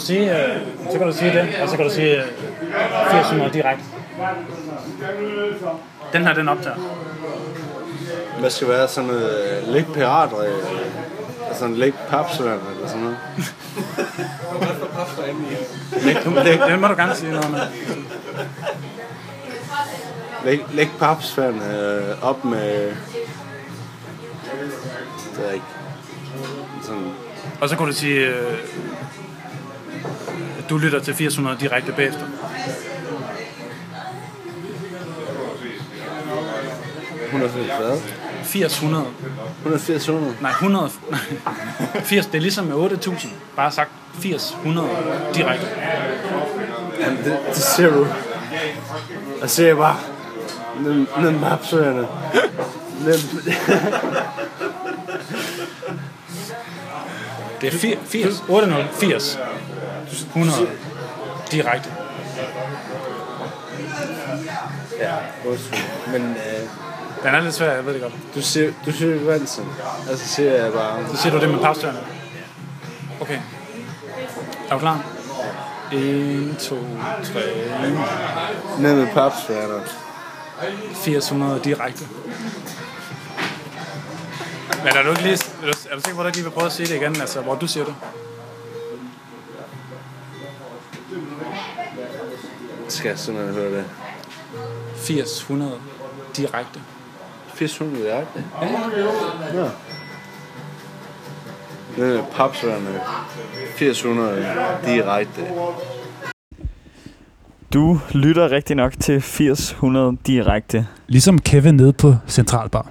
Du, 0.00 0.04
sige, 0.04 0.44
øh, 0.44 0.60
så 0.92 0.98
kan 0.98 1.06
du 1.06 1.12
sige 1.12 1.32
det, 1.32 1.48
og 1.62 1.68
så 1.68 1.76
kan 1.76 1.84
du 1.84 1.92
sige 1.92 2.16
øh, 2.16 3.18
800 3.18 3.52
direkte. 3.52 3.84
Den 6.12 6.26
her, 6.26 6.34
den 6.34 6.48
optager. 6.48 6.76
Hvad 8.40 8.50
skal 8.50 8.68
være 8.68 8.88
sådan 8.88 9.10
noget 9.10 9.60
øh, 9.62 9.68
læg 9.72 9.86
pirat, 9.94 10.30
øh, 10.46 10.54
sådan 11.54 11.76
læg 11.76 11.94
papsværd 12.08 12.58
eller 12.74 12.88
sådan 12.88 13.02
noget? 13.02 13.18
læg, 16.04 16.16
Du, 16.24 16.30
læg, 16.44 16.60
den 16.70 16.80
må 16.80 16.88
du 16.88 16.94
gerne 16.94 17.14
sige 17.14 17.32
noget 17.32 17.46
om. 17.46 17.56
læg, 20.44 20.60
læg 20.72 20.88
papsværd 20.98 21.54
øh, 21.54 22.22
op 22.22 22.44
med... 22.44 22.86
Det 25.30 25.38
ved 25.38 25.44
jeg 25.44 25.54
ikke. 25.54 25.66
Sådan, 26.82 27.12
Og 27.60 27.68
så 27.68 27.76
kunne 27.76 27.88
du 27.88 27.96
sige, 27.96 28.26
øh, 28.26 28.58
du 30.70 30.78
lytter 30.78 31.00
til 31.00 31.14
800 31.14 31.56
direkte 31.60 31.92
bagefter. 31.92 32.24
180 37.26 37.66
hvad? 37.78 38.00
800. 38.82 39.06
180 39.62 40.08
100? 40.08 40.34
Nej, 40.40 40.50
100. 40.50 40.90
80, 42.04 42.26
det 42.32 42.34
er 42.34 42.40
ligesom 42.40 42.64
med 42.64 42.74
8000. 42.74 43.32
Bare 43.56 43.70
sagt 43.70 43.90
800 44.60 44.88
direkte. 45.34 45.66
Jamen, 47.00 47.18
det, 47.24 47.38
det 47.48 47.56
ser 47.56 47.90
du. 47.90 48.06
Jeg 49.40 49.50
ser 49.50 49.74
bare... 49.74 49.96
Med 50.80 51.40
papsværene. 51.40 52.06
Det 57.60 57.74
er 57.74 57.78
80, 57.78 57.98
80 58.06 58.44
800, 58.48 58.86
80, 58.92 59.38
100 60.12 60.68
direkte. 61.50 61.90
Ja, 64.98 65.14
undskyld. 65.46 65.78
Men 66.12 66.22
øh, 66.22 66.68
Den 67.24 67.34
er 67.34 67.40
lidt 67.40 67.54
svær, 67.54 67.72
jeg 67.72 67.86
ved 67.86 67.94
det 67.94 68.02
godt. 68.02 68.12
du 68.34 68.42
siger, 68.42 68.72
du 68.86 68.92
siger 68.92 69.24
Vansen. 69.24 69.64
Og 70.12 70.18
så 70.18 70.28
siger 70.28 70.52
jeg 70.52 70.72
bare... 70.72 71.08
Så 71.08 71.22
siger 71.22 71.32
du 71.32 71.40
det 71.40 71.50
med 71.50 71.58
papstjerne. 71.58 71.98
Okay. 73.20 73.38
Er 74.68 74.72
du 74.72 74.78
klar? 74.78 75.04
1, 75.92 76.56
2, 76.58 76.76
3, 77.24 77.40
Ned 78.78 78.96
med 78.96 79.06
papsværter. 79.14 79.80
800 81.06 81.60
direkte. 81.64 82.04
Men 84.84 84.96
er 84.96 85.02
du 85.02 85.10
ikke 85.10 85.22
lige... 85.22 85.34
Er 85.34 85.66
du, 85.72 85.72
er 85.90 85.94
du 85.94 86.00
sikker 86.00 86.14
på, 86.14 86.20
at 86.20 86.24
du 86.24 86.26
ikke 86.26 86.36
lige 86.36 86.44
vil 86.44 86.50
prøve 86.50 86.66
at 86.66 86.72
sige 86.72 86.86
det 86.86 86.94
igen? 86.94 87.20
Altså, 87.20 87.40
hvor 87.40 87.54
du 87.54 87.66
siger 87.66 87.84
det? 87.84 87.94
Skal 92.88 93.18
sådan 93.18 93.54
høre 93.54 93.70
det? 93.70 93.84
800 95.10 95.72
direkte. 96.36 96.80
800 97.52 98.04
direkte? 98.04 98.44
Ja. 98.62 99.60
Ja. 99.60 99.68
Ned 101.96 102.16
med 102.16 102.24
papsværene. 102.32 103.00
800 103.74 104.46
direkte. 104.86 105.42
Du 107.74 108.00
lytter 108.12 108.50
rigtig 108.50 108.76
nok 108.76 108.92
til 109.00 109.16
800 109.16 110.16
direkte. 110.26 110.86
Ligesom 111.06 111.38
Kevin 111.38 111.74
nede 111.74 111.92
på 111.92 112.14
Centralbar. 112.28 112.90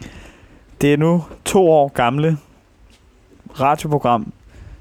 Det 0.81 0.93
er 0.93 0.97
nu 0.97 1.23
to 1.45 1.69
år 1.69 1.87
gamle 1.87 2.37
radioprogram, 3.59 4.33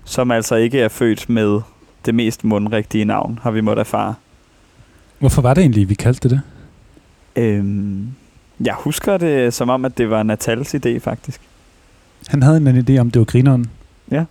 som 0.04 0.30
altså 0.30 0.54
ikke 0.54 0.80
er 0.80 0.88
født 0.88 1.28
med 1.28 1.60
det 2.06 2.14
mest 2.14 2.44
mundrigtige 2.44 3.04
navn, 3.04 3.38
har 3.42 3.50
vi 3.50 3.60
måttet 3.60 3.80
erfare. 3.80 4.14
Hvorfor 5.18 5.42
var 5.42 5.54
det 5.54 5.60
egentlig, 5.60 5.88
vi 5.88 5.94
kaldte 5.94 6.28
det 6.28 6.40
det? 7.36 7.42
Øhm, 7.42 8.06
jeg 8.64 8.74
husker 8.78 9.16
det 9.16 9.54
som 9.54 9.68
om, 9.70 9.84
at 9.84 9.98
det 9.98 10.10
var 10.10 10.22
Natals 10.22 10.74
idé, 10.74 10.98
faktisk. 10.98 11.40
Han 12.28 12.42
havde 12.42 12.56
en 12.56 12.88
idé 12.88 12.98
om, 13.00 13.10
det 13.10 13.18
var 13.18 13.24
grineren. 13.24 13.66
Ja. 14.10 14.24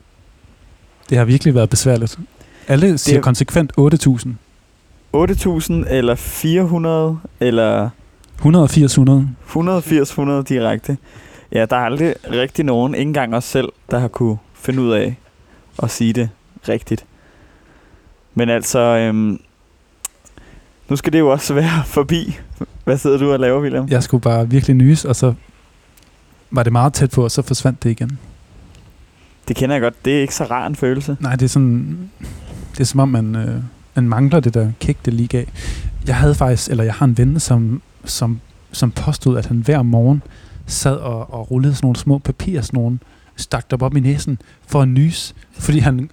Det 1.10 1.18
har 1.18 1.26
virkelig 1.26 1.56
været 1.56 1.70
besværligt. 1.70 2.20
Alle 2.68 2.98
siger 2.98 3.16
Det- 3.18 3.24
konsekvent 3.24 3.72
8.000. 3.78 4.30
8.000 5.14 5.74
eller 5.90 6.16
400 6.16 7.20
eller 7.40 7.90
180-100. 8.40 9.28
180-100 9.45 10.44
direkte. 10.44 10.98
Ja, 11.52 11.66
der 11.66 11.76
er 11.76 11.80
aldrig 11.86 12.14
rigtig 12.32 12.66
nogen, 12.66 12.95
ikke 12.95 13.07
engang 13.10 13.36
os 13.36 13.44
selv, 13.44 13.70
der 13.91 13.99
har 13.99 14.07
kunne 14.07 14.38
finde 14.53 14.82
ud 14.82 14.91
af 14.91 15.16
at 15.84 15.91
sige 15.91 16.14
det 16.14 16.30
rigtigt. 16.70 17.06
Men 18.34 18.49
altså, 18.49 18.80
øhm, 18.80 19.40
nu 20.90 20.95
skal 20.95 21.14
det 21.14 21.20
jo 21.20 21.32
også 21.32 21.53
være 21.53 21.84
forbi. 21.98 22.38
Hvad 22.84 22.98
sidder 22.98 23.18
du 23.18 23.34
og 23.34 23.40
laver, 23.40 23.62
William? 23.62 23.88
Jeg 23.90 24.03
skulle 24.03 24.22
bare 24.22 24.49
virkelig 24.49 24.76
nys, 24.76 25.06
og 25.06 25.16
så 25.16 25.34
var 26.52 26.64
det 26.64 26.72
meget 26.72 26.94
tæt 26.94 27.12
på, 27.12 27.24
og 27.24 27.32
så 27.32 27.41
forsvandt 27.41 27.84
det 27.84 27.90
igen. 27.90 28.20
Det 29.48 29.56
kender 29.56 29.76
jeg 29.76 29.82
godt. 29.82 30.06
Det 30.06 30.18
er 30.18 30.22
ikke 30.22 30.36
så 30.36 30.44
rar 30.44 30.68
en 30.68 30.76
følelse. 30.76 31.18
Nej, 31.20 31.36
det 31.36 31.45
er 31.45 31.49
sådan... 31.49 32.10
Det 32.72 32.80
er 32.80 32.86
som 32.86 32.99
om, 32.99 33.10
man, 33.10 33.36
øh, 33.36 33.62
man 33.95 34.10
mangler 34.10 34.40
det 34.40 34.53
der 34.53 34.72
kick, 34.80 35.06
det 35.06 35.14
lige 35.14 35.28
gav. 35.28 35.45
Jeg 36.07 36.16
havde 36.16 36.36
faktisk, 36.36 36.70
eller 36.70 36.84
jeg 36.84 36.94
har 36.94 37.06
en 37.06 37.18
ven, 37.18 37.40
som, 37.40 37.82
som, 38.06 38.40
som 38.72 38.91
påstod, 38.91 39.38
at 39.38 39.45
han 39.45 39.57
hver 39.57 39.82
morgen 39.82 40.24
sad 40.66 40.95
og, 40.95 41.34
og 41.34 41.52
rullede 41.52 41.76
sådan 41.76 41.86
nogle 41.86 41.95
små 41.95 42.18
papirsnogen, 42.18 42.99
stak 43.36 43.72
dem 43.72 43.82
op 43.82 43.95
i 43.95 43.99
næsen 43.99 44.40
for 44.68 44.82
at 44.82 44.88
nys, 44.88 45.36
fordi 45.52 45.80
han, 45.80 46.10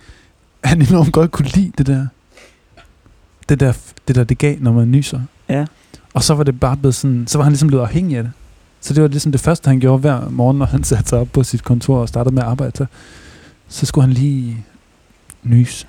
han 0.64 0.82
enormt 0.82 1.12
godt 1.12 1.30
kunne 1.30 1.48
lide 1.48 1.72
det 1.78 1.86
der, 1.86 2.06
det 3.48 3.60
der, 3.60 3.72
det 4.08 4.16
der, 4.16 4.24
det 4.24 4.38
gav, 4.38 4.56
når 4.60 4.72
man 4.72 4.90
nyser. 4.90 5.20
Ja. 5.48 5.64
Og 6.14 6.22
så 6.22 6.34
var 6.34 6.44
det 6.44 6.60
bare 6.60 6.76
blevet 6.76 6.94
sådan, 6.94 7.26
så 7.26 7.38
var 7.38 7.42
han 7.42 7.52
ligesom 7.52 7.68
blevet 7.68 7.82
afhængig 7.82 8.16
af 8.16 8.22
det. 8.22 8.32
Så 8.80 8.94
det 8.94 9.02
var 9.02 9.08
ligesom 9.08 9.32
det 9.32 9.40
første, 9.40 9.68
han 9.68 9.80
gjorde 9.80 9.98
hver 9.98 10.28
morgen, 10.30 10.58
når 10.58 10.66
han 10.66 10.84
satte 10.90 11.08
sig 11.08 11.18
op 11.18 11.28
på 11.32 11.42
sit 11.42 11.64
kontor 11.64 11.98
og 11.98 12.08
startede 12.08 12.34
med 12.34 12.42
at 12.42 12.48
arbejde. 12.48 12.76
Så, 12.76 12.86
så 13.68 13.86
skulle 13.86 14.06
han 14.06 14.12
lige 14.12 14.64
nys. 15.42 15.86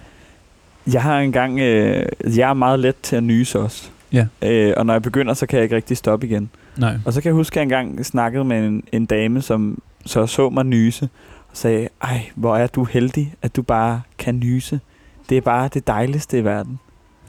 Jeg 0.94 1.02
har 1.02 1.20
engang... 1.20 1.60
Øh, 1.60 2.06
jeg 2.38 2.50
er 2.50 2.54
meget 2.54 2.80
let 2.80 2.96
til 3.04 3.16
at 3.16 3.24
nyse 3.24 3.60
også. 3.60 3.90
Ja. 4.14 4.26
Øh, 4.42 4.74
og 4.78 4.86
når 4.86 4.94
jeg 4.94 5.02
begynder, 5.02 5.34
så 5.34 5.46
kan 5.46 5.58
jeg 5.58 5.64
ikke 5.64 5.76
rigtig 5.76 5.98
stoppe 5.98 6.28
igen. 6.28 6.50
Nej. 6.78 6.98
Og 7.06 7.14
så 7.14 7.22
kan 7.22 7.30
jeg 7.30 7.36
huske, 7.36 7.54
at 7.54 7.56
jeg 7.56 7.64
engang 7.64 8.06
snakkede 8.06 8.44
med 8.44 8.68
en, 8.68 8.84
en 8.92 9.06
dame, 9.06 9.42
som 9.42 9.82
så 10.06 10.28
så 10.28 10.50
mig 10.50 10.66
nyse, 10.66 11.10
og 11.52 11.58
sagde, 11.58 11.88
ej, 12.02 12.22
hvor 12.36 12.58
er 12.58 12.68
du 12.68 12.84
heldig, 12.84 13.34
at 13.42 13.56
du 13.56 13.62
bare 13.62 14.02
kan 14.18 14.36
nyse. 14.36 14.80
Det 15.30 15.38
er 15.38 15.42
bare 15.42 15.70
det 15.74 15.88
dejligste 15.88 16.40
i 16.40 16.44
verden. 16.44 16.80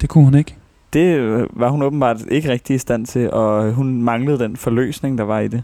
Det 0.00 0.08
kunne 0.08 0.24
hun 0.24 0.34
ikke. 0.34 0.54
Det 0.92 1.16
øh, 1.16 1.46
var 1.52 1.68
hun 1.68 1.82
åbenbart 1.82 2.16
ikke 2.30 2.48
rigtig 2.52 2.74
i 2.74 2.78
stand 2.78 3.06
til, 3.06 3.30
og 3.30 3.72
hun 3.72 4.02
manglede 4.02 4.38
den 4.38 4.56
forløsning, 4.56 5.18
der 5.18 5.24
var 5.24 5.40
i 5.40 5.48
det. 5.48 5.62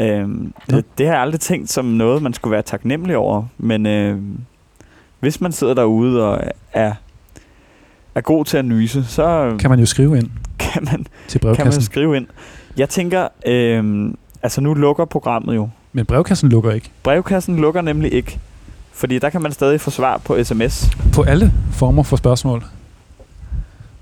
Øhm, 0.00 0.52
Nå. 0.68 0.76
det, 0.76 0.84
det 0.98 1.06
har 1.06 1.12
jeg 1.12 1.22
aldrig 1.22 1.40
tænkt 1.40 1.70
som 1.70 1.84
noget, 1.84 2.22
man 2.22 2.34
skulle 2.34 2.52
være 2.52 2.62
taknemmelig 2.62 3.16
over, 3.16 3.44
men 3.58 3.86
øh, 3.86 4.18
hvis 5.20 5.40
man 5.40 5.52
sidder 5.52 5.74
derude 5.74 6.28
og 6.28 6.40
er, 6.72 6.92
er 8.14 8.20
god 8.20 8.44
til 8.44 8.56
at 8.56 8.64
nyse, 8.64 9.04
så 9.04 9.56
Kan 9.58 9.70
man 9.70 9.78
jo 9.78 9.86
skrive 9.86 10.18
ind 10.18 10.30
kan 10.72 10.84
man, 10.90 11.06
til 11.28 11.40
kan 11.40 11.66
man 11.66 11.82
skrive 11.82 12.16
ind. 12.16 12.26
Jeg 12.76 12.88
tænker, 12.88 13.28
øh, 13.46 14.12
altså 14.42 14.60
nu 14.60 14.74
lukker 14.74 15.04
programmet 15.04 15.54
jo. 15.54 15.68
Men 15.92 16.06
brevkassen 16.06 16.48
lukker 16.48 16.70
ikke. 16.70 16.90
Brevkassen 17.02 17.56
lukker 17.56 17.80
nemlig 17.80 18.12
ikke, 18.12 18.38
fordi 18.92 19.18
der 19.18 19.30
kan 19.30 19.42
man 19.42 19.52
stadig 19.52 19.80
få 19.80 19.90
svar 19.90 20.18
på 20.18 20.44
sms. 20.44 20.90
På 21.14 21.22
alle 21.22 21.52
former 21.72 22.02
for 22.02 22.16
spørgsmål. 22.16 22.64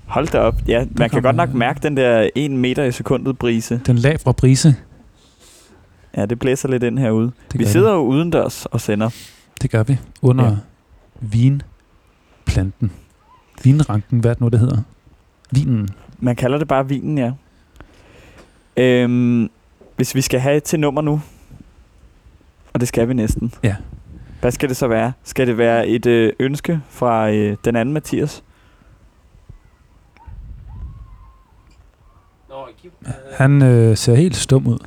Hold 0.09 0.27
da 0.27 0.39
op. 0.39 0.55
Ja, 0.67 0.85
man 0.91 1.09
kan 1.09 1.21
godt 1.21 1.35
nok 1.35 1.53
mærke 1.53 1.79
den 1.83 1.97
der 1.97 2.29
1 2.35 2.51
meter 2.51 2.83
i 2.83 2.91
sekundet 2.91 3.37
brise. 3.37 3.81
Den 3.85 3.95
lav 3.97 4.19
fra 4.19 4.31
brise, 4.31 4.75
Ja, 6.17 6.25
det 6.25 6.39
blæser 6.39 6.69
lidt 6.69 6.83
ind 6.83 6.99
herude. 6.99 7.31
Det 7.51 7.59
Vi 7.59 7.65
sidder 7.65 7.91
jo 7.93 7.99
udendørs 7.99 8.65
og 8.65 8.81
sender. 8.81 9.09
det 9.61 9.71
gør 9.71 9.83
vi 9.83 9.97
under 10.21 10.45
Ja. 10.45 10.55
vinplanten. 11.21 12.91
Vinranken, 13.63 14.19
hvad 14.19 14.31
det 14.31 14.41
nu, 14.41 14.47
det 14.47 14.59
hedder? 14.59 14.77
Vinen. 15.51 15.89
Man 16.19 16.35
kalder 16.35 16.57
det 16.57 16.67
bare 16.67 16.87
vinen, 16.87 17.17
ja. 17.17 17.31
Øhm, 18.77 19.49
hvis 19.95 20.15
vi 20.15 20.21
skal 20.21 20.39
have 20.39 20.57
et 20.57 20.63
til 20.63 20.79
nummer 20.79 21.01
nu, 21.01 21.21
og 22.73 22.79
det 22.79 22.87
skal 22.87 23.07
vi 23.07 23.13
næsten. 23.13 23.53
Ja. 23.63 23.75
Hvad 24.41 24.51
skal 24.51 24.69
det 24.69 24.77
så 24.77 24.87
være? 24.87 25.11
Skal 25.23 25.47
det 25.47 25.57
være 25.57 25.87
et 25.87 26.05
øh, 26.05 26.33
ønske 26.39 26.81
fra 26.89 27.31
øh, 27.31 27.57
den 27.65 27.75
anden 27.75 27.93
Mathias? 27.93 28.43
Han 33.31 33.61
øh, 33.61 33.97
ser 33.97 34.15
helt 34.15 34.35
stum 34.35 34.67
ud. 34.67 34.79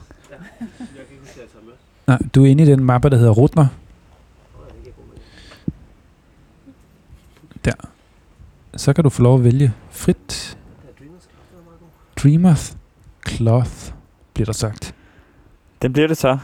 Nej, 2.06 2.18
du 2.34 2.44
er 2.44 2.48
inde 2.48 2.62
i 2.62 2.66
den 2.66 2.84
mappe, 2.84 3.10
der 3.10 3.16
hedder 3.16 3.32
Rutner. 3.32 3.66
Der. 7.64 7.72
Så 8.76 8.92
kan 8.92 9.04
du 9.04 9.10
få 9.10 9.22
lov 9.22 9.38
at 9.38 9.44
vælge 9.44 9.74
frit. 9.90 10.58
Dreamers 12.22 12.76
Cloth, 13.28 13.92
bliver 14.34 14.46
der 14.46 14.52
sagt. 14.52 14.94
Den 15.82 15.92
bliver 15.92 16.08
det 16.08 16.16
så 16.16 16.38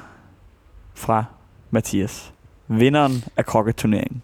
fra 0.94 1.24
Mathias. 1.70 2.32
Vinderen 2.68 3.24
af 3.36 3.46
krokketurneringen. 3.46 4.22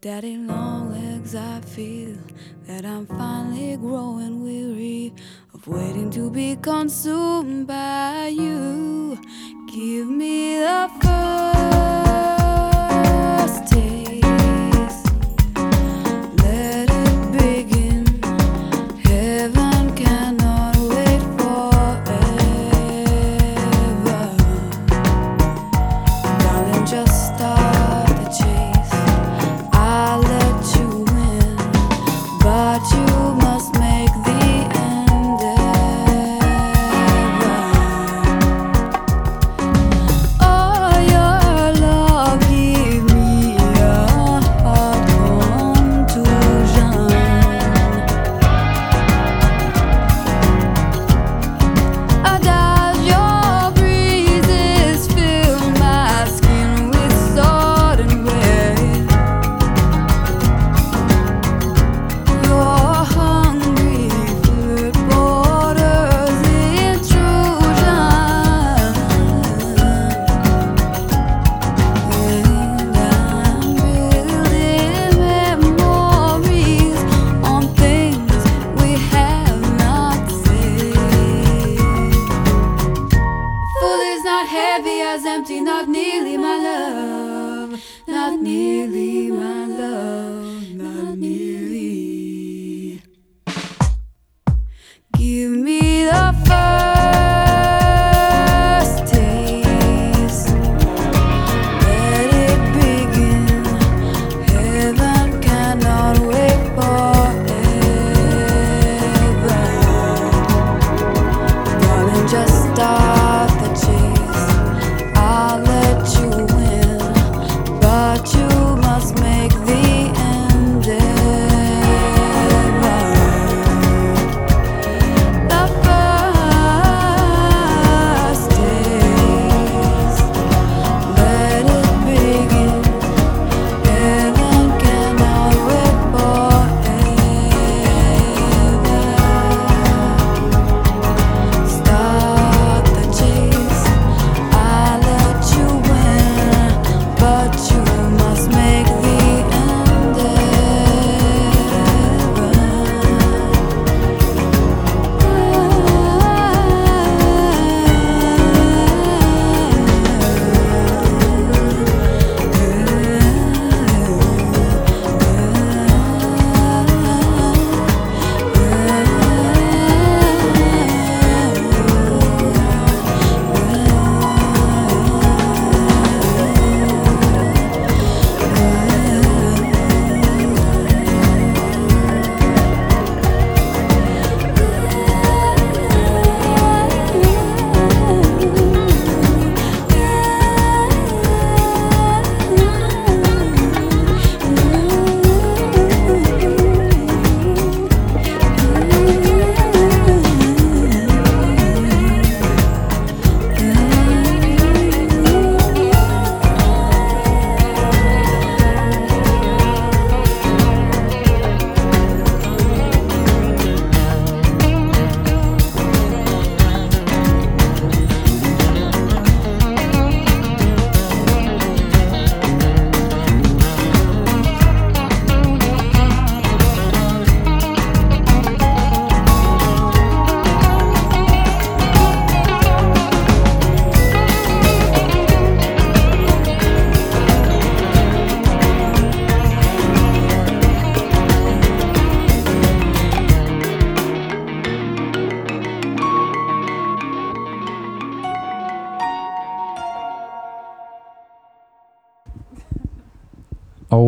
Daddy 0.00 0.36
long 0.36 0.92
legs, 0.92 1.34
I 1.34 1.60
feel 1.60 2.18
that 2.66 2.84
I'm 2.84 3.06
finally 3.06 3.78
growing 3.78 4.42
weary 4.44 5.14
of 5.54 5.66
waiting 5.66 6.10
to 6.10 6.30
be 6.30 6.56
consumed 6.56 7.55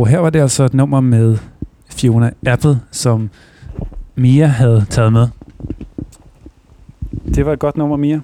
Og 0.09 0.13
her 0.13 0.19
var 0.19 0.31
det 0.31 0.41
altså 0.41 0.65
et 0.65 0.75
nummer 0.75 1.01
med 1.01 1.39
Fiona 1.89 2.31
Apple, 2.47 2.81
som 2.91 3.31
Mia 4.15 4.47
havde 4.47 4.87
taget 4.91 5.13
med. 5.13 5.29
Det 7.35 7.47
var 7.47 7.53
et 7.53 7.59
godt 7.59 7.77
nummer, 7.77 7.97
Mia. 7.97 8.21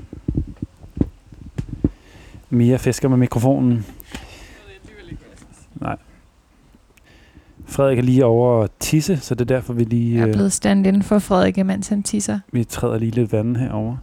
Mia 2.51 2.77
fisker 2.77 3.09
med 3.09 3.17
mikrofonen. 3.17 3.87
Nej. 5.81 5.97
Frederik 7.67 7.99
er 7.99 8.03
lige 8.03 8.25
over 8.25 8.63
at 8.63 8.71
tisse, 8.81 9.17
så 9.17 9.35
det 9.35 9.41
er 9.41 9.55
derfor, 9.55 9.73
vi 9.73 9.85
lige... 9.85 10.15
Jeg 10.15 10.23
er 10.23 10.29
øh, 10.29 10.35
blevet 10.35 10.53
stand 10.53 10.87
inden 10.87 11.03
for 11.03 11.19
Frederik, 11.19 11.67
mens 11.67 11.89
han 11.89 12.03
tisser. 12.03 12.39
vi 12.53 12.65
træder 12.65 12.99
lige 12.99 13.11
lidt 13.11 13.33
vand 13.33 13.57
herover. 13.57 13.97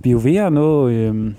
Vi 0.00 0.10
er 0.10 0.12
jo 0.12 0.20
ved 0.22 0.36
at 0.36 0.52
nå... 0.52 0.88
Øh, 0.88 1.34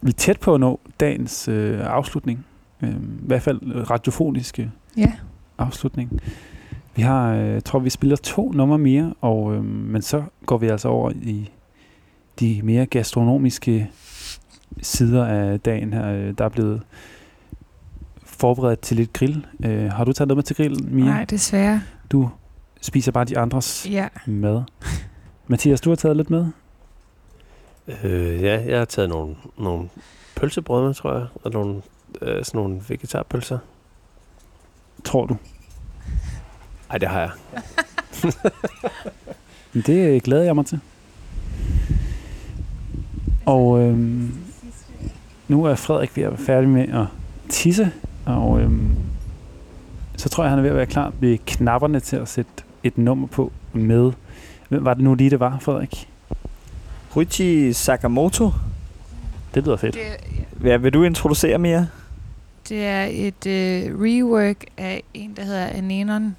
vi 0.00 0.08
er 0.08 0.12
tæt 0.12 0.40
på 0.40 0.54
at 0.54 0.60
nå 0.60 0.80
dagens 1.00 1.48
øh, 1.48 1.80
afslutning 1.82 2.46
Øh, 2.82 2.90
I 2.90 3.26
hvert 3.26 3.42
fald 3.42 3.90
radiofoniske 3.90 4.70
Ja. 4.96 5.12
afslutning. 5.58 6.20
Vi 6.96 7.02
har, 7.02 7.32
øh, 7.34 7.48
jeg 7.48 7.64
tror, 7.64 7.78
vi 7.78 7.90
spiller 7.90 8.16
to 8.16 8.52
numre 8.52 8.78
mere, 8.78 9.14
og, 9.20 9.54
øh, 9.54 9.64
men 9.64 10.02
så 10.02 10.22
går 10.46 10.58
vi 10.58 10.66
altså 10.68 10.88
over 10.88 11.10
i 11.10 11.50
de 12.40 12.60
mere 12.64 12.86
gastronomiske 12.86 13.90
sider 14.82 15.24
af 15.26 15.60
dagen 15.60 15.92
her. 15.92 16.06
Øh, 16.12 16.34
Der 16.38 16.44
er 16.44 16.48
blevet 16.48 16.82
forberedt 18.24 18.80
til 18.80 18.96
lidt 18.96 19.12
grill. 19.12 19.46
Øh, 19.64 19.90
har 19.92 20.04
du 20.04 20.12
taget 20.12 20.28
noget 20.28 20.36
med 20.36 20.42
til 20.44 20.56
grillen, 20.56 20.94
Mia? 20.94 21.04
Nej, 21.04 21.24
desværre. 21.24 21.82
Du 22.12 22.30
spiser 22.80 23.12
bare 23.12 23.24
de 23.24 23.38
andres 23.38 23.86
Ja. 23.90 24.08
mad. 24.26 24.62
Mathias, 25.46 25.80
du 25.80 25.90
har 25.90 25.96
taget 25.96 26.16
lidt 26.16 26.30
med? 26.30 26.46
Øh, 28.04 28.42
ja, 28.42 28.64
jeg 28.68 28.78
har 28.78 28.84
taget 28.84 29.08
nogle, 29.08 29.36
nogle 29.58 29.88
pølsebrød 30.36 30.84
med, 30.86 30.94
tror 30.94 31.14
jeg, 31.14 31.26
og 31.44 31.50
nogle, 31.50 31.82
øh, 32.22 32.44
sådan 32.44 32.58
nogle 32.58 32.80
vegetarpølser. 32.88 33.58
Tror 35.04 35.26
du? 35.26 35.36
Nej, 36.88 36.98
det 36.98 37.08
har 37.08 37.20
jeg. 37.20 37.30
Det 39.86 40.08
øh, 40.14 40.20
glæder 40.24 40.42
jeg 40.42 40.54
mig 40.54 40.66
til. 40.66 40.80
Og 43.46 43.80
øhm, 43.80 44.34
nu 45.48 45.64
er 45.64 45.74
Frederik 45.74 46.16
ved 46.16 46.24
at 46.24 46.30
være 46.30 46.38
færdig 46.46 46.68
med 46.68 46.88
at 46.88 47.06
tisse, 47.48 47.92
og 48.26 48.60
øhm, 48.60 48.88
så 50.16 50.28
tror 50.28 50.44
jeg, 50.44 50.50
han 50.50 50.58
er 50.58 50.62
ved 50.62 50.70
at 50.70 50.76
være 50.76 50.86
klar 50.86 51.12
ved 51.20 51.38
knapperne 51.46 52.00
til 52.00 52.16
at 52.16 52.28
sætte 52.28 52.50
et 52.82 52.98
nummer 52.98 53.26
på 53.26 53.52
med. 53.72 54.12
Hvem 54.68 54.84
var 54.84 54.94
det 54.94 55.04
nu 55.04 55.14
lige, 55.14 55.30
det 55.30 55.40
var, 55.40 55.58
Frederik? 55.60 56.08
Ruichi 57.16 57.72
Sakamoto. 57.72 58.50
Det 59.54 59.64
lyder 59.64 59.76
fedt. 59.76 59.94
Det, 59.94 60.02
Ja, 60.64 60.76
vil 60.76 60.92
du 60.94 61.02
introducere 61.02 61.58
mere? 61.58 61.86
Det 62.70 62.86
er 62.86 63.04
et 63.04 63.46
øh, 63.46 64.00
rework 64.00 64.64
af 64.76 65.02
en, 65.14 65.36
der 65.36 65.44
hedder 65.44 65.66
Anenon. 65.66 66.36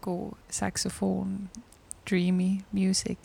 God 0.00 0.32
saxofon, 0.48 1.50
dreamy 2.10 2.60
music. 2.72 3.18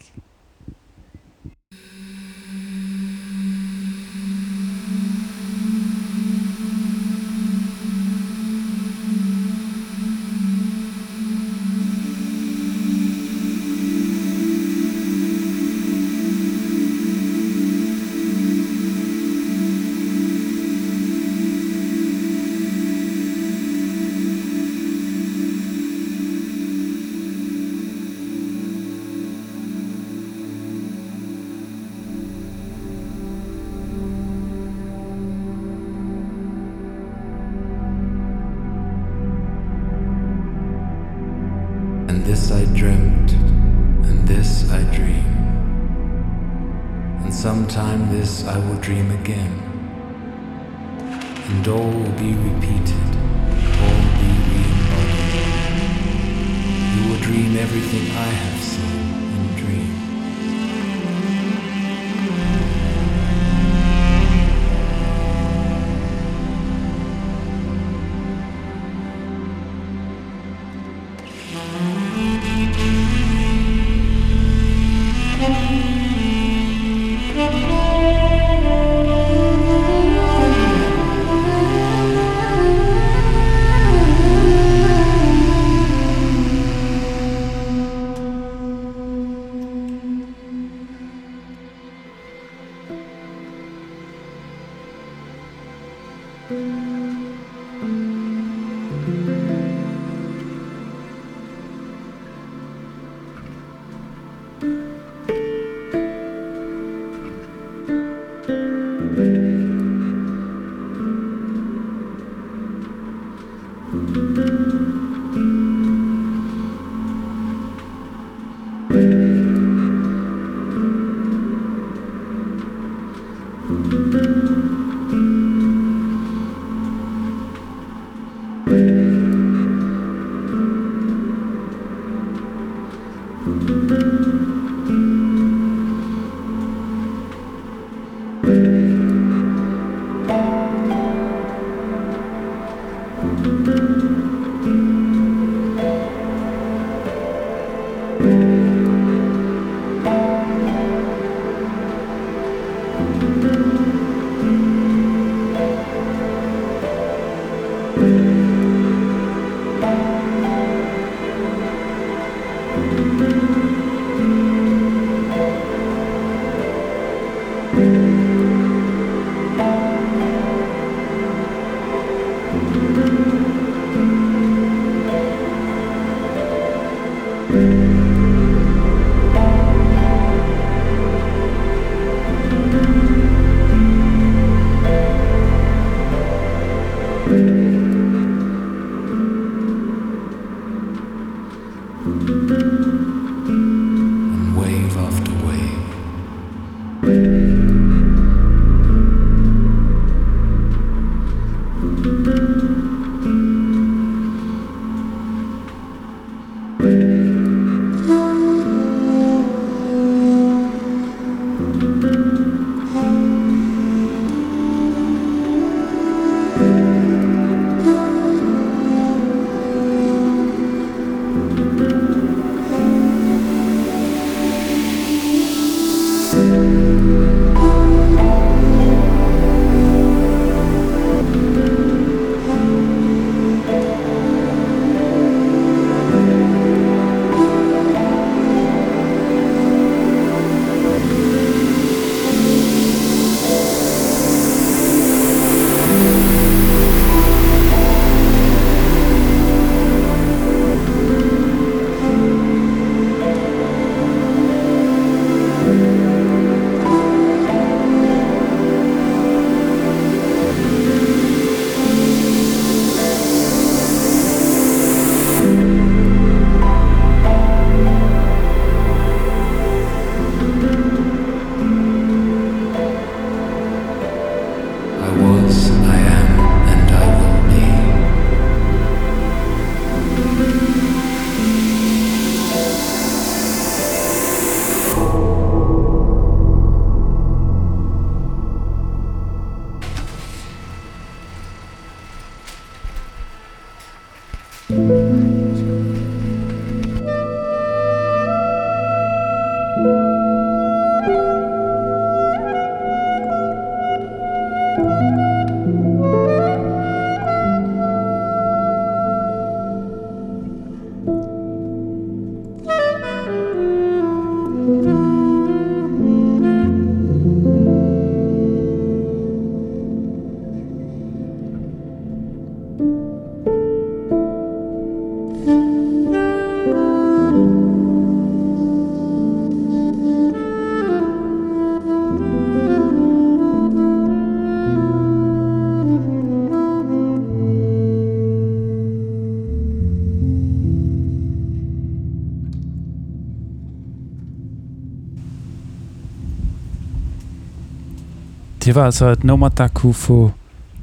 Det 348.67 348.75
var 348.75 348.85
altså 348.85 349.05
et 349.05 349.23
nummer, 349.23 349.49
der 349.49 349.67
kunne 349.67 349.93
få 349.93 350.31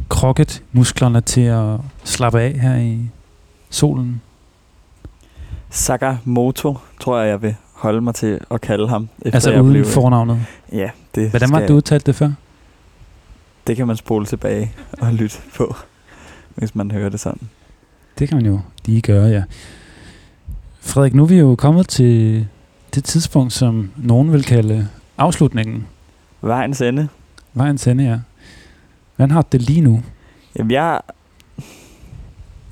krokket 0.09 0.63
musklerne 0.73 1.21
til 1.21 1.41
at 1.41 1.77
slappe 2.05 2.41
af 2.41 2.53
her 2.61 2.77
i 2.77 2.99
solen. 3.71 4.21
Sakamoto, 5.71 6.79
tror 7.01 7.19
jeg, 7.21 7.29
jeg 7.29 7.43
vil 7.43 7.55
holde 7.73 8.01
mig 8.01 8.15
til 8.15 8.41
at 8.51 8.61
kalde 8.61 8.89
ham. 8.89 9.09
Efter 9.19 9.35
Altså 9.37 9.51
jeg 9.51 9.63
uden 9.63 9.73
blev- 9.73 9.85
fornavnet. 9.85 10.47
Ja, 10.73 10.91
det 11.15 11.31
Hvordan 11.31 11.53
var 11.53 11.59
det, 11.61 11.69
du 11.69 11.75
udtalte 11.75 12.07
det 12.07 12.15
før? 12.15 12.31
Det 13.67 13.77
kan 13.77 13.87
man 13.87 13.97
spole 13.97 14.27
tilbage 14.27 14.73
og 15.01 15.13
lytte 15.21 15.37
på, 15.57 15.77
hvis 16.55 16.75
man 16.75 16.91
hører 16.91 17.09
det 17.09 17.21
sådan. 17.21 17.49
Det 18.19 18.29
kan 18.29 18.37
man 18.37 18.47
jo 18.47 18.61
lige 18.85 19.01
gøre, 19.01 19.27
ja. 19.27 19.43
Frederik, 20.81 21.15
nu 21.15 21.23
er 21.23 21.27
vi 21.27 21.39
jo 21.39 21.55
kommet 21.57 21.89
til 21.89 22.47
det 22.95 23.05
tidspunkt, 23.05 23.53
som 23.53 23.91
nogen 23.97 24.33
vil 24.33 24.45
kalde 24.45 24.89
afslutningen. 25.19 25.87
Vejens 26.41 26.81
ende. 26.81 27.09
Vejens 27.55 27.87
ende, 27.87 28.05
ja. 28.05 28.19
Hvordan 29.17 29.31
har 29.31 29.43
du 29.43 29.49
det 29.53 29.63
lige 29.63 29.81
nu? 29.81 30.03
Jamen, 30.59 30.71
jeg, 30.71 31.01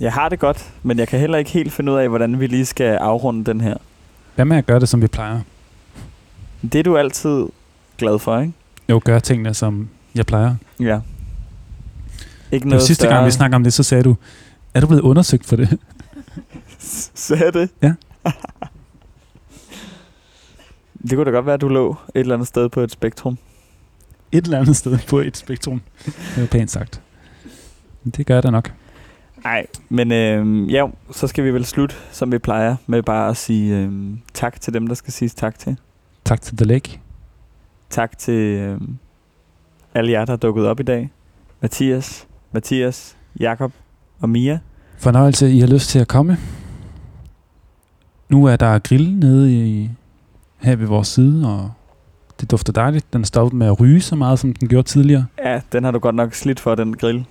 jeg 0.01 0.13
har 0.13 0.29
det 0.29 0.39
godt, 0.39 0.73
men 0.83 0.99
jeg 0.99 1.09
kan 1.09 1.21
heller 1.21 1.39
ikke 1.39 1.51
helt 1.51 1.73
finde 1.73 1.93
ud 1.93 1.97
af, 1.97 2.09
hvordan 2.09 2.41
vi 2.41 2.47
lige 2.47 2.67
skal 2.67 2.97
afrunde 2.97 3.45
den 3.45 3.61
her. 3.61 3.77
Hvad 4.35 4.45
med 4.45 4.57
at 4.57 4.67
gøre 4.67 4.81
det, 4.81 4.89
som 4.89 5.03
vi 5.03 5.07
plejer? 5.07 5.41
Det 6.63 6.75
er 6.75 6.83
du 6.83 6.97
altid 6.97 7.47
glad 7.99 8.19
for, 8.19 8.41
ikke? 8.41 8.53
Jo, 8.89 9.01
gøre 9.05 9.21
tingene, 9.21 9.55
som 9.55 9.89
jeg 10.15 10.27
plejer. 10.27 10.55
Ja. 10.81 11.01
Ikke 12.53 12.69
noget 12.69 12.83
sidste 12.83 13.03
større. 13.03 13.15
gang, 13.15 13.27
vi 13.27 13.31
snakkede 13.31 13.57
om 13.57 13.65
det, 13.65 13.73
så 13.73 13.83
sagde 13.83 14.05
du, 14.05 14.17
er 14.75 14.81
du 14.81 14.87
blevet 14.87 15.03
undersøgt 15.03 15.47
for 15.47 15.57
det? 15.57 15.79
Sagde 17.15 17.53
det? 17.53 17.71
Ja. 17.83 17.93
det 21.09 21.11
kunne 21.11 21.25
da 21.25 21.31
godt 21.31 21.47
være, 21.47 21.55
at 21.55 21.61
du 21.61 21.69
lå 21.69 21.97
et 22.15 22.21
eller 22.21 22.35
andet 22.35 22.49
sted 22.49 22.69
på 22.69 22.81
et 22.81 22.91
spektrum. 22.93 23.39
Et 24.33 24.45
eller 24.45 24.59
andet 24.59 24.77
sted 24.77 24.99
på 25.09 25.19
et 25.19 25.37
spektrum. 25.37 25.81
Det 26.05 26.41
var 26.41 26.47
pænt 26.47 26.71
sagt. 26.71 27.03
Men 28.05 28.13
Det 28.17 28.27
gør 28.27 28.35
jeg 28.35 28.43
da 28.43 28.51
nok. 28.51 28.73
Nej, 29.45 29.67
men 29.89 30.13
øh, 30.13 30.73
ja, 30.73 30.87
så 31.11 31.27
skal 31.27 31.45
vi 31.45 31.51
vel 31.51 31.65
slutte, 31.65 31.95
som 32.13 32.33
vi 32.33 32.39
plejer, 32.39 32.77
med 32.87 33.03
bare 33.03 33.29
at 33.29 33.37
sige 33.37 33.77
øh, 33.77 33.93
tak 34.35 34.61
til 34.61 34.75
dem, 34.75 34.87
der 34.87 34.95
skal 34.95 35.13
siges 35.13 35.35
tak 35.35 35.59
til. 35.59 35.77
Tak 36.25 36.41
til 36.41 36.57
The 36.57 36.67
Lake. 36.67 37.01
Tak 37.91 38.19
til 38.19 38.35
øh, 38.35 38.81
alle 39.95 40.13
jer, 40.13 40.25
der 40.25 40.33
er 40.33 40.37
dukket 40.37 40.67
op 40.67 40.81
i 40.81 40.83
dag. 40.83 41.11
Mathias, 41.61 42.27
Mathias, 42.53 43.17
Jakob 43.41 43.73
og 44.21 44.29
Mia. 44.29 44.59
Fornøjelse, 44.99 45.51
I 45.51 45.61
har 45.61 45.67
lyst 45.67 45.89
til 45.89 45.99
at 45.99 46.09
komme. 46.09 46.39
Nu 48.29 48.45
er 48.45 48.57
der 48.57 48.79
grill 48.79 49.19
nede 49.19 49.53
i, 49.55 49.91
her 50.59 50.77
ved 50.77 50.87
vores 50.87 51.09
side, 51.09 51.47
og 51.49 51.71
det 52.43 52.51
dufter 52.51 52.73
dejligt. 52.73 53.13
Den 53.13 53.21
er 53.21 53.27
stoppet 53.27 53.53
med 53.53 53.67
at 53.67 53.81
ryge 53.81 54.01
så 54.01 54.17
meget, 54.17 54.39
som 54.39 54.53
den 54.53 54.69
gjorde 54.69 54.89
tidligere. 54.89 55.27
Ja, 55.45 55.61
den 55.73 55.85
har 55.85 55.91
du 55.91 55.99
godt 55.99 56.15
nok 56.15 56.35
slidt 56.35 56.61
for, 56.61 56.75
den 56.75 56.97
grill. 56.97 57.25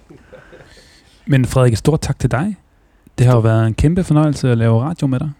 Men 1.25 1.45
Frederik, 1.45 1.75
stort 1.75 2.01
tak 2.01 2.19
til 2.19 2.31
dig. 2.31 2.55
Det 3.17 3.25
har 3.25 3.33
jo 3.33 3.39
været 3.39 3.67
en 3.67 3.73
kæmpe 3.73 4.03
fornøjelse 4.03 4.51
at 4.51 4.57
lave 4.57 4.81
radio 4.81 5.07
med 5.07 5.19
dig. 5.19 5.31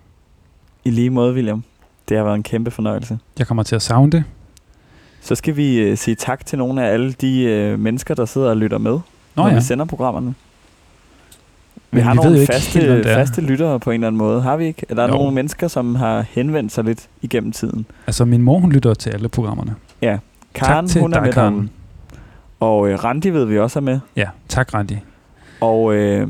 I 0.84 0.90
lige 0.90 1.10
måde, 1.10 1.34
William. 1.34 1.64
Det 2.10 2.18
har 2.18 2.24
været 2.24 2.36
en 2.36 2.44
kæmpe 2.44 2.72
fornøjelse. 2.72 3.20
Jeg 3.40 3.48
kommer 3.48 3.64
til 3.64 3.76
at 3.76 3.82
savne 3.82 4.12
det. 4.12 4.24
Så 5.22 5.36
skal 5.36 5.56
vi 5.56 5.80
øh, 5.80 5.98
sige 5.98 6.16
tak 6.16 6.46
til 6.46 6.58
nogle 6.58 6.86
af 6.86 6.94
alle 6.94 7.14
de 7.14 7.44
øh, 7.44 7.80
mennesker, 7.80 8.16
der 8.16 8.26
sidder 8.26 8.50
og 8.50 8.58
lytter 8.58 8.78
med, 8.78 8.92
Nå 8.92 9.02
når 9.36 9.48
ja. 9.48 9.56
vi 9.56 9.62
sender 9.62 9.86
programmerne. 9.86 10.36
Vi 11.92 11.96
Men 11.98 12.04
har 12.04 12.14
vi 12.14 12.18
ved 12.18 12.24
jo 12.24 12.30
nogle 12.30 12.42
ikke 12.42 12.54
faste, 12.54 12.80
helt, 12.80 12.90
det 13.06 13.12
er. 13.12 13.16
faste 13.16 13.42
lyttere 13.42 13.80
på 13.80 13.92
en 13.92 13.94
eller 13.94 14.08
anden 14.08 14.18
måde, 14.18 14.42
har 14.42 14.58
vi 14.58 14.66
ikke? 14.66 14.86
Er 14.90 14.96
der 14.96 15.04
Jo. 15.04 15.10
nogle 15.14 15.32
mennesker, 15.36 15.68
som 15.68 15.96
har 15.96 16.26
henvendt 16.30 16.72
sig 16.72 16.84
lidt 16.84 17.08
igennem 17.22 17.52
tiden? 17.52 17.86
Altså, 18.08 18.26
min 18.26 18.42
mor, 18.42 18.60
hun 18.60 18.72
lytter 18.72 18.94
til 18.94 19.10
alle 19.10 19.30
programmerne. 19.30 19.76
Ja. 20.02 20.18
Karen, 20.54 20.86
tak 20.86 20.92
til 20.92 21.02
hun 21.02 21.14
er 21.14 21.18
dig, 21.18 21.24
med 21.26 21.34
Karen. 21.34 21.54
derude. 21.54 21.68
Og 22.60 22.90
øh, 22.90 23.04
Randi 23.04 23.30
ved 23.30 23.46
vi 23.46 23.60
også 23.60 23.80
er 23.80 23.84
med. 23.84 24.00
Ja, 24.16 24.26
tak 24.48 24.74
Randi. 24.74 24.98
Og 25.62 25.94
øh, 25.96 26.28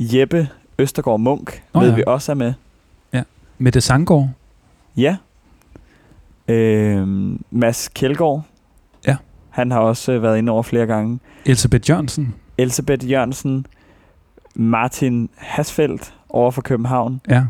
Jeppe 0.00 0.48
Østergaard 0.78 1.20
Munk 1.20 1.62
oh, 1.74 1.82
ved 1.82 1.88
ja. 1.90 1.94
vi 1.96 2.02
også 2.06 2.32
er 2.32 2.36
med. 2.36 2.52
Ja. 3.12 3.22
Mette 3.58 3.80
Sangård. 3.80 4.28
Ja. 4.96 5.16
Øh, 6.48 7.08
Mads 7.50 7.88
Kjeldgaard. 7.94 8.42
Ja. 9.06 9.16
Han 9.50 9.70
har 9.70 9.78
også 9.80 10.12
øh, 10.12 10.22
været 10.22 10.38
inde 10.38 10.52
over 10.52 10.62
flere 10.62 10.86
gange. 10.86 11.18
Elisabeth 11.44 11.90
Jørgensen. 11.90 12.34
Elisabeth 12.58 13.10
Jørgensen. 13.10 13.66
Martin 14.60 15.28
Hasfeldt 15.36 16.14
over 16.28 16.50
for 16.50 16.62
København. 16.62 17.20
Ja. 17.28 17.44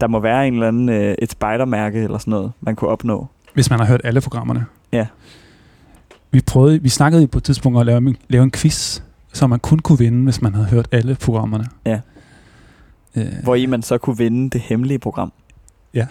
Der 0.00 0.06
må 0.06 0.20
være 0.20 0.46
en 0.48 0.54
eller 0.54 0.68
anden, 0.68 0.88
øh, 0.88 1.14
et 1.18 1.30
spejdermærke 1.30 2.02
eller 2.02 2.18
sådan 2.18 2.30
noget, 2.30 2.52
man 2.60 2.76
kunne 2.76 2.90
opnå. 2.90 3.26
Hvis 3.54 3.70
man 3.70 3.78
har 3.78 3.86
hørt 3.86 4.00
alle 4.04 4.20
programmerne. 4.20 4.66
Ja. 4.92 5.06
Vi 6.30 6.40
prøvede, 6.40 6.82
vi 6.82 6.88
snakkede 6.88 7.26
på 7.26 7.38
et 7.38 7.44
tidspunkt 7.44 7.80
at 7.80 7.86
lave, 7.86 7.98
en- 7.98 8.16
lave 8.28 8.42
en 8.44 8.50
quiz, 8.50 9.00
som 9.32 9.50
man 9.50 9.58
kun 9.58 9.78
kunne 9.78 9.98
vinde, 9.98 10.24
hvis 10.24 10.42
man 10.42 10.54
havde 10.54 10.66
hørt 10.66 10.88
alle 10.92 11.14
programmerne. 11.14 11.66
Ja. 11.86 12.00
Øh, 13.16 13.26
Hvor 13.42 13.54
i 13.54 13.66
man 13.66 13.82
så 13.82 13.98
kunne 13.98 14.18
vinde 14.18 14.50
det 14.50 14.60
hemmelige 14.60 14.98
program. 14.98 15.32
Ja. 15.94 16.06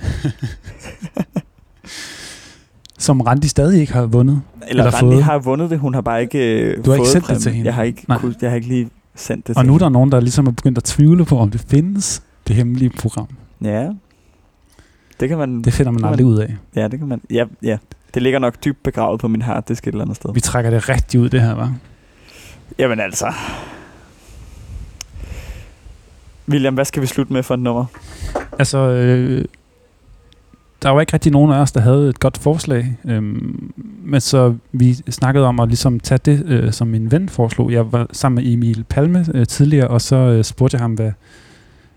som 2.97 3.21
Randi 3.21 3.47
stadig 3.47 3.81
ikke 3.81 3.93
har 3.93 4.05
vundet. 4.05 4.41
Eller, 4.67 4.83
eller 4.85 4.97
Randi 5.03 5.21
har 5.21 5.37
vundet 5.39 5.69
det, 5.69 5.79
hun 5.79 5.93
har 5.93 6.01
bare 6.01 6.21
ikke 6.21 6.61
øh, 6.61 6.85
Du 6.85 6.89
har 6.91 6.95
ikke 6.95 6.99
fået 6.99 7.07
sendt 7.07 7.23
det 7.23 7.27
præmien. 7.27 7.41
til 7.41 7.51
hende? 7.51 7.65
Jeg 7.67 7.75
har 7.75 7.83
ikke, 7.83 8.05
Nej. 8.07 8.17
kunne, 8.19 8.35
jeg 8.41 8.49
har 8.49 8.55
ikke 8.55 8.67
lige 8.67 8.89
sendt 9.15 9.47
det 9.47 9.57
Og 9.57 9.63
til 9.63 9.67
nu 9.67 9.73
er 9.73 9.77
der 9.77 9.89
nogen, 9.89 10.11
der 10.11 10.19
ligesom 10.19 10.47
er 10.47 10.51
begyndt 10.51 10.77
at 10.77 10.83
tvivle 10.83 11.25
på, 11.25 11.37
om 11.37 11.51
det 11.51 11.65
findes, 11.67 12.23
det 12.47 12.55
hemmelige 12.55 12.89
program. 12.89 13.27
Ja. 13.61 13.89
Det 15.19 15.29
kan 15.29 15.37
man... 15.37 15.61
Det 15.61 15.73
finder 15.73 15.91
man 15.91 16.03
aldrig 16.03 16.25
ud 16.25 16.39
af. 16.39 16.55
Ja, 16.75 16.87
det 16.87 16.99
kan 16.99 17.07
man... 17.07 17.21
Ja, 17.31 17.45
ja. 17.63 17.77
Det 18.13 18.21
ligger 18.21 18.39
nok 18.39 18.65
dybt 18.65 18.83
begravet 18.83 19.19
på 19.19 19.27
min 19.27 19.41
harddisk 19.41 19.83
et 19.83 19.91
eller 19.91 20.01
andet 20.01 20.15
sted. 20.15 20.33
Vi 20.33 20.39
trækker 20.39 20.71
det 20.71 20.89
rigtig 20.89 21.19
ud, 21.19 21.29
det 21.29 21.41
her, 21.41 21.53
var. 21.53 21.73
Jamen 22.79 22.99
altså... 22.99 23.33
William, 26.49 26.73
hvad 26.73 26.85
skal 26.85 27.01
vi 27.01 27.07
slutte 27.07 27.33
med 27.33 27.43
for 27.43 27.53
et 27.53 27.59
nummer? 27.59 27.85
Altså, 28.59 28.77
øh, 28.77 29.45
der 30.83 30.89
var 30.89 31.01
ikke 31.01 31.13
rigtig 31.13 31.31
nogen 31.31 31.51
af 31.51 31.57
os, 31.57 31.71
der 31.71 31.81
havde 31.81 32.09
et 32.09 32.19
godt 32.19 32.37
forslag. 32.37 32.97
Øhm, 33.05 33.73
men 34.03 34.21
så 34.21 34.55
vi 34.71 34.93
snakkede 34.93 35.45
om 35.45 35.59
at 35.59 35.67
ligesom 35.67 35.99
tage 35.99 36.19
det, 36.25 36.45
øh, 36.45 36.71
som 36.71 36.87
min 36.87 37.11
ven 37.11 37.29
foreslog. 37.29 37.71
Jeg 37.71 37.91
var 37.91 38.07
sammen 38.11 38.43
med 38.43 38.53
Emil 38.53 38.83
Palme 38.89 39.25
øh, 39.33 39.47
tidligere, 39.47 39.87
og 39.87 40.01
så 40.01 40.15
øh, 40.15 40.43
spurgte 40.43 40.75
jeg 40.75 40.81
ham, 40.81 40.93
hvad, 40.93 41.11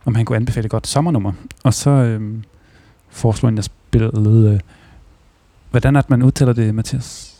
om 0.04 0.14
han 0.14 0.24
kunne 0.24 0.36
anbefale 0.36 0.64
et 0.64 0.70
godt 0.70 0.86
sommernummer. 0.86 1.32
Og 1.64 1.74
så 1.74 1.90
øh, 1.90 2.34
foreslog 3.10 3.48
han, 3.48 3.54
at 3.54 3.56
jeg 3.56 3.64
spillede... 3.64 4.52
Øh, 4.52 4.60
hvordan 5.70 5.96
er 5.96 6.00
det, 6.00 6.10
man 6.10 6.22
udtaler 6.22 6.52
det, 6.52 6.74
Mathias? 6.74 7.36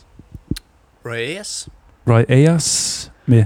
Reyes. 1.05 1.69
Roy 2.09 2.23
Ayers 2.29 3.11
med 3.25 3.45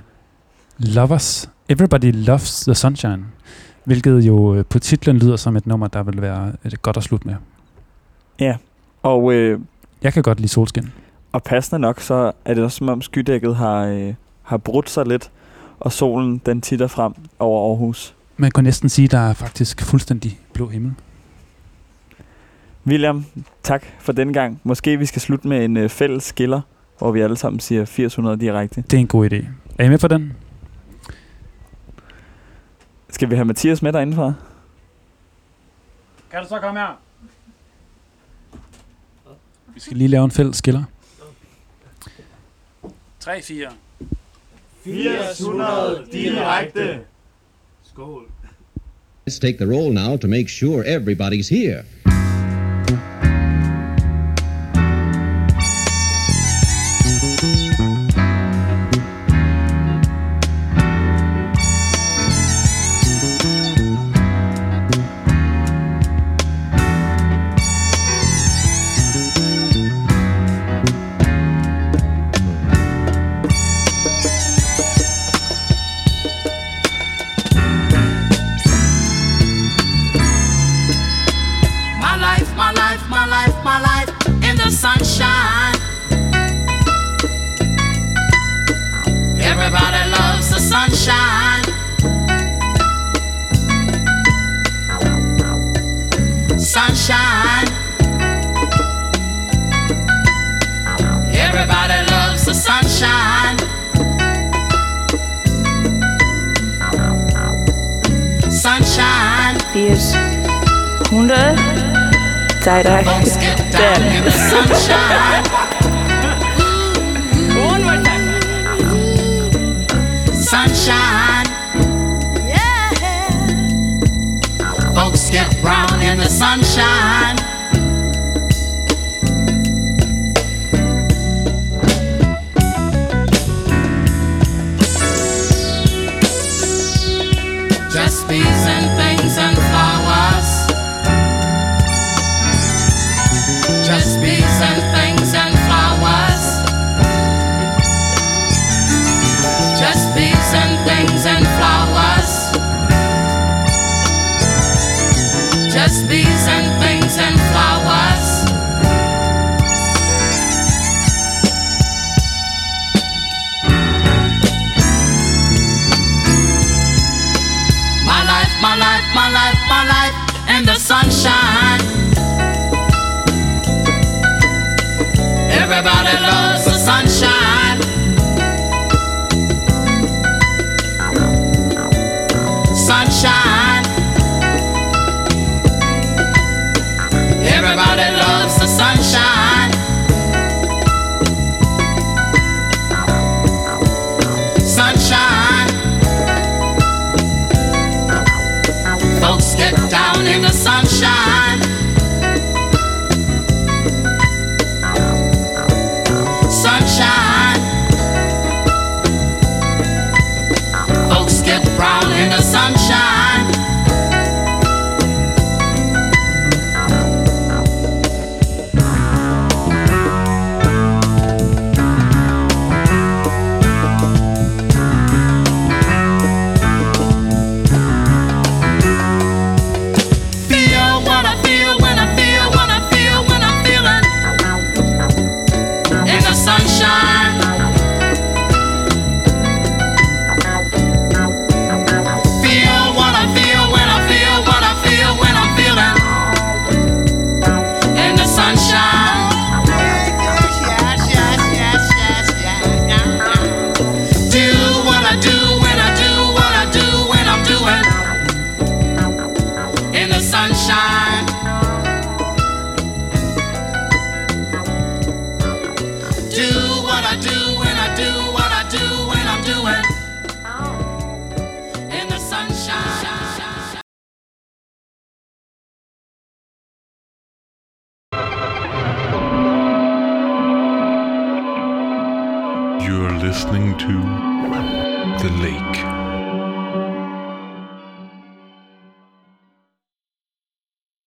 Lovers. 0.77 1.49
Everybody 1.69 2.11
Loves 2.13 2.59
the 2.59 2.75
Sunshine. 2.75 3.25
Hvilket 3.85 4.19
jo 4.19 4.55
øh, 4.55 4.65
på 4.65 4.79
titlen 4.79 5.17
lyder 5.17 5.35
som 5.35 5.55
et 5.55 5.67
nummer, 5.67 5.87
der 5.87 6.03
vil 6.03 6.21
være 6.21 6.51
et 6.65 6.81
godt 6.81 6.97
at 6.97 7.03
slutte 7.03 7.27
med. 7.27 7.35
Ja, 8.41 8.55
og... 9.03 9.33
Øh, 9.33 9.59
Jeg 10.03 10.13
kan 10.13 10.23
godt 10.23 10.39
lide 10.39 10.47
solskin. 10.47 10.91
Og 11.31 11.43
passende 11.43 11.79
nok, 11.79 11.99
så 11.99 12.31
er 12.45 12.53
det 12.53 12.63
også 12.63 12.77
som 12.77 12.89
om 12.89 13.01
skydækket 13.01 13.55
har, 13.55 13.85
øh, 13.85 14.13
har 14.43 14.57
brudt 14.57 14.89
sig 14.89 15.05
lidt, 15.07 15.31
og 15.79 15.91
solen 15.91 16.41
den 16.45 16.61
titter 16.61 16.87
frem 16.87 17.13
over 17.39 17.69
Aarhus. 17.69 18.15
Man 18.37 18.51
kan 18.51 18.63
næsten 18.63 18.89
sige, 18.89 19.05
at 19.05 19.11
der 19.11 19.17
er 19.29 19.33
faktisk 19.33 19.81
fuldstændig 19.81 20.39
blå 20.53 20.67
himmel. 20.67 20.93
William, 22.87 23.25
tak 23.63 23.85
for 23.99 24.11
den 24.11 24.33
gang. 24.33 24.61
Måske 24.63 24.97
vi 24.97 25.05
skal 25.05 25.21
slutte 25.21 25.47
med 25.47 25.65
en 25.65 25.77
øh, 25.77 25.89
fælles 25.89 26.23
skiller, 26.23 26.61
hvor 26.97 27.11
vi 27.11 27.21
alle 27.21 27.37
sammen 27.37 27.59
siger 27.59 27.81
800 27.81 28.39
direkte. 28.39 28.81
Det 28.81 28.93
er 28.93 28.97
en 29.01 29.07
god 29.07 29.31
idé. 29.31 29.45
Er 29.79 29.85
I 29.85 29.89
med 29.89 29.97
på 29.99 30.07
den? 30.07 30.33
Skal 33.09 33.29
vi 33.29 33.35
have 33.35 33.45
Mathias 33.45 33.81
med 33.81 33.93
derindefra? 33.93 34.33
Kan 36.31 36.41
du 36.41 36.47
så 36.47 36.59
komme 36.59 36.79
her? 36.79 36.97
Vi 39.73 39.79
skal 39.79 39.97
lige 39.97 40.07
lave 40.07 40.25
en 40.25 40.31
fælles 40.31 40.57
skiller. 40.57 40.83
3, 43.19 43.41
4. 43.41 43.67
800 44.85 46.05
direkte. 46.11 46.99
Skål. 47.91 48.23
Let's 49.29 49.39
take 49.39 49.57
the 49.57 49.65
roll 49.73 49.93
now 49.93 50.17
to 50.17 50.27
make 50.27 50.47
sure 50.49 50.83
everybody's 50.83 51.49
here. 51.49 51.83